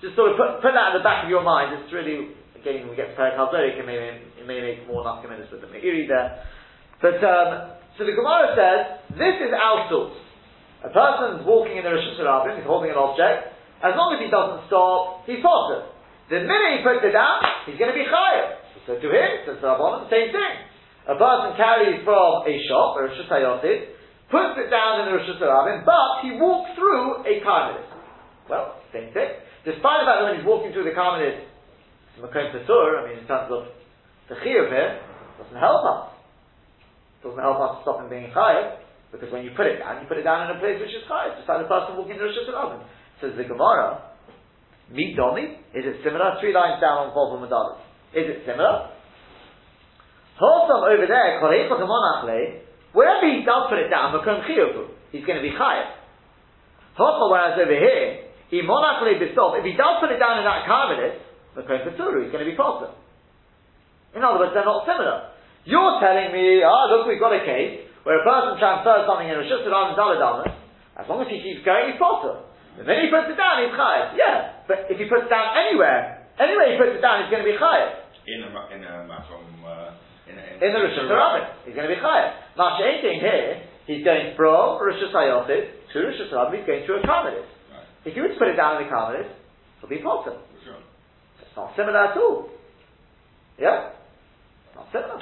Just 0.00 0.16
sort 0.16 0.32
of 0.32 0.40
put, 0.40 0.64
put 0.64 0.72
that 0.72 0.92
at 0.92 0.94
the 0.96 1.04
back 1.04 1.24
of 1.24 1.30
your 1.32 1.44
mind, 1.44 1.76
it's 1.76 1.92
really, 1.92 2.32
again, 2.56 2.88
we 2.88 2.96
get 2.96 3.12
to 3.12 3.20
HaZorik, 3.20 3.76
it 3.76 3.84
may, 3.84 3.96
it 4.40 4.46
may 4.48 4.60
make 4.64 4.88
more 4.88 5.04
enough 5.04 5.20
committers 5.20 5.52
with 5.52 5.60
the 5.60 5.68
Meiri 5.68 6.08
there. 6.08 6.44
But, 7.00 7.20
um, 7.20 7.76
So 7.96 8.02
the 8.02 8.12
Gemara 8.12 8.58
says, 8.58 8.80
this 9.14 9.36
is 9.38 9.54
outsourced. 9.54 10.18
A 10.82 10.90
person's 10.90 11.46
walking 11.46 11.78
in 11.78 11.84
the 11.86 11.94
Rosh 11.94 12.04
Hashanah, 12.18 12.58
he's 12.58 12.66
holding 12.66 12.90
an 12.90 12.98
object, 12.98 13.54
as 13.80 13.94
long 13.94 14.16
as 14.16 14.20
he 14.20 14.28
doesn't 14.28 14.66
stop, 14.66 15.22
he's 15.24 15.38
positive. 15.38 15.94
The 16.28 16.42
minute 16.42 16.80
he 16.80 16.80
puts 16.82 17.04
it 17.06 17.12
down, 17.12 17.38
he's 17.68 17.78
going 17.78 17.92
to 17.92 17.96
be 17.96 18.08
chayav. 18.08 18.63
So 18.86 19.00
to 19.00 19.08
him, 19.08 19.30
says 19.48 19.58
the 19.60 19.68
Rabbanon, 19.68 20.08
the 20.08 20.12
same 20.12 20.28
thing. 20.32 20.54
A 21.08 21.16
person 21.16 21.56
carries 21.56 22.00
from 22.04 22.48
a 22.48 22.54
shop, 22.68 22.96
a 22.96 23.08
Rosh 23.08 23.20
puts 24.34 24.56
it 24.56 24.68
down 24.72 25.04
in 25.04 25.12
the 25.12 25.14
Rosh 25.20 25.28
Hashanah, 25.30 25.84
but 25.84 26.24
he 26.24 26.34
walks 26.40 26.72
through 26.74 27.22
a 27.28 27.44
Karmelis. 27.44 27.86
Well, 28.48 28.80
same 28.92 29.12
thing. 29.12 29.30
Despite 29.68 30.04
the 30.04 30.06
fact 30.08 30.18
that 30.20 30.26
when 30.26 30.36
he's 30.40 30.48
walking 30.48 30.72
through 30.72 30.88
the 30.88 30.96
Karmelis, 30.96 31.44
it's 31.44 32.20
Makom 32.24 32.50
I 32.50 33.00
mean, 33.08 33.18
in 33.20 33.26
terms 33.28 33.52
of 33.52 33.68
the 34.28 34.36
Chiyuv 34.40 34.72
here, 34.72 35.00
doesn't 35.38 35.60
help 35.60 35.82
us. 35.84 36.02
Doesn't 37.22 37.40
help 37.40 37.60
us 37.60 37.70
to 37.76 37.78
stop 37.84 38.00
him 38.00 38.08
being 38.08 38.32
chayav, 38.32 38.80
because 39.12 39.32
when 39.32 39.44
you 39.44 39.52
put 39.56 39.68
it 39.68 39.80
down, 39.80 40.00
you 40.00 40.08
put 40.08 40.18
it 40.18 40.24
down 40.24 40.48
in 40.48 40.56
a 40.56 40.58
place 40.60 40.80
which 40.80 40.92
is 40.92 41.04
chayav, 41.04 41.36
just 41.36 41.48
like 41.48 41.60
the 41.60 41.68
person 41.68 42.00
walking 42.00 42.16
in 42.16 42.20
the 42.20 42.28
Rosh 42.28 42.40
Hashanah. 42.48 42.80
Says 43.20 43.36
the 43.36 43.44
Gemara, 43.44 44.08
meet 44.88 45.16
Domi, 45.16 45.60
is 45.76 45.84
it 45.84 46.00
similar? 46.00 46.40
Three 46.40 46.56
lines 46.56 46.80
down 46.80 47.06
on 47.06 47.08
Volvo 47.12 47.38
Madalis. 47.38 47.83
Is 48.14 48.26
it 48.30 48.46
similar? 48.46 48.94
Wholesome 50.38 50.82
over 50.86 51.06
there, 51.06 51.38
wherever 52.94 53.26
he 53.26 53.42
does 53.46 53.62
put 53.70 53.78
it 53.78 53.90
down, 53.90 54.14
he's 54.14 55.24
going 55.26 55.38
to 55.38 55.46
be 55.46 55.54
chayav. 55.54 55.94
Wholesome, 56.94 57.30
whereas 57.30 57.58
over 57.58 57.74
here, 57.74 58.30
if 58.50 59.64
he 59.66 59.74
does 59.74 59.94
put 59.98 60.10
it 60.10 60.18
down 60.18 60.38
in 60.38 60.44
that 60.46 60.62
Karmelis, 60.66 61.18
he's 61.54 62.30
going 62.30 62.44
to 62.44 62.50
be 62.50 62.56
possible. 62.56 62.94
In 64.14 64.22
other 64.22 64.38
words, 64.38 64.54
they're 64.54 64.66
not 64.66 64.86
similar. 64.86 65.34
You're 65.66 65.98
telling 65.98 66.30
me, 66.30 66.62
ah, 66.62 66.70
oh, 66.70 66.84
look, 66.94 67.10
we've 67.10 67.18
got 67.18 67.34
a 67.34 67.42
case 67.42 67.82
where 68.06 68.20
a 68.20 68.24
person 68.26 68.58
transfers 68.62 69.10
something 69.10 69.26
in 69.26 69.34
a 69.34 69.46
Shushalam 69.48 69.94
and 69.94 69.98
Daladamas, 69.98 70.54
as 70.94 71.08
long 71.08 71.22
as 71.24 71.28
he 71.32 71.42
keeps 71.42 71.66
going, 71.66 71.90
he's 71.90 71.98
possible. 71.98 72.46
The 72.78 72.84
minute 72.84 73.06
he 73.06 73.10
puts 73.10 73.32
it 73.32 73.38
down, 73.38 73.64
he's 73.64 73.74
chayav. 73.74 74.14
Yeah, 74.14 74.66
but 74.70 74.86
if 74.90 74.98
he 74.98 75.06
puts 75.06 75.26
it 75.26 75.32
down 75.32 75.56
anywhere, 75.56 76.30
anywhere 76.38 76.74
he 76.74 76.76
puts 76.78 76.94
it 76.94 77.02
down, 77.02 77.26
he's 77.26 77.32
going 77.32 77.42
to 77.42 77.50
be 77.50 77.58
chayav. 77.58 78.03
In 78.24 78.40
a 78.40 78.48
in 78.72 78.80
a 78.80 79.04
from 79.28 79.44
uh, 79.60 79.92
in, 80.24 80.40
a, 80.40 80.42
in, 80.56 80.56
in 80.56 80.70
the 80.72 80.80
Rosh 80.80 80.96
Hashanah, 80.96 81.68
he's 81.68 81.76
going 81.76 81.84
to 81.84 81.92
be 81.92 82.00
chayav. 82.00 82.56
Now, 82.56 82.80
anything 82.80 83.20
here, 83.20 83.68
he's 83.84 84.00
going 84.00 84.32
from 84.32 84.80
Rosh 84.80 84.96
Hashanah 84.96 85.44
to 85.44 85.96
Rosh 86.00 86.20
Hashanah, 86.24 86.56
he's 86.56 86.64
going 86.64 86.88
through 86.88 87.00
a 87.00 87.06
Karmelis. 87.06 87.44
Right. 87.44 87.84
If 88.08 88.16
you 88.16 88.24
were 88.24 88.32
to 88.32 88.38
put 88.40 88.48
it 88.48 88.56
down 88.56 88.80
in 88.80 88.88
the 88.88 88.92
Karmelis, 88.92 89.28
it'll 89.28 89.92
be 89.92 90.00
potter. 90.00 90.40
Sure. 90.64 90.80
It's 91.44 91.52
not 91.52 91.76
similar 91.76 92.00
at 92.00 92.16
all. 92.16 92.48
Yeah, 93.60 93.92
not 94.72 94.88
similar. 94.88 95.20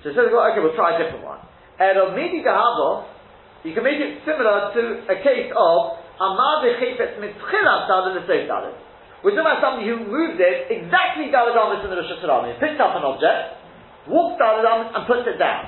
So 0.00 0.08
it 0.08 0.16
says, 0.16 0.32
well, 0.32 0.48
okay, 0.48 0.64
we'll 0.64 0.72
try 0.72 0.96
a 0.96 1.04
different 1.04 1.28
one. 1.28 1.44
And 1.78 2.00
of 2.00 2.16
Midi 2.16 2.40
you 2.40 3.74
can 3.74 3.84
make 3.84 4.00
it 4.00 4.24
similar 4.24 4.72
to 4.72 4.82
a 5.04 5.16
case 5.20 5.52
of 5.52 5.78
Amar 6.16 6.64
dalad 6.64 8.16
l'seif 8.16 8.48
dalad. 8.48 8.87
We're 9.18 9.34
talking 9.34 9.50
about 9.50 9.58
somebody 9.58 9.90
who 9.90 9.98
moved 10.06 10.38
it 10.38 10.70
exactly 10.70 11.34
dalad 11.34 11.58
amis 11.58 11.82
in 11.82 11.90
the 11.90 11.98
Rosh 11.98 12.06
Hashanah. 12.06 12.54
He 12.54 12.62
picks 12.62 12.78
up 12.78 12.94
an 12.94 13.02
object, 13.02 13.58
walks 14.06 14.38
dalad 14.38 14.62
amis, 14.62 14.94
and 14.94 15.02
puts 15.10 15.26
it 15.26 15.42
down. 15.42 15.66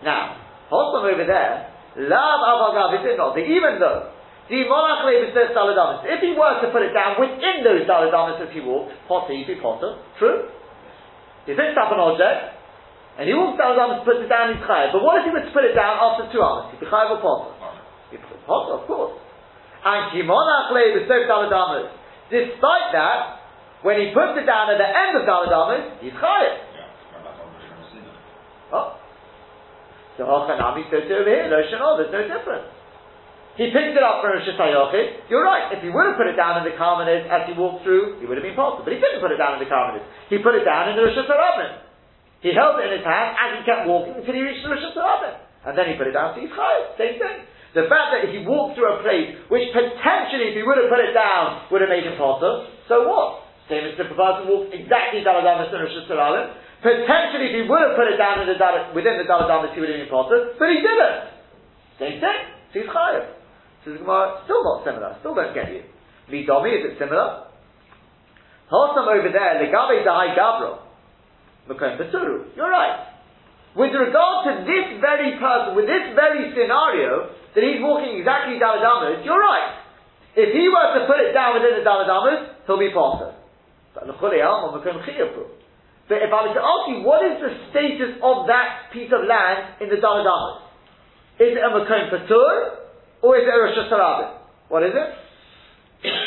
Now, 0.00 0.40
Hossam 0.72 1.04
over 1.04 1.28
there, 1.28 1.68
lav 2.08 2.40
avagav, 2.40 2.96
is 2.96 3.04
it 3.12 3.20
not? 3.20 3.36
Even 3.36 3.76
though, 3.76 4.16
if 4.48 4.56
he 4.56 4.64
were 6.32 6.54
to 6.64 6.68
put 6.72 6.82
it 6.82 6.96
down 6.96 7.20
within 7.20 7.60
those 7.60 7.84
dalad 7.84 8.08
amis 8.08 8.40
as 8.40 8.48
he 8.56 8.64
walked, 8.64 8.96
potter, 9.04 9.36
he'd 9.36 9.44
be 9.44 9.60
potter. 9.60 10.00
True? 10.16 10.48
He 11.44 11.52
picks 11.52 11.76
up 11.76 11.92
an 11.92 12.00
object, 12.00 12.56
and 13.20 13.28
he 13.28 13.36
walks 13.36 13.60
down 13.60 13.76
and 13.76 14.00
puts 14.00 14.24
it 14.24 14.32
down, 14.32 14.56
he's 14.56 14.64
chayav. 14.64 14.96
But 14.96 15.04
what 15.04 15.20
if 15.20 15.28
he 15.28 15.30
were 15.36 15.44
to 15.44 15.52
put 15.52 15.68
it 15.68 15.76
down 15.76 16.00
after 16.00 16.24
two 16.32 16.40
hours? 16.40 16.72
He'd 16.72 16.80
be 16.80 16.88
chayav 16.88 17.20
or 17.20 17.20
potter? 17.20 17.52
He'd 18.16 18.24
be 18.24 18.32
potter, 18.48 18.80
of 18.80 18.88
course. 18.88 19.12
And 19.84 20.08
kimonach 20.16 20.72
le'b'sef 20.72 21.28
daladamas. 21.28 21.99
Despite 22.30 22.88
that, 22.94 23.42
when 23.82 23.98
he 23.98 24.14
puts 24.14 24.38
it 24.38 24.46
down 24.46 24.70
at 24.70 24.78
the 24.78 24.86
end 24.86 25.18
of 25.18 25.26
daladamas, 25.26 25.98
he's 26.00 26.14
chayiv. 26.14 26.70
Oh. 28.72 28.96
So 30.16 30.24
Hachanami 30.24 30.86
says 30.90 31.10
over 31.10 31.26
here, 31.26 31.50
no 31.50 31.58
shanol, 31.66 31.98
there's 31.98 32.14
no 32.14 32.22
difference. 32.22 32.70
He 33.58 33.68
picked 33.74 33.92
it 33.92 34.00
up 34.00 34.22
from 34.22 34.38
Rosh 34.38 34.46
Hashanah. 34.46 35.28
You're 35.28 35.42
right. 35.42 35.74
If 35.74 35.82
he 35.82 35.90
would 35.90 36.06
have 36.06 36.16
put 36.16 36.30
it 36.30 36.38
down 36.38 36.62
in 36.62 36.64
the 36.64 36.72
Karmelis 36.78 37.26
as 37.26 37.50
he 37.50 37.52
walked 37.52 37.82
through, 37.82 38.22
he 38.22 38.24
would 38.24 38.38
have 38.38 38.46
been 38.46 38.54
possible. 38.54 38.86
But 38.86 38.94
he 38.94 39.00
didn't 39.02 39.20
put 39.20 39.34
it 39.34 39.42
down 39.42 39.58
in 39.58 39.60
the 39.60 39.68
Karmelis. 39.68 40.06
He 40.30 40.38
put 40.38 40.54
it 40.54 40.64
down 40.64 40.88
in 40.88 40.96
the 40.96 41.02
Rosh 41.02 41.18
Hashanah. 41.18 41.82
He 42.40 42.54
held 42.54 42.78
it 42.80 42.88
in 42.88 43.02
his 43.02 43.04
hand 43.04 43.36
as 43.36 43.58
he 43.58 43.60
kept 43.66 43.84
walking 43.90 44.16
until 44.16 44.32
he 44.32 44.40
reached 44.40 44.62
the 44.62 44.70
Rosh 44.70 44.80
Hashanah. 44.80 45.66
And 45.66 45.76
then 45.76 45.92
he 45.92 45.98
put 45.98 46.06
it 46.06 46.16
down 46.16 46.32
to 46.32 46.40
his 46.40 46.48
chayiv. 46.48 46.96
Same 46.96 47.20
thing. 47.20 47.36
The 47.70 47.86
fact 47.86 48.10
that 48.18 48.34
he 48.34 48.42
walked 48.42 48.74
through 48.74 48.98
a 48.98 48.98
place 49.06 49.38
which 49.46 49.70
potentially, 49.70 50.50
if 50.50 50.54
he 50.58 50.62
would 50.66 50.78
have 50.78 50.90
put 50.90 50.98
it 50.98 51.14
down, 51.14 51.70
would 51.70 51.80
have 51.80 51.92
made 51.92 52.02
him 52.02 52.18
potter, 52.18 52.66
so 52.90 53.06
what? 53.06 53.46
Same 53.70 53.86
as 53.86 53.94
the 53.94 54.10
person 54.10 54.50
walked 54.50 54.74
exactly 54.74 55.22
Daladamas 55.22 55.70
and 55.70 55.86
Rosh. 55.86 55.94
Potentially, 56.82 57.46
if 57.52 57.54
he 57.54 57.64
would 57.70 57.82
have 57.86 57.94
put 57.94 58.10
it 58.10 58.18
down 58.18 58.42
the 58.42 58.58
within 58.90 59.22
the 59.22 59.26
Daladamas, 59.30 59.70
he 59.74 59.78
would 59.78 59.92
have 59.94 60.02
been 60.02 60.10
potter, 60.10 60.58
but 60.58 60.66
he 60.66 60.82
didn't. 60.82 61.30
Same 62.02 62.18
thing. 62.18 62.40
So 62.72 62.74
he's 62.82 62.90
chayav. 62.90 63.38
So 63.84 63.92
the 63.92 63.98
Gemara, 64.02 64.42
still 64.44 64.64
not 64.64 64.82
similar. 64.82 65.16
Still 65.20 65.34
don't 65.38 65.54
get 65.54 65.70
you. 65.70 65.86
Midomi, 66.32 66.74
is 66.74 66.90
it 66.90 66.98
similar? 66.98 67.46
Hosam 68.72 69.06
over 69.06 69.30
there, 69.30 69.62
Legabe 69.62 70.02
Zahai 70.02 70.34
Gabro. 70.34 70.78
Makom 71.68 71.98
Pesuru. 71.98 72.56
You're 72.56 72.70
right. 72.70 73.09
With 73.74 73.94
regard 73.94 74.50
to 74.50 74.52
this 74.66 74.98
very 74.98 75.38
person, 75.38 75.78
with 75.78 75.86
this 75.86 76.10
very 76.18 76.50
scenario, 76.50 77.30
that 77.54 77.62
he's 77.62 77.78
walking 77.78 78.18
exactly 78.18 78.58
Daladamas, 78.58 79.22
you're 79.22 79.38
right. 79.38 79.78
If 80.34 80.50
he 80.54 80.66
were 80.66 80.88
to 80.98 81.06
put 81.06 81.22
it 81.22 81.30
down 81.34 81.54
within 81.54 81.78
the 81.78 81.84
Daladamas, 81.86 82.66
he'll 82.66 82.78
be 82.78 82.90
Potter. 82.90 83.34
But 83.94 84.06
if 86.22 86.30
I 86.34 86.40
was 86.42 86.54
to 86.54 86.62
ask 86.62 86.82
you, 86.90 87.06
what 87.06 87.22
is 87.22 87.38
the 87.38 87.50
status 87.70 88.18
of 88.18 88.46
that 88.50 88.90
piece 88.92 89.10
of 89.14 89.22
land 89.26 89.78
in 89.82 89.88
the 89.90 90.02
Daladamas? 90.02 90.66
Is 91.38 91.54
it 91.54 91.62
a 91.62 91.70
Makom 91.70 92.10
Patur, 92.10 92.82
or 93.22 93.38
is 93.38 93.46
it 93.46 93.54
a 93.54 93.58
Rosh 93.58 93.78
Hashanah? 93.86 94.34
What 94.68 94.82
is 94.82 94.94
it? 94.94 95.08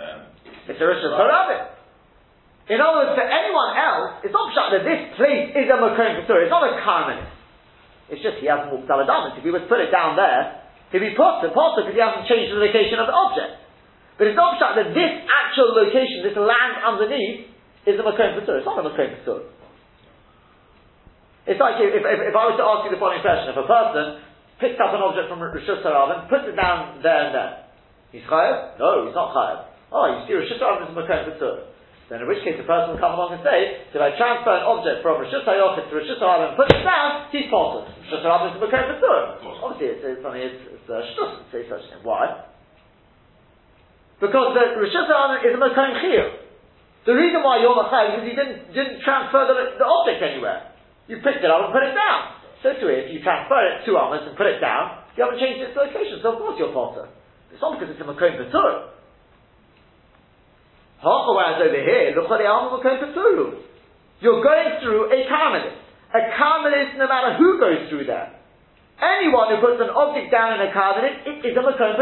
Um, 0.00 0.32
it's 0.66 0.80
a 0.80 0.84
Rosh 0.86 1.04
Hashanah. 1.04 1.79
In 2.70 2.78
other 2.78 3.02
words, 3.02 3.18
for 3.18 3.26
anyone 3.26 3.74
else, 3.74 4.22
it's 4.22 4.30
not 4.30 4.54
that 4.54 4.86
this 4.86 5.02
place 5.18 5.50
is 5.58 5.66
a 5.66 5.74
Makom 5.74 6.22
Patur, 6.22 6.46
it's 6.46 6.54
not 6.54 6.62
a 6.62 6.78
Karmelis. 6.78 7.26
It's 8.06 8.22
just 8.22 8.38
he 8.38 8.46
hasn't 8.46 8.70
walked 8.70 8.86
Daladamas. 8.86 9.38
If 9.38 9.42
he 9.42 9.50
was 9.50 9.66
put 9.66 9.82
it 9.82 9.90
down 9.90 10.14
there, 10.14 10.62
he'd 10.94 11.02
be 11.02 11.14
put 11.18 11.46
potter 11.50 11.82
because 11.82 11.94
he 11.94 12.02
hasn't 12.02 12.30
changed 12.30 12.54
the 12.54 12.62
location 12.62 13.02
of 13.02 13.10
the 13.10 13.14
object. 13.14 13.58
But 14.18 14.30
it's 14.30 14.38
not 14.38 14.58
that 14.62 14.94
this 14.94 15.12
actual 15.26 15.74
location, 15.74 16.22
this 16.22 16.38
land 16.38 16.78
underneath, 16.82 17.50
is 17.90 17.98
a 17.98 18.04
Makom 18.06 18.38
Patur. 18.38 18.62
It's 18.62 18.66
not 18.66 18.78
a 18.78 18.86
Makom 18.86 19.18
Patur. 19.18 19.50
It's 21.50 21.58
like 21.58 21.82
if, 21.82 21.90
if, 21.90 22.04
if, 22.06 22.34
I 22.38 22.44
was 22.50 22.54
to 22.54 22.66
ask 22.66 22.86
you 22.86 22.94
the 22.94 23.02
following 23.02 23.22
question, 23.24 23.50
if 23.50 23.58
a 23.58 23.66
person 23.66 24.22
picks 24.62 24.78
up 24.78 24.94
an 24.94 25.02
object 25.02 25.26
from 25.26 25.42
Rishus 25.42 25.82
and 25.82 26.30
puts 26.30 26.46
it 26.46 26.54
down 26.54 27.02
there 27.02 27.18
and 27.26 27.34
there, 27.34 27.52
he's 28.14 28.22
chayav? 28.30 28.78
No, 28.78 29.10
he's 29.10 29.16
not 29.18 29.34
chayav. 29.34 29.58
Oh, 29.90 30.06
you 30.06 30.18
see 30.30 30.38
Rishus 30.38 30.58
is 30.58 30.62
a 30.62 30.94
Makom 30.94 31.34
Patur. 31.34 31.70
Then 32.10 32.26
in 32.26 32.26
which 32.26 32.42
case 32.42 32.58
the 32.58 32.66
person 32.66 32.90
will 32.90 32.98
come 32.98 33.14
along 33.14 33.38
and 33.38 33.42
say, 33.46 33.86
if 33.94 34.02
I 34.02 34.10
transfer 34.18 34.50
an 34.50 34.66
object 34.66 34.98
from 35.06 35.22
Rosh 35.22 35.30
Hashanah 35.30 35.78
to 35.78 35.94
Rosh 35.94 36.10
Hashanah 36.10 36.42
and 36.50 36.54
put 36.58 36.66
it 36.66 36.82
down, 36.82 37.30
he's 37.30 37.46
potter. 37.46 37.86
Rosh 37.86 38.10
Hashanah 38.10 38.50
is 38.50 38.54
a 38.58 38.60
Makar 38.66 38.82
Obviously 39.62 39.94
it's, 39.94 40.02
it's, 40.02 40.18
something, 40.18 40.42
it's, 40.42 40.58
it's 40.74 40.88
uh, 40.90 40.98
a 40.98 41.06
shtus 41.06 41.30
to 41.38 41.42
say 41.54 41.62
such 41.70 41.86
a 41.86 41.88
thing. 41.94 42.02
Why? 42.02 42.50
Because 44.18 44.58
the 44.58 44.74
Rosh 44.74 44.90
Hashanah 44.90 45.46
is 45.46 45.54
a 45.54 45.60
Makar 45.62 46.02
Chiyuv. 46.02 46.50
The 47.06 47.14
reason 47.14 47.46
why 47.46 47.62
you're 47.62 47.78
Machai 47.78 48.10
is 48.10 48.12
because 48.12 48.26
you 48.26 48.36
didn't, 48.36 48.60
didn't 48.74 48.98
transfer 49.06 49.46
the, 49.46 49.78
the 49.78 49.86
object 49.86 50.18
anywhere. 50.20 50.74
You 51.06 51.22
picked 51.22 51.46
it 51.46 51.48
up 51.48 51.62
and 51.62 51.72
put 51.72 51.86
it 51.86 51.94
down. 51.94 52.42
So 52.66 52.74
to 52.74 52.84
it, 52.90 53.06
if 53.06 53.14
you 53.14 53.22
transfer 53.22 53.56
it 53.70 53.86
to 53.86 53.90
Amos 53.94 54.26
and 54.26 54.34
put 54.34 54.50
it 54.50 54.58
down, 54.58 55.06
you 55.14 55.22
haven't 55.24 55.38
changed 55.38 55.62
its 55.62 55.78
location, 55.78 56.20
so 56.20 56.34
of 56.34 56.42
course 56.42 56.58
you're 56.58 56.74
potter. 56.74 57.08
It's 57.54 57.62
not 57.62 57.78
because 57.78 57.94
it's 57.94 58.02
a 58.02 58.06
Makom 58.06 58.34
Patur. 61.00 61.32
Whereas 61.34 61.60
over 61.60 61.80
here, 61.80 62.12
look 62.16 62.28
what 62.28 62.38
the 62.38 62.48
Pesuru. 62.48 63.64
you're 64.20 64.44
going 64.44 64.70
through 64.84 65.08
a 65.08 65.18
Karmelis. 65.24 65.76
A 66.12 66.20
Karmelis, 66.36 66.98
no 66.98 67.08
matter 67.08 67.36
who 67.36 67.58
goes 67.58 67.88
through 67.88 68.06
that. 68.06 68.40
Anyone 69.00 69.56
who 69.56 69.64
puts 69.64 69.80
an 69.80 69.88
object 69.88 70.28
down 70.30 70.60
in 70.60 70.68
a 70.68 70.70
Karmelis, 70.72 71.24
it 71.24 71.40
is 71.40 71.56
a 71.56 71.62
Makom. 71.64 71.96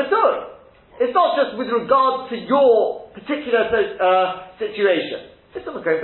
It's 0.99 1.15
not 1.15 1.39
just 1.39 1.57
with 1.57 1.69
regard 1.71 2.29
to 2.31 2.37
your 2.37 3.07
particular 3.15 3.71
uh, 3.71 4.59
situation. 4.59 5.31
It's 5.55 5.67
a 5.67 5.71
Makom. 5.71 6.03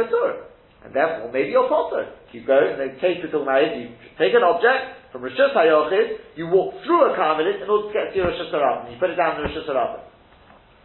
And 0.84 0.94
therefore, 0.94 1.32
maybe 1.32 1.50
you're 1.50 1.66
potter. 1.66 2.12
You 2.30 2.46
go, 2.46 2.60
and 2.60 2.78
they 2.78 2.94
take 3.00 3.22
the 3.24 3.30
Talmud, 3.32 3.74
you 3.80 3.88
take 4.18 4.34
an 4.36 4.44
object 4.44 5.10
from 5.10 5.22
Rosh 5.22 5.38
Hashanah, 5.38 6.36
you 6.36 6.46
walk 6.46 6.74
through 6.84 7.10
a 7.10 7.16
Karmelis 7.16 7.62
in 7.62 7.70
order 7.70 7.88
to 7.88 7.94
get 7.94 8.12
to 8.12 8.16
your 8.18 8.28
Rosh 8.28 8.38
Hashanah, 8.52 8.92
you 8.92 8.98
put 9.00 9.10
it 9.10 9.16
down 9.16 9.40
in 9.40 9.50
Rosh. 9.50 10.02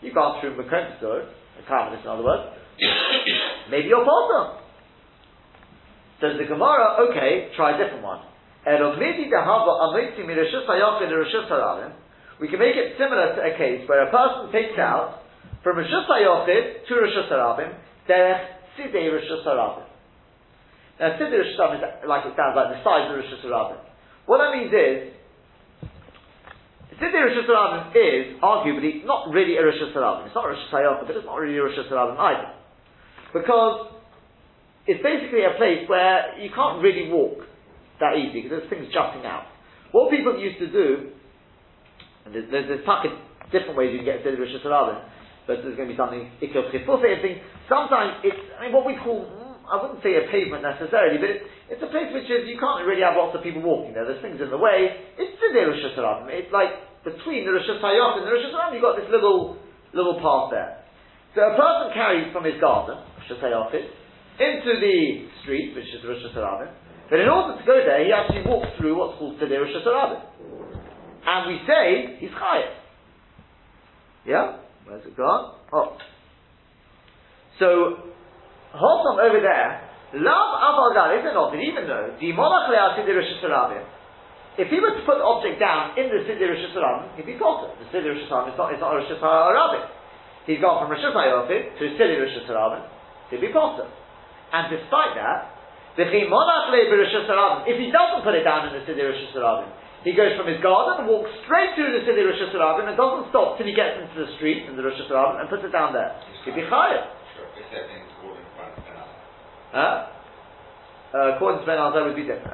You 0.01 0.13
can't 0.13 0.41
through 0.41 0.55
Makom 0.55 0.97
Patur 0.97 1.27
a 1.59 1.63
Karmelis 1.69 2.01
in 2.01 2.07
other 2.07 2.23
words, 2.23 2.55
maybe 3.69 3.87
you're 3.87 4.05
potter. 4.05 4.59
Says 6.19 6.35
the 6.39 6.45
Gemara, 6.45 7.07
okay, 7.11 7.51
try 7.55 7.75
a 7.75 7.77
different 7.77 8.03
one. 8.03 8.19
We 12.39 12.47
can 12.47 12.59
make 12.59 12.75
it 12.75 12.95
similar 12.99 13.35
to 13.35 13.41
a 13.41 13.57
case 13.57 13.87
where 13.87 14.03
a 14.07 14.11
person 14.11 14.51
takes 14.51 14.77
out 14.77 15.23
from 15.63 15.77
Rishus 15.77 16.07
HaYochid 16.07 16.87
to 16.87 16.93
Rishus 16.93 17.31
HaRabim, 17.31 17.73
Derech 18.07 18.45
Sidei 18.77 19.09
Rishus 19.11 19.45
HaRabim. 19.47 19.85
Now, 20.99 21.17
Sidei 21.17 21.39
Rishus 21.39 21.75
is 21.75 21.81
like 22.07 22.25
it 22.25 22.35
sounds 22.35 22.55
like 22.55 22.69
the 22.75 22.83
size 22.83 23.11
of 23.11 23.15
Rishus 23.15 23.43
HaRabim. 23.45 23.79
What 24.25 24.37
that 24.39 24.51
means 24.55 24.73
is, 24.73 25.13
Sidei 26.99 27.31
Rishus 27.31 27.47
HaRabim 27.47 27.95
is 27.95 28.41
arguably 28.43 29.05
not 29.05 29.31
really 29.31 29.55
a 29.55 29.63
Rishus 29.63 29.95
HaRabim. 29.95 30.27
It's 30.27 30.35
not 30.35 30.45
Rishus 30.45 30.67
HaYochid, 30.71 31.07
but 31.07 31.15
it's 31.15 31.25
not 31.25 31.35
really 31.35 31.55
a 31.55 31.61
Rishus 31.61 31.89
HaRabim 31.89 32.19
either. 32.19 32.51
Because 33.33 33.95
it's 34.85 34.99
basically 34.99 35.47
a 35.47 35.55
place 35.55 35.87
where 35.87 36.35
you 36.43 36.49
can't 36.51 36.83
really 36.83 37.07
walk 37.07 37.47
that 38.03 38.19
easy 38.19 38.43
because 38.43 38.59
there's 38.59 38.69
things 38.69 38.91
jutting 38.91 39.23
out. 39.23 39.47
What 39.91 40.11
people 40.11 40.35
used 40.39 40.59
to 40.59 40.67
do, 40.67 41.15
and 42.25 42.35
there's, 42.35 42.51
there's, 42.51 42.83
different 43.49 43.77
ways 43.77 43.89
you 43.95 44.03
can 44.03 44.05
get 44.05 44.21
Siddur 44.21 44.43
Rosh 44.43 44.53
Hashanah, 44.61 45.01
but 45.47 45.65
there's 45.65 45.73
going 45.73 45.89
to 45.89 45.93
be 45.93 45.97
something 45.97 46.29
Ikil 46.37 46.69
Chifufe 46.69 47.21
thing. 47.21 47.41
Sometimes 47.65 48.21
it's, 48.21 48.37
I 48.59 48.67
mean, 48.67 48.73
what 48.73 48.85
we 48.85 48.93
call, 48.93 49.25
I 49.65 49.81
wouldn't 49.81 50.03
say 50.05 50.19
a 50.19 50.29
pavement 50.29 50.61
necessarily, 50.61 51.17
but 51.17 51.29
it, 51.33 51.41
it's 51.71 51.81
a 51.81 51.89
place 51.89 52.13
which 52.13 52.29
is, 52.29 52.45
you 52.45 52.61
can't 52.61 52.85
really 52.85 53.01
have 53.01 53.17
lots 53.17 53.33
of 53.33 53.41
people 53.41 53.65
walking 53.65 53.97
there. 53.97 54.05
There's 54.05 54.21
things 54.21 54.37
in 54.37 54.53
the 54.53 54.61
way. 54.61 54.93
It's 55.17 55.33
Siddur 55.41 55.73
Rosh 55.73 55.81
Hashanah. 55.81 56.29
It's 56.29 56.53
like 56.53 56.88
between 57.03 57.45
the 57.45 57.51
Rosh 57.53 57.67
Hashanah 57.67 58.19
and 58.19 58.27
the 58.27 58.31
Rosh 58.31 58.45
Hashanah, 58.49 58.73
you've 58.73 58.83
got 58.83 58.95
this 58.99 59.09
little, 59.09 59.57
little 59.93 60.19
path 60.19 60.51
there. 60.51 60.83
So 61.35 61.45
a 61.45 61.55
person 61.55 61.93
carries 61.93 62.33
from 62.33 62.43
his 62.43 62.59
garden, 62.59 62.99
Rosh 62.99 63.31
Hashanah, 63.31 63.71
into 64.39 64.71
the 64.79 65.27
street, 65.43 65.75
which 65.75 65.87
is 65.87 66.03
Rosh 66.03 66.23
Hashanah, 66.31 66.89
but 67.09 67.19
in 67.19 67.27
order 67.27 67.57
to 67.57 67.65
go 67.65 67.73
there, 67.81 68.05
he 68.05 68.13
actually 68.13 68.45
walks 68.45 68.69
through 68.77 68.93
what's 68.95 69.17
called 69.17 69.41
Seder 69.41 69.65
Rosh 69.65 69.73
And 71.25 71.41
we 71.49 71.57
say 71.65 72.17
he's 72.21 72.29
chayav. 72.29 72.77
Yeah? 74.25 74.57
Where's 74.85 75.05
it 75.05 75.17
gone? 75.17 75.57
Oh. 75.73 75.97
So, 77.57 77.65
Hossam 78.77 79.17
over 79.17 79.41
there, 79.41 79.89
Love 80.13 80.51
Aval 80.61 81.17
is 81.17 81.25
it 81.25 81.33
not? 81.33 81.51
Did 81.51 81.65
even 81.65 81.87
know, 81.87 82.13
Dimonach 82.21 82.69
Leal 82.69 82.93
Seder 82.97 83.17
Rosh 83.17 83.41
if 84.59 84.67
he 84.67 84.83
were 84.83 84.91
to 84.91 85.03
put 85.07 85.23
the 85.23 85.23
object 85.23 85.55
down 85.55 85.95
in 85.95 86.11
the 86.11 86.19
Siddur 86.27 86.51
Rosh 86.51 86.59
Hashanah, 86.75 87.15
he'd 87.15 87.23
be 87.23 87.39
potter. 87.39 87.71
The 87.79 87.87
Siddur 87.95 88.11
Rosh 88.11 88.27
Hashanah 88.27 88.51
is 88.51 88.59
not, 88.59 88.75
it's 88.75 88.83
not 88.83 88.91
Rosh 88.91 89.07
Hashanah 89.07 89.87
He's 90.43 90.59
gone 90.59 90.83
from 90.83 90.91
Rosh 90.91 90.99
Hashanah 90.99 91.47
to 91.47 91.83
Siddur 91.95 92.19
Rosh 92.19 92.35
Hashanah, 92.43 93.31
he'd 93.31 93.39
be 93.39 93.55
potter. 93.55 93.87
And 94.51 94.67
despite 94.67 95.15
that, 95.15 95.55
if 95.95 96.11
he 96.11 96.27
doesn't 96.27 98.21
put 98.23 98.35
it 98.35 98.43
down 98.43 98.67
in 98.67 98.75
the 98.75 98.83
Siddur 98.83 99.15
Rosh 99.15 99.31
he 100.03 100.15
goes 100.15 100.31
from 100.35 100.47
his 100.47 100.63
garden 100.63 101.03
and 101.03 101.07
walks 101.07 101.31
straight 101.47 101.75
through 101.75 101.95
the 101.95 102.03
Siddur 102.03 102.27
Rosh 102.27 102.43
and 102.43 102.95
doesn't 102.99 103.31
stop 103.31 103.55
till 103.55 103.67
he 103.67 103.75
gets 103.75 103.95
into 103.95 104.27
the 104.27 104.31
street 104.35 104.67
in 104.67 104.75
the 104.75 104.83
Rosh 104.83 104.99
and 104.99 105.47
puts 105.47 105.63
it 105.63 105.71
down 105.71 105.95
there. 105.95 106.19
He'd 106.43 106.55
be 106.55 106.67
chayav. 106.67 107.15
Huh? 109.71 110.07
Uh, 111.15 111.35
according 111.35 111.61
to 111.61 111.65
Ben 111.65 111.77
Azai 111.77 112.05
would 112.05 112.15
be 112.15 112.27
different, 112.27 112.51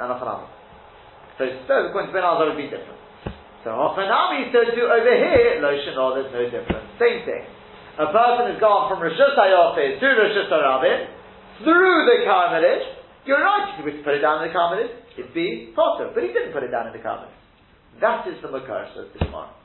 So, 1.37 1.43
so 1.67 1.73
according 1.91 2.11
to 2.11 2.15
Ben 2.15 2.23
Azai 2.23 2.47
would 2.47 2.59
be 2.59 2.71
different. 2.71 2.99
So 3.65 3.73
Hochanami 3.73 4.53
said 4.53 4.71
to 4.71 4.81
over 4.87 5.13
here, 5.15 5.59
Lo 5.59 5.73
Shanor, 5.73 6.21
there's 6.21 6.31
no 6.31 6.43
difference. 6.47 6.85
Same 7.01 7.25
thing. 7.25 7.43
A 7.97 8.11
person 8.11 8.51
has 8.53 8.59
gone 8.59 8.91
from 8.91 9.01
Rosh 9.01 9.17
Hashanah 9.17 9.75
to 9.75 10.05
Rosh 10.05 10.37
Hashanah 10.37 11.15
through 11.63 11.99
the 12.03 12.27
Karmelis, 12.27 12.83
you're 13.23 13.39
right 13.39 13.71
if 13.71 13.79
you 13.79 13.83
were 13.87 13.95
to 13.95 14.03
put 14.03 14.13
it 14.15 14.19
down 14.19 14.43
in 14.43 14.51
the 14.51 14.53
Karmelis, 14.53 14.91
it'd 15.15 15.33
be 15.33 15.71
potter, 15.71 16.11
but 16.13 16.21
he 16.21 16.35
didn't 16.35 16.51
put 16.51 16.63
it 16.63 16.71
down 16.71 16.87
in 16.87 16.93
the 16.93 16.99
Karmelis. 16.99 17.31
That 18.01 18.27
is 18.27 18.35
the 18.43 18.51
Makar, 18.51 18.91
says 18.91 19.07
the 19.15 19.23
Gemara. 19.23 19.55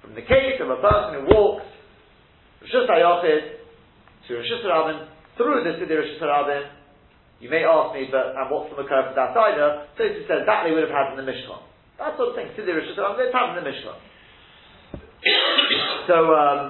From 0.00 0.14
the 0.14 0.22
case 0.22 0.62
of 0.62 0.70
a 0.70 0.78
person 0.78 1.18
who 1.18 1.34
walks 1.34 1.66
Rishus 2.62 2.86
HaYochid 2.86 3.58
to 4.28 4.30
Rishus 4.38 4.62
Rabin, 4.62 5.08
through 5.36 5.66
the 5.66 5.82
Siddur 5.82 6.06
Rishus 6.06 6.22
Rabin, 6.22 6.70
you 7.40 7.50
may 7.50 7.64
ask 7.66 7.94
me, 7.94 8.08
but 8.10 8.38
and 8.38 8.46
what's 8.48 8.70
the 8.70 8.78
Makar 8.78 9.10
for 9.10 9.14
that 9.18 9.34
either? 9.34 9.90
So 9.98 10.00
he 10.06 10.24
says 10.24 10.46
that 10.46 10.64
they 10.64 10.72
would 10.72 10.86
have 10.86 10.94
had 10.94 11.12
in 11.12 11.18
the 11.18 11.26
Mishkan. 11.26 11.60
That 11.98 12.16
sort 12.18 12.30
of 12.30 12.34
thing, 12.34 12.50
Siddur 12.54 12.78
Rishus 12.78 12.98
Rabin, 12.98 13.18
they'd 13.18 13.34
have 13.34 13.54
in 13.54 13.62
the 13.62 13.66
Mishkan. 13.70 13.96
so, 16.08 16.16
um, 16.34 16.60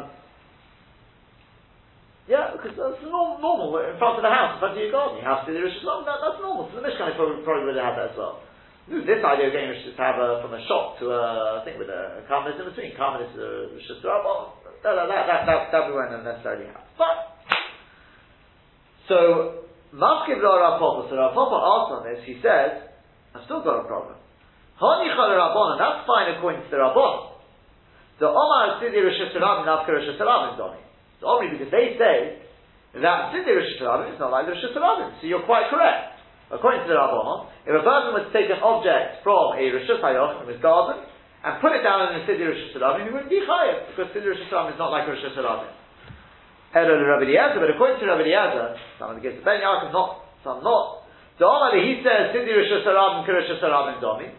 yeah, 2.28 2.56
because 2.56 2.72
that's 2.76 3.04
normal, 3.04 3.40
normal. 3.40 3.68
In 3.84 3.98
front 4.00 4.16
of 4.16 4.24
the 4.24 4.32
house, 4.32 4.56
in 4.56 4.60
front 4.60 4.74
of 4.76 4.80
your 4.80 4.92
garden, 4.92 5.20
you 5.20 5.26
have 5.26 5.44
to 5.44 5.52
the 5.52 5.60
Rosh 5.60 5.76
that, 5.84 6.18
That's 6.24 6.40
normal. 6.40 6.72
So 6.72 6.80
the 6.80 6.86
Mishkan 6.88 7.12
probably, 7.16 7.44
probably 7.44 7.68
would 7.68 7.76
have 7.76 7.92
had 7.92 7.96
that 8.00 8.10
as 8.12 8.16
well. 8.16 8.40
This 8.88 9.20
idea 9.24 9.48
of 9.48 9.52
getting 9.52 9.72
Rosh 9.72 9.84
to 9.84 9.96
have 10.00 10.16
a, 10.20 10.40
from 10.40 10.56
a 10.56 10.62
shop 10.64 11.00
to 11.00 11.12
a, 11.12 11.60
I 11.60 11.68
think 11.68 11.76
with 11.76 11.92
a 11.92 12.24
Karmelis 12.28 12.56
in 12.56 12.64
between, 12.68 12.96
Karmelis 12.96 13.32
to 13.36 13.76
Rosh 13.76 13.88
well, 14.04 14.56
that, 14.64 14.96
that, 14.96 15.08
that, 15.08 15.40
that, 15.44 15.60
that 15.72 15.82
we 15.88 15.92
won't 15.92 16.12
necessarily 16.24 16.68
have. 16.72 16.84
But, 16.96 17.16
so, 19.08 19.63
Mafkiv 19.94 20.42
Lo 20.42 20.58
Rav 20.58 20.82
Papa, 20.82 21.06
so 21.06 21.14
Rav 21.14 21.38
Papa 21.38 21.54
asked 21.54 21.92
on 21.94 22.02
this, 22.02 22.18
he 22.26 22.42
says, 22.42 22.82
I've 23.30 23.46
still 23.46 23.62
got 23.62 23.82
a 23.82 23.86
problem. 23.86 24.18
Honichal 24.74 25.30
Rabbanon, 25.38 25.78
that's 25.78 26.02
fine 26.02 26.34
according 26.34 26.66
to 26.66 26.70
the 26.70 26.82
Rabbanon. 26.82 27.38
The 28.18 28.26
Omar 28.26 28.82
Sidi 28.82 28.98
Rosh 28.98 29.22
Hashanah, 29.22 29.62
Nafka 29.62 29.94
Rosh 29.94 30.10
Hashanah, 30.18 30.58
Doni. 30.58 30.82
It's 30.82 31.22
only 31.22 31.54
because 31.54 31.70
they 31.70 31.94
say 31.94 32.42
that 32.98 33.30
Siddur 33.30 33.54
Rosh 33.54 33.70
Hashanah 33.78 34.14
is 34.14 34.18
not 34.18 34.34
like 34.34 34.50
the 34.50 34.58
Rosh 34.58 34.66
Hashanah. 34.66 35.22
So 35.22 35.30
you're 35.30 35.46
quite 35.46 35.70
correct. 35.70 36.18
According 36.50 36.86
to 36.86 36.88
the 36.90 36.98
Rabbanon, 36.98 37.54
if 37.62 37.74
a 37.74 37.82
person 37.86 38.10
was 38.18 38.26
to 38.26 38.32
take 38.34 38.50
an 38.50 38.62
object 38.66 39.22
from 39.22 39.54
a 39.54 39.62
Rosh 39.62 39.86
Hashanah 39.86 40.42
from 40.42 40.46
his 40.50 40.58
garden 40.58 41.06
and 41.46 41.62
put 41.62 41.70
it 41.70 41.86
down 41.86 42.10
in 42.10 42.18
a 42.18 42.22
Siddur 42.26 42.50
Rosh 42.50 42.74
Hashanah, 42.74 43.06
he 43.06 43.14
wouldn't 43.14 43.30
be 43.30 43.46
chayav 43.46 43.94
because 43.94 44.10
Siddur 44.10 44.34
Rosh 44.34 44.42
Hashanah 44.50 44.74
is 44.74 44.78
not 44.78 44.90
like 44.90 45.06
Rosh 45.06 45.22
Hashanah. 45.22 45.83
Error 46.74 46.98
to 46.98 47.06
Rabbi 47.06 47.30
Eliezer, 47.30 47.62
but 47.62 47.70
according 47.70 48.02
to 48.02 48.06
Rabbi 48.10 48.26
Eliezer, 48.26 48.74
some 48.98 49.14
of 49.14 49.16
the 49.16 49.22
case 49.22 49.38
of 49.38 49.46
Ben 49.46 49.62
Yaakov, 49.62 49.94
not, 49.94 50.26
some 50.42 50.58
not. 50.66 51.06
The 51.38 51.46
Omar, 51.46 51.74
he 51.78 52.02
says 52.02 52.34
Siddur 52.34 52.50
Rosh 52.50 52.74
Hashanah 52.82 53.22
and 53.22 53.30
Rosh 53.30 53.50
Hashanah 53.54 54.02
Domi. 54.02 54.30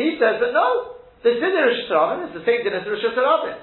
He 0.00 0.16
says 0.16 0.40
that 0.40 0.52
no, 0.56 1.00
the 1.20 1.36
Siddur 1.36 1.68
Rosh 1.68 1.84
Hashanah 1.84 2.28
is 2.28 2.32
the 2.40 2.44
same 2.48 2.64
thing 2.64 2.72
as 2.72 2.88
Rosh 2.88 3.04
Hashanah. 3.04 3.60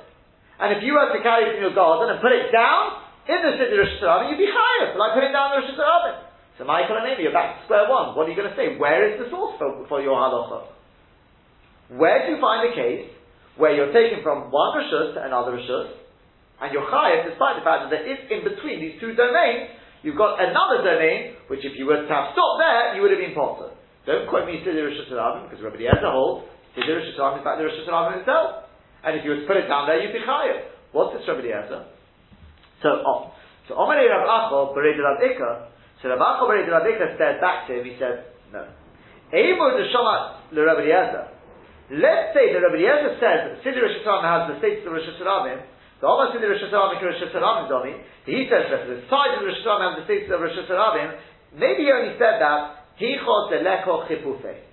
And 0.62 0.78
if 0.78 0.86
you 0.86 0.94
were 0.94 1.10
to 1.10 1.22
carry 1.26 1.54
from 1.54 1.62
your 1.62 1.74
garden 1.74 2.14
and 2.14 2.22
put 2.22 2.34
it 2.34 2.54
down 2.54 3.02
in 3.26 3.40
the 3.42 3.52
of 3.58 3.70
Rosh 3.74 3.98
Hashanah, 3.98 4.30
you'd 4.30 4.42
be 4.42 4.50
higher. 4.50 4.94
Like 4.94 5.18
put 5.18 5.26
it 5.26 5.34
down 5.34 5.58
the 5.58 5.66
Rosh 5.66 5.74
Hashanah. 5.74 6.28
So 6.58 6.66
Michael 6.66 6.98
and 6.98 7.06
Amy, 7.14 7.26
you're 7.26 7.34
back 7.34 7.62
to 7.62 7.66
square 7.70 7.86
one. 7.86 8.18
What 8.18 8.26
are 8.26 8.34
you 8.34 8.38
going 8.38 8.50
to 8.50 8.58
say? 8.58 8.78
Where 8.78 9.06
is 9.10 9.22
the 9.22 9.30
source 9.30 9.58
for, 9.62 9.86
for 9.86 10.02
your 10.02 10.18
halacha? 10.18 10.74
Where 11.94 12.26
do 12.26 12.34
you 12.34 12.42
find 12.42 12.66
a 12.66 12.74
case 12.74 13.14
where 13.58 13.74
you're 13.78 13.94
taking 13.94 14.26
from 14.26 14.50
one 14.50 14.82
Rishus 14.82 15.14
to 15.14 15.22
another 15.22 15.54
Rishus, 15.54 15.94
and 16.62 16.74
you're 16.74 16.90
chayav, 16.90 17.30
despite 17.30 17.62
the 17.62 17.66
fact 17.66 17.86
that 17.86 17.92
there 17.94 18.06
is 18.06 18.18
in 18.34 18.42
between 18.42 18.82
these 18.82 18.98
two 18.98 19.14
domains, 19.14 19.78
you've 20.02 20.18
got 20.18 20.42
another 20.42 20.82
domain, 20.82 21.38
which 21.54 21.62
if 21.62 21.78
you 21.78 21.86
were 21.86 22.02
to 22.02 22.10
have 22.10 22.34
stopped 22.34 22.58
there, 22.58 22.98
you 22.98 23.06
would 23.06 23.14
have 23.14 23.22
been 23.22 23.38
potter. 23.38 23.78
Don't 24.10 24.26
quote 24.26 24.50
me 24.50 24.64
Siddur 24.66 24.90
Rosh 24.90 24.98
Hashanah, 25.06 25.52
because 25.52 25.62
Rabbi 25.62 25.84
Eliezer 25.84 26.10
holds 26.10 26.50
Siddur 26.74 26.98
Rosh 26.98 27.14
Hashanah 27.14 27.40
is 27.40 27.46
back 27.46 27.62
the 27.62 27.66
Rosh 27.68 27.78
Hashanah 27.86 28.24
itself. 28.24 28.72
And 29.06 29.20
if 29.20 29.22
you 29.22 29.38
were 29.38 29.42
to 29.44 29.48
put 29.48 29.62
it 29.62 29.70
down 29.70 29.86
there, 29.86 30.02
you'd 30.02 30.16
be 30.16 30.26
chayav. 30.26 30.74
What's 30.96 31.14
this 31.14 31.28
Rabbi 31.30 31.46
Eliezer? 31.46 31.86
So, 32.82 32.90
oh. 33.06 33.36
So, 33.68 33.76
Omar 33.76 34.00
Rav 34.00 34.26
Acho, 34.26 34.72
Bered 34.74 34.98
Rav 34.98 35.20
Ikka, 35.20 35.70
so 36.02 36.10
Rav 36.10 36.24
Acho 36.24 36.48
Bered 36.48 36.72
Rav 36.72 36.88
Ikka 36.88 37.20
said 37.20 37.38
back 37.44 37.68
to 37.68 37.78
him, 37.78 37.86
he 37.86 38.00
said, 38.00 38.32
no. 38.50 38.64
Eimur 39.30 39.76
de 39.76 39.92
Shama 39.92 40.42
le 40.56 40.62
Rabbi. 40.64 40.88
Let's 41.92 42.32
say 42.32 42.56
that 42.56 42.64
Rabbi 42.64 42.80
Eliezer 42.80 43.20
says 43.20 43.40
that 43.46 43.56
Siddur 43.62 43.84
Rosh 43.86 44.00
Hashanah 44.02 44.26
has 44.26 44.44
the 44.50 44.56
status 44.64 44.88
of 44.88 44.96
the 44.96 45.04
Rosh 45.04 45.12
Hashanah, 45.98 46.02
the 46.02 46.08
Omar 46.08 46.34
Siddur 46.34 46.50
Rosh 46.54 46.62
Hashanah 46.62 47.02
Rosh 47.02 47.22
Hashanah 47.26 47.70
Domi, 47.70 47.94
he 48.26 48.48
says 48.50 48.70
that 48.70 48.86
the 48.88 49.02
side 49.10 49.38
of 49.38 49.46
Rosh 49.46 49.58
Hashanah 49.66 49.86
has 49.90 49.96
the 50.00 50.06
status 50.06 50.30
of 50.30 50.42
Rosh 50.42 50.58
Hashanah, 50.58 51.18
maybe 51.58 51.84
he 51.86 51.92
only 51.92 52.14
said 52.22 52.38
that, 52.40 52.88
Hichot 52.98 53.52
de 53.52 53.62
Leko 53.62 54.10
Chipufe. 54.10 54.66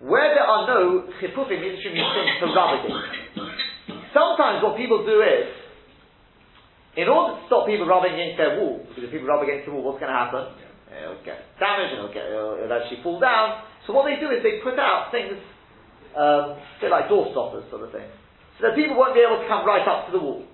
Where 0.00 0.34
there 0.34 0.44
are 0.44 0.66
no 0.66 1.08
Chipufe, 1.22 1.54
means 1.54 1.80
things 1.82 2.38
to 2.40 2.46
rub 2.54 2.82
sometimes 4.14 4.62
what 4.62 4.78
people 4.78 5.02
do 5.04 5.20
is, 5.20 5.50
in 6.94 7.10
order 7.10 7.34
to 7.34 7.40
stop 7.50 7.66
people 7.66 7.90
rubbing 7.90 8.14
against 8.14 8.38
their 8.38 8.62
wall, 8.62 8.86
because 8.86 9.02
if 9.02 9.10
people 9.10 9.26
rub 9.26 9.42
against 9.42 9.66
the 9.66 9.74
wall, 9.74 9.82
what's 9.82 9.98
going 9.98 10.14
to 10.14 10.16
happen? 10.16 10.46
It'll 10.94 11.18
get 11.26 11.42
damaged 11.58 11.98
and 11.98 12.06
it'll, 12.06 12.14
get, 12.14 12.30
it'll, 12.30 12.54
it'll, 12.54 12.70
actually 12.70 13.02
fall 13.02 13.18
down. 13.18 13.66
So 13.82 13.90
what 13.90 14.06
they 14.06 14.14
do 14.22 14.30
is 14.30 14.46
they 14.46 14.62
put 14.62 14.78
out 14.78 15.10
things, 15.10 15.34
um, 16.14 16.54
a 16.54 16.78
bit 16.78 16.94
like 16.94 17.10
door 17.10 17.34
stoppers 17.34 17.66
sort 17.66 17.82
of 17.82 17.90
thing, 17.90 18.06
so 18.62 18.70
that 18.70 18.78
people 18.78 18.94
won't 18.94 19.18
be 19.18 19.26
able 19.26 19.42
to 19.42 19.48
come 19.50 19.66
right 19.66 19.82
up 19.82 20.06
to 20.06 20.14
the 20.14 20.22
wall. 20.22 20.46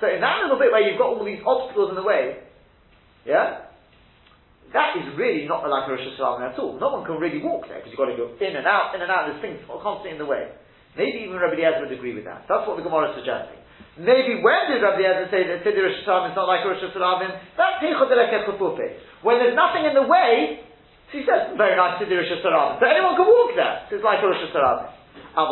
So 0.00 0.08
in 0.12 0.20
that 0.20 0.44
little 0.44 0.60
bit 0.60 0.72
where 0.72 0.84
you've 0.84 1.00
got 1.00 1.16
all 1.16 1.24
these 1.24 1.40
obstacles 1.40 1.88
in 1.90 1.96
the 1.96 2.04
way, 2.04 2.44
yeah, 3.24 3.64
that 4.76 4.98
is 4.98 5.06
really 5.16 5.48
not 5.48 5.64
like 5.64 5.88
a 5.88 5.92
Rosh 5.94 6.04
Hashanah 6.04 6.52
at 6.52 6.58
all. 6.58 6.76
No 6.76 7.00
one 7.00 7.06
can 7.06 7.16
really 7.16 7.40
walk 7.40 7.64
there 7.70 7.80
because 7.80 7.94
you've 7.94 8.02
got 8.02 8.12
to 8.12 8.18
go 8.18 8.28
in 8.36 8.56
and 8.56 8.66
out, 8.66 8.92
in 8.92 9.00
and 9.00 9.08
out. 9.08 9.30
There's 9.30 9.40
things 9.40 9.62
constantly 9.66 10.12
in 10.12 10.20
the 10.20 10.28
way. 10.28 10.52
Maybe 10.98 11.24
even 11.28 11.36
Rabbi 11.36 11.60
Eliezer 11.60 11.86
would 11.86 11.92
agree 11.92 12.14
with 12.16 12.24
that. 12.24 12.48
That's 12.48 12.66
what 12.68 12.76
the 12.80 12.84
Gemara 12.84 13.10
is 13.12 13.16
suggesting. 13.20 13.60
Maybe 13.96 14.44
when 14.44 14.68
did 14.68 14.84
Rabbi 14.84 15.00
Eliezer 15.00 15.32
say 15.32 15.48
that 15.48 15.64
Siddur 15.64 15.88
Rosh 15.88 15.96
Hashanah 16.04 16.30
is 16.32 16.36
not 16.36 16.48
like 16.48 16.64
Rosh 16.64 16.82
Hashanah? 16.84 17.40
That's 17.56 17.80
When 19.24 19.38
there's 19.40 19.56
nothing 19.56 19.84
in 19.88 19.94
the 19.96 20.04
way, 20.04 20.60
So 21.08 21.18
he 21.20 21.24
says, 21.24 21.56
very 21.56 21.76
nice 21.76 21.98
do 22.00 22.04
Rosh 22.12 22.32
Hashanah. 22.36 22.80
So 22.80 22.84
anyone 22.84 23.16
can 23.16 23.26
walk 23.28 23.56
there. 23.56 23.88
So 23.88 23.96
it's 23.96 24.04
like 24.04 24.20
Rosh 24.20 24.44
Hashanah. 24.44 24.92
But 25.36 25.48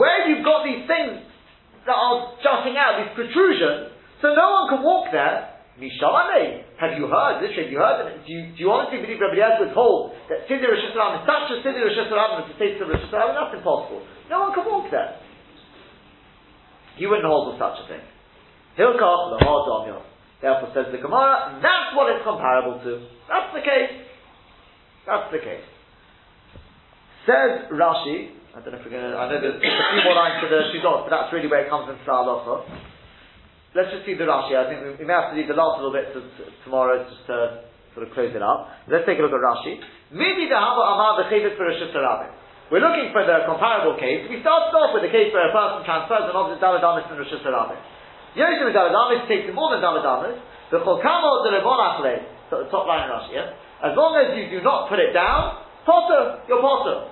where 0.00 0.28
you've 0.28 0.44
got 0.44 0.64
these 0.64 0.86
things 0.88 1.20
that 1.86 1.96
are 1.96 2.38
jutting 2.42 2.78
out, 2.78 3.02
these 3.02 3.12
protrusions, 3.14 3.92
so 4.22 4.34
no 4.34 4.46
one 4.62 4.64
can 4.70 4.80
walk 4.86 5.10
there, 5.10 5.52
Mishamane, 5.80 6.68
have 6.78 6.94
you 7.00 7.08
heard? 7.08 7.40
Literally, 7.40 7.64
have 7.64 7.72
you 7.72 7.80
heard? 7.80 7.98
Do 8.22 8.28
you, 8.28 8.54
do 8.54 8.58
you 8.60 8.68
honestly 8.70 9.00
believe 9.00 9.18
Rabbi 9.18 9.40
Eliezer 9.40 9.66
would 9.66 9.74
hold 9.74 10.12
that 10.28 10.44
Siddur 10.44 10.68
Rosh 10.68 10.84
is 10.84 10.94
such 10.94 11.48
a 11.48 11.56
Siddur 11.64 11.88
Rosh 11.88 11.96
Hashanah 11.96 12.44
to 12.44 12.54
say 12.60 12.76
to 12.76 12.84
Rosh 12.84 13.02
Hashanah? 13.08 13.34
That's 13.34 13.56
impossible. 13.56 14.04
No 14.28 14.46
one 14.46 14.52
can 14.52 14.68
walk 14.68 14.92
there. 14.92 15.16
He 17.00 17.08
wouldn't 17.08 17.24
hold 17.24 17.56
such 17.56 17.82
a 17.82 17.84
thing. 17.88 18.04
Hilkach, 18.76 19.20
the 19.32 19.40
hard 19.42 20.04
Therefore, 20.42 20.70
says 20.74 20.86
the 20.90 20.98
Gemara, 20.98 21.58
that's 21.62 21.96
what 21.96 22.10
it's 22.10 22.24
comparable 22.24 22.82
to. 22.82 23.06
That's 23.30 23.54
the 23.54 23.62
case. 23.62 23.94
That's 25.06 25.30
the 25.30 25.38
case. 25.38 25.66
Says 27.26 27.70
Rashi, 27.70 28.34
I 28.52 28.60
don't 28.60 28.76
know 28.76 28.80
if 28.80 28.84
we're 28.84 28.92
going 28.92 29.08
to, 29.08 29.16
I 29.16 29.32
know 29.32 29.40
there's 29.40 29.56
a 29.56 29.64
few 29.64 30.04
more 30.04 30.12
lines 30.12 30.44
to 30.44 30.48
the 30.52 30.68
Shidot, 30.76 31.08
but 31.08 31.10
that's 31.10 31.32
really 31.32 31.48
where 31.48 31.64
it 31.64 31.72
comes 31.72 31.88
into 31.88 32.04
Sa'alocha. 32.04 32.68
Let's 33.72 33.88
just 33.88 34.04
see 34.04 34.12
the 34.12 34.28
Rashi. 34.28 34.52
I 34.52 34.68
think 34.68 35.00
we, 35.00 35.08
may 35.08 35.16
have 35.16 35.32
to 35.32 35.36
leave 35.40 35.48
the 35.48 35.56
last 35.56 35.80
little 35.80 35.88
bit 35.88 36.12
to, 36.12 36.20
to, 36.20 36.42
tomorrow 36.60 37.00
just 37.00 37.24
to 37.32 37.64
sort 37.96 38.04
of 38.04 38.12
close 38.12 38.28
it 38.36 38.44
up. 38.44 38.68
Let's 38.92 39.08
take 39.08 39.16
a 39.16 39.24
look 39.24 39.32
at 39.32 39.40
Rashi. 39.40 39.80
Maybe 40.12 40.52
the 40.52 40.60
Haba 40.60 40.84
Amar 40.84 41.24
the 41.24 41.32
Chavis 41.32 41.56
for 41.56 41.64
We're 41.64 42.84
looking 42.84 43.08
for 43.16 43.24
the 43.24 43.48
comparable 43.48 43.96
case. 43.96 44.28
We 44.28 44.44
started 44.44 44.76
off 44.76 44.92
with 44.92 45.08
the 45.08 45.12
case 45.16 45.32
where 45.32 45.48
a 45.48 45.52
person 45.56 45.88
transfers 45.88 46.28
an 46.28 46.36
object 46.36 46.60
Daladamis 46.60 47.08
and 47.08 47.24
Rosh 47.24 47.32
Hashanah. 47.32 48.36
Yoshim 48.36 48.68
and 48.68 48.76
David 48.76 49.32
takes 49.32 49.48
more 49.56 49.72
than 49.72 49.80
David 49.80 50.04
The 50.68 50.84
Cholkamo 50.84 51.48
the 51.48 51.56
Levon 51.56 51.80
Achle, 51.80 52.20
the 52.52 52.68
top 52.68 52.84
line 52.84 53.08
in 53.08 53.16
Rashi, 53.16 53.32
yeah? 53.32 53.56
As 53.80 53.96
long 53.96 54.12
as 54.20 54.36
you 54.36 54.52
do 54.52 54.60
not 54.60 54.92
put 54.92 55.00
it 55.00 55.16
down, 55.16 55.64
potter, 55.88 56.44
you're 56.52 56.60
potter. 56.60 57.11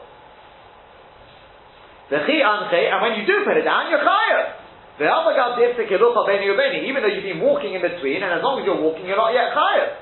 The 2.10 2.26
Chi 2.26 2.42
Anche, 2.42 2.90
and 2.90 2.98
when 2.98 3.14
you 3.14 3.24
do 3.24 3.46
put 3.46 3.54
it 3.54 3.62
down, 3.62 3.86
you're 3.86 4.02
chayav. 4.02 4.58
Even 5.00 7.00
though 7.00 7.08
you've 7.08 7.24
been 7.24 7.40
walking 7.40 7.72
in 7.72 7.80
between, 7.80 8.20
and 8.20 8.34
as 8.34 8.42
long 8.42 8.60
as 8.60 8.66
you're 8.66 8.82
walking, 8.82 9.06
you're 9.06 9.16
not 9.16 9.32
yet 9.32 9.54
chayav. 9.54 9.96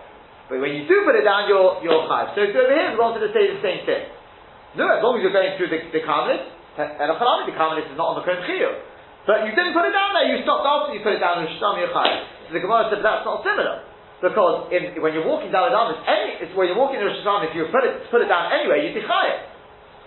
But 0.48 0.64
when 0.64 0.72
you 0.72 0.88
do 0.88 1.04
put 1.04 1.14
it 1.14 1.28
down, 1.28 1.46
you're, 1.46 1.84
you're 1.84 2.08
chayav. 2.08 2.34
So 2.34 2.40
over 2.42 2.72
here, 2.72 2.90
we 2.90 2.98
wanted 2.98 3.20
to 3.22 3.30
say 3.36 3.52
the 3.52 3.60
same 3.60 3.84
thing. 3.84 4.08
No, 4.74 4.88
as 4.88 5.04
long 5.04 5.16
as 5.16 5.22
you're 5.22 5.36
going 5.36 5.54
through 5.60 5.68
the, 5.68 5.84
the 5.92 6.00
Karmelis, 6.00 6.48
and 6.80 7.08
the 7.12 7.18
Karmelis 7.20 7.92
is 7.92 7.98
not 8.00 8.16
on 8.16 8.18
the 8.18 8.24
Kohen 8.24 8.40
Chiyuv. 8.48 8.72
But 9.28 9.44
you 9.44 9.52
didn't 9.52 9.76
put 9.76 9.84
it 9.84 9.92
down 9.92 10.16
there, 10.16 10.32
you 10.32 10.40
stopped 10.40 10.64
after 10.64 10.96
you 10.96 11.04
put 11.04 11.12
it 11.12 11.20
down 11.20 11.44
in 11.44 11.52
Shtam 11.60 11.76
Yochai. 11.76 12.48
So 12.48 12.56
the 12.56 12.64
Gemara 12.64 12.88
said 12.88 13.04
that's 13.04 13.28
not 13.28 13.44
similar. 13.44 13.84
Because 14.24 14.72
in, 14.72 14.96
when 15.04 15.12
you're 15.12 15.28
walking 15.28 15.52
down 15.52 15.68
the 15.68 15.76
Damas, 15.76 16.00
any, 16.08 16.40
it's 16.40 16.56
when 16.56 16.66
you're 16.66 16.80
walking 16.80 16.98
in 16.98 17.06
Hashanah, 17.06 17.50
if 17.50 17.54
you 17.54 17.68
put 17.68 17.84
it, 17.84 18.08
put 18.08 18.24
it 18.24 18.32
down 18.32 18.48
anyway, 18.50 18.88
you'd 18.88 18.96
be 18.96 19.04
chayav. 19.04 19.57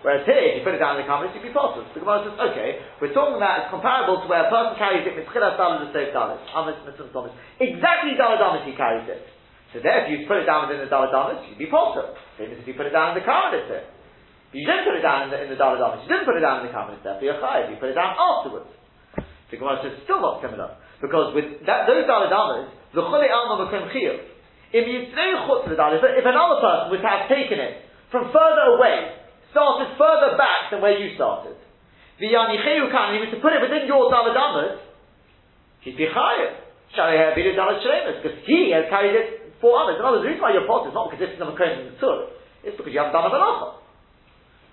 Whereas 0.02 0.26
here, 0.26 0.42
if 0.50 0.54
you 0.58 0.64
put 0.66 0.74
it 0.74 0.82
down 0.82 0.98
in 0.98 1.06
the 1.06 1.10
Kamis, 1.10 1.30
you'd 1.38 1.46
be 1.46 1.54
possible. 1.54 1.86
The 1.94 2.02
Gemara 2.02 2.26
says, 2.26 2.34
okay, 2.34 2.82
we're 2.98 3.14
talking 3.14 3.38
about 3.38 3.66
it's 3.66 3.70
comparable 3.70 4.26
to 4.26 4.26
where 4.26 4.46
a 4.46 4.50
person 4.50 4.74
carries 4.82 5.06
it 5.06 5.14
mitzchila 5.14 5.54
salad 5.62 5.86
and 5.86 5.94
save 5.94 6.10
dalit. 6.10 6.42
Amis, 6.58 6.82
mitzvah, 6.82 7.14
thomas. 7.14 7.38
Exactly 7.62 8.18
dalad 8.18 8.42
amis 8.42 8.66
he 8.66 8.74
carries 8.74 9.06
it. 9.06 9.22
So 9.70 9.80
there, 9.80 10.02
if 10.04 10.10
you 10.10 10.26
put 10.26 10.42
it 10.42 10.50
down 10.50 10.66
within 10.66 10.82
the 10.82 10.90
dalad 10.90 11.14
amis, 11.14 11.46
you'd 11.46 11.62
be 11.62 11.70
possible. 11.70 12.18
Same 12.42 12.50
as 12.50 12.58
if 12.58 12.66
you 12.66 12.74
put 12.74 12.90
it 12.90 12.96
down 12.98 13.14
in 13.14 13.22
the 13.22 13.26
Kamis 13.26 13.70
here. 13.70 13.86
But 14.50 14.58
you 14.58 14.66
didn't 14.66 14.90
put 14.90 14.98
it 14.98 15.06
down 15.06 15.30
in 15.30 15.30
the, 15.30 15.38
in 15.38 15.48
the. 15.54 15.56
You 15.56 16.10
didn't 16.10 16.26
put 16.26 16.36
it 16.36 16.44
down 16.44 16.66
in 16.66 16.68
the 16.68 16.74
Kamis 16.74 16.98
there, 17.06 17.22
for 17.22 17.26
your 17.30 17.38
chayav. 17.38 17.70
You 17.70 17.78
put 17.78 17.94
it 17.94 17.98
down 17.98 18.18
afterwards. 18.18 18.74
The 19.54 19.62
Gemara 19.62 19.86
says 19.86 20.02
still 20.08 20.24
not 20.24 20.42
similar 20.42 20.82
because 20.98 21.36
with 21.36 21.62
that, 21.68 21.86
those 21.86 22.08
daladamas, 22.08 22.72
the 22.96 23.06
chule 23.06 23.28
alma 23.30 23.68
became 23.68 23.86
chiyuv. 23.92 24.18
If 24.72 24.88
you 24.88 25.12
if 25.12 26.26
another 26.26 26.58
person 26.64 26.88
would 26.90 27.04
have 27.04 27.28
taken 27.28 27.60
it 27.60 27.84
from 28.08 28.32
further 28.32 28.80
away, 28.80 29.21
started 29.52 29.94
further 30.00 30.40
back 30.40 30.72
than 30.72 30.82
where 30.82 30.98
you 30.98 31.16
started, 31.16 31.56
the 32.20 32.28
yanicheu 32.32 32.90
kan, 32.90 33.14
he 33.16 33.20
was 33.22 33.32
to 33.36 33.40
put 33.40 33.54
it 33.54 33.62
within 33.62 33.86
your 33.86 34.10
daladamas, 34.10 34.80
he'd 35.86 35.98
be 35.98 36.08
chayiv. 36.08 36.58
Because 36.92 38.38
he 38.44 38.76
has 38.76 38.84
carried 38.92 39.16
it 39.16 39.56
for 39.64 39.80
others. 39.80 39.96
In 39.96 40.04
other 40.04 40.20
words, 40.20 40.28
the 40.28 40.32
reason 40.36 40.44
why 40.44 40.52
you're 40.52 40.68
is 40.68 40.92
not 40.92 41.08
because 41.08 41.24
this 41.24 41.32
is 41.32 41.40
a 41.40 41.48
Makom 41.48 41.72
in 41.72 41.96
the 41.96 42.28
it's 42.68 42.76
because 42.76 42.92
you 42.92 43.00
haven't 43.00 43.16
done 43.16 43.26
a 43.26 43.34
malacha. 43.34 43.80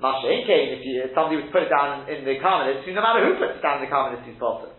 Masha 0.02 0.30
came 0.46 0.78
if, 0.78 0.82
somebody 1.14 1.42
was 1.42 1.50
put 1.50 1.66
it 1.66 1.70
down 1.70 2.06
in, 2.06 2.22
the 2.22 2.38
Karmelis, 2.38 2.86
no 2.86 3.02
matter 3.02 3.22
who 3.26 3.34
puts 3.38 3.58
it 3.58 3.62
down 3.62 3.82
in 3.82 3.86
the 3.86 3.90
Karmelis, 3.90 4.22
he's 4.26 4.38
bottom. 4.38 4.70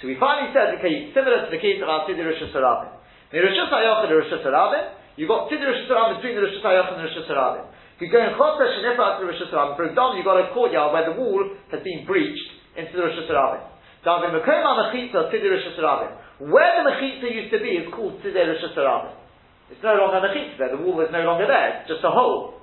So 0.00 0.08
we 0.08 0.18
finally 0.20 0.52
said, 0.52 0.76
okay, 0.80 1.12
similar 1.14 1.46
to 1.46 1.50
the 1.52 1.62
case 1.62 1.78
of 1.80 1.88
our 1.88 2.04
Siddur 2.04 2.26
Rosh 2.26 2.42
Hashanah. 2.42 3.32
The 3.32 3.40
Rosh 3.40 3.54
Hashanah 3.54 4.10
Hashanah, 4.28 5.16
you've 5.16 5.30
got 5.30 5.48
Siddur 5.48 5.72
Rosh 5.72 5.86
Hashanah 5.88 6.20
between 6.20 6.34
the 6.36 6.42
Rosh 6.42 6.58
Hashanah 6.58 6.90
and 6.90 6.98
the 7.00 7.06
Rosh 7.06 7.18
Hashanah. 7.22 7.64
If 7.96 8.08
you 8.08 8.10
go 8.10 8.18
in 8.18 8.34
Chotzer 8.34 8.68
Shenifra 8.78 9.20
to 9.20 9.26
Rosh 9.28 9.42
Hashanah, 9.42 9.76
for 9.76 9.84
example, 9.84 10.16
you've 10.16 10.26
got 10.26 10.40
a 10.40 10.52
courtyard 10.52 10.92
where 10.92 11.06
the 11.06 11.16
wall 11.18 11.44
has 11.70 11.80
been 11.84 12.06
breached 12.06 12.48
into 12.76 12.96
the 12.96 13.02
Rosh 13.04 13.18
Hashanah. 13.24 13.72
Now, 14.04 14.18
the 14.24 14.34
Mekom 14.34 14.64
HaMechitza, 14.64 15.30
Siddur 15.30 15.54
Rosh 15.54 15.68
Hashanah. 15.76 16.48
Where 16.50 16.72
the 16.80 16.90
Mechitza 16.90 17.28
used 17.30 17.52
to 17.52 17.60
be 17.60 17.78
is 17.78 17.86
called 17.94 18.18
Siddur 18.24 18.48
Rosh 18.48 18.64
Hashanah. 18.64 19.14
It's 19.70 19.82
no 19.84 19.94
longer 19.94 20.24
Mechitza 20.24 20.58
there, 20.58 20.72
the 20.76 20.82
wall 20.82 21.00
is 21.04 21.12
no 21.12 21.22
longer 21.22 21.46
there, 21.46 21.80
it's 21.80 21.88
just 21.88 22.02
a 22.02 22.10
hole. 22.10 22.58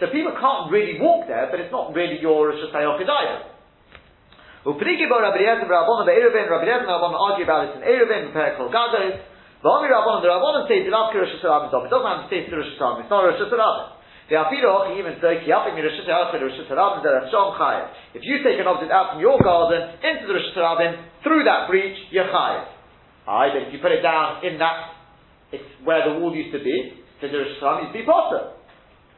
So 0.00 0.10
people 0.10 0.34
can't 0.34 0.68
really 0.74 0.98
walk 1.00 1.30
there, 1.30 1.48
but 1.48 1.62
it's 1.62 1.72
not 1.72 1.94
really 1.94 2.20
your 2.20 2.50
Rosh 2.50 2.60
Hashanah 2.68 2.98
either. 2.98 3.54
Uprigi 4.64 5.04
bo 5.08 5.20
Rabbi 5.20 5.44
Eliezer 5.44 5.68
Rabbanon 5.68 6.08
be'eruvin, 6.08 6.48
Rabbi 6.48 6.64
Eliezer 6.64 6.88
Rabbanon 6.88 7.20
argue 7.20 7.44
about 7.44 7.68
this 7.68 7.76
in 7.76 7.82
Eruvin, 7.84 8.32
Perek 8.32 8.56
Kol 8.56 8.72
Gados. 8.72 9.20
V'omi 9.60 9.92
Rabbanon, 9.92 10.24
the 10.24 10.32
Rabbanon 10.32 10.64
say, 10.68 10.80
Dilav 10.88 11.12
ki 11.12 11.20
Rosh 11.20 11.36
Hashanah 11.36 11.84
It 11.84 11.92
doesn't 11.92 12.08
have 12.08 12.24
to 12.24 12.28
say 12.32 12.48
to 12.48 12.56
Rosh 12.56 12.72
Hashanah, 12.80 13.04
it's 13.04 13.12
not 13.12 13.28
Rosh 13.28 13.40
Hashanah. 13.44 14.03
If 14.24 14.40
you 18.24 18.36
take 18.40 18.56
an 18.56 18.66
object 18.66 18.88
out 18.90 19.12
from 19.12 19.20
your 19.20 19.36
garden 19.36 20.00
into 20.00 20.26
the 20.26 20.32
Rosh 20.32 20.56
Hashanah, 20.56 20.96
through 21.22 21.44
that 21.44 21.68
breach, 21.68 21.96
you're 22.10 22.24
Chayev. 22.24 22.64
Alright, 23.28 23.52
but 23.52 23.68
if 23.68 23.72
you 23.72 23.80
put 23.80 23.92
it 23.92 24.00
down 24.00 24.44
in 24.44 24.56
that, 24.58 24.96
it's 25.52 25.64
where 25.84 26.08
the 26.08 26.18
wall 26.20 26.34
used 26.34 26.56
to 26.56 26.64
be, 26.64 27.04
to 27.20 27.28
the 27.28 27.36
Rosh 27.36 27.60
Hashanah, 27.60 27.84
you'd 27.84 27.92
be 27.92 28.06
possible. 28.08 28.56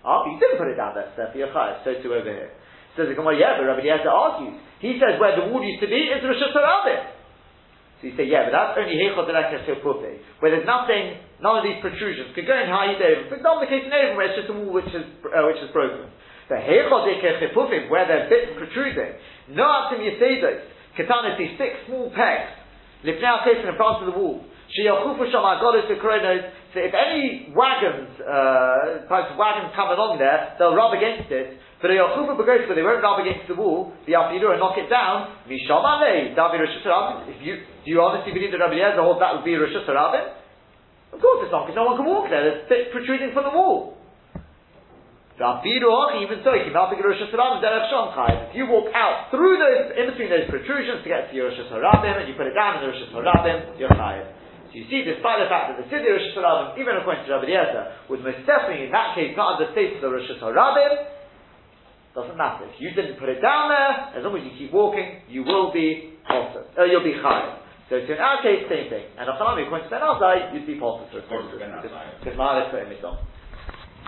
Oh, 0.02 0.22
ah, 0.22 0.26
you 0.26 0.38
didn't 0.42 0.59
put 0.59 0.66
it 0.70 0.78
down 0.78 0.94
there, 0.94 1.11
so 1.14 1.30
you're 1.38 1.54
chayav. 1.54 1.82
So 1.86 1.94
too 2.02 2.14
over 2.14 2.26
here. 2.26 2.50
Says 2.98 3.07
the 3.07 3.14
Gemara, 3.14 3.38
yeah, 3.38 3.59
but 3.59 3.66
Rabbi 3.66 3.86
Eliezer 3.86 4.11
argues. 4.11 4.59
He 4.82 4.98
says 4.98 5.20
where 5.22 5.38
the 5.38 5.46
wall 5.52 5.62
used 5.62 5.82
to 5.82 5.90
be 5.90 6.11
is 6.11 6.18
the 6.18 6.28
Rosh 6.34 6.42
Hashanah. 6.50 7.15
So 8.01 8.12
you 8.12 8.14
say, 8.16 8.28
yeah, 8.28 8.44
but 8.44 8.53
that's 8.53 8.76
only 8.76 8.92
Heichot 9.01 9.24
where 9.24 10.51
there's 10.53 10.68
nothing, 10.68 11.16
none 11.40 11.57
of 11.61 11.64
these 11.64 11.80
protrusions 11.80 12.36
could 12.36 12.44
go 12.44 12.53
in 12.53 12.68
high 12.68 12.92
Hayit 12.92 13.32
For 13.32 13.40
example, 13.40 13.64
the 13.64 13.72
case 13.72 13.88
in 13.88 13.92
Evan 13.92 14.20
where 14.20 14.28
it's 14.28 14.36
just 14.36 14.53
a 14.53 14.57
wall 14.57 14.68
which 14.68 14.92
is, 14.92 15.07
uh, 15.24 15.49
which 15.49 15.61
is 15.64 15.72
broken. 15.72 16.12
The 16.53 16.61
Heichot 16.61 17.88
where 17.88 18.05
there's 18.05 18.28
bits 18.28 18.53
protruding, 18.53 19.16
no 19.57 19.64
Atim 19.64 20.05
Yesedos, 20.05 20.61
Katanis, 20.92 21.40
these 21.40 21.57
six 21.57 21.72
small 21.88 22.12
pegs, 22.12 22.53
Lipnei 23.01 23.64
in 23.64 23.76
front 23.76 24.05
of 24.05 24.12
the 24.12 24.16
wall, 24.18 24.44
Shiyachufu 24.76 25.30
Shama 25.32 25.61
Golos 25.62 25.88
so 26.76 26.84
if 26.84 26.92
any 26.92 27.49
wagons, 27.57 28.20
uh, 28.20 29.09
types 29.09 29.32
of 29.32 29.40
wagons 29.40 29.72
come 29.72 29.88
along 29.88 30.20
there, 30.20 30.53
they'll 30.61 30.76
rub 30.76 30.92
against 30.92 31.32
it. 31.32 31.57
But 31.76 31.92
they 31.92 32.00
won't 32.00 33.04
rub 33.04 33.20
against 33.20 33.48
the 33.48 33.54
wall, 33.54 33.92
the 34.08 34.16
Afiru, 34.16 34.48
and 34.56 34.60
knock 34.60 34.80
it 34.80 34.88
down. 34.88 35.44
Mishamale, 35.44 36.32
David 36.32 36.64
Rosh 36.64 36.80
If 37.28 37.44
you 37.44 37.60
do 37.84 37.92
you 37.92 38.00
honestly 38.00 38.32
believe 38.32 38.50
that 38.50 38.58
Rabbi 38.58 38.80
Eliezer 38.80 39.04
holds 39.04 39.20
that 39.20 39.36
would 39.36 39.44
be 39.44 39.54
Rosh? 39.54 39.76
Of 39.76 39.84
course 41.20 41.38
it's 41.44 41.52
not, 41.52 41.68
because 41.68 41.76
no 41.76 41.84
one 41.84 42.00
can 42.00 42.08
walk 42.08 42.32
there. 42.32 42.42
There's 42.42 42.66
bits 42.66 42.90
protruding 42.90 43.30
from 43.36 43.44
the 43.44 43.54
wall. 43.54 43.94
Even 45.36 46.40
so, 46.40 46.50
if 46.56 46.64
you 46.64 46.72
walk 48.72 48.88
out 48.96 49.28
through 49.28 49.60
those, 49.60 49.92
in 49.92 50.08
between 50.08 50.32
those 50.32 50.48
protrusions 50.48 51.04
to 51.04 51.08
get 51.12 51.28
to 51.28 51.36
your 51.36 51.52
Rosh 51.52 51.60
and 51.60 52.24
you 52.24 52.34
put 52.40 52.48
it 52.48 52.56
down 52.56 52.80
in 52.80 52.88
the 52.88 52.96
Rosh 52.96 53.04
Hashanah, 53.12 53.76
you're 53.76 53.92
chayav. 53.92 54.32
So 54.72 54.80
you 54.80 54.88
see, 54.88 55.04
despite 55.04 55.44
the 55.44 55.52
fact 55.52 55.76
that 55.76 55.76
the 55.76 55.86
Siddur 55.92 56.16
Rosh 56.16 56.32
Hashanah, 56.32 56.80
even 56.80 56.96
according 56.96 57.28
to 57.28 57.36
Rabbi 57.36 57.52
Eliezer, 57.52 57.84
would 58.08 58.24
most 58.24 58.48
definitely 58.48 58.88
in 58.88 58.92
that 58.96 59.12
case 59.12 59.36
not 59.36 59.60
understate 59.60 60.00
the 60.00 60.08
status 60.08 60.40
of 60.40 60.50
the 60.50 60.56
Rosh 60.56 60.56
Hashanah, 60.56 61.15
doesn't 62.16 62.40
matter. 62.40 62.64
If 62.64 62.80
you 62.80 62.96
didn't 62.96 63.20
put 63.20 63.28
it 63.28 63.44
down 63.44 63.68
there, 63.68 64.16
as 64.16 64.24
long 64.24 64.32
as 64.40 64.42
you 64.42 64.56
keep 64.56 64.72
walking, 64.72 65.20
you 65.28 65.44
will 65.44 65.68
be 65.70 66.16
also, 66.24 66.64
uh, 66.72 66.88
you'll 66.88 67.04
be 67.04 67.12
chayav. 67.20 67.60
So, 67.92 68.00
in 68.00 68.18
our 68.18 68.42
case, 68.42 68.66
same 68.66 68.90
thing. 68.90 69.04
And 69.14 69.28
Achanami, 69.28 69.68
according 69.68 69.86
to 69.86 69.92
Ben 69.94 70.02
Azai, 70.02 70.50
you'd 70.56 70.66
be 70.66 70.74
positive. 70.74 71.22
Because 71.22 72.34
Ma'aleh 72.34 72.72
put 72.72 72.82
him 72.82 72.90
on. 73.04 73.20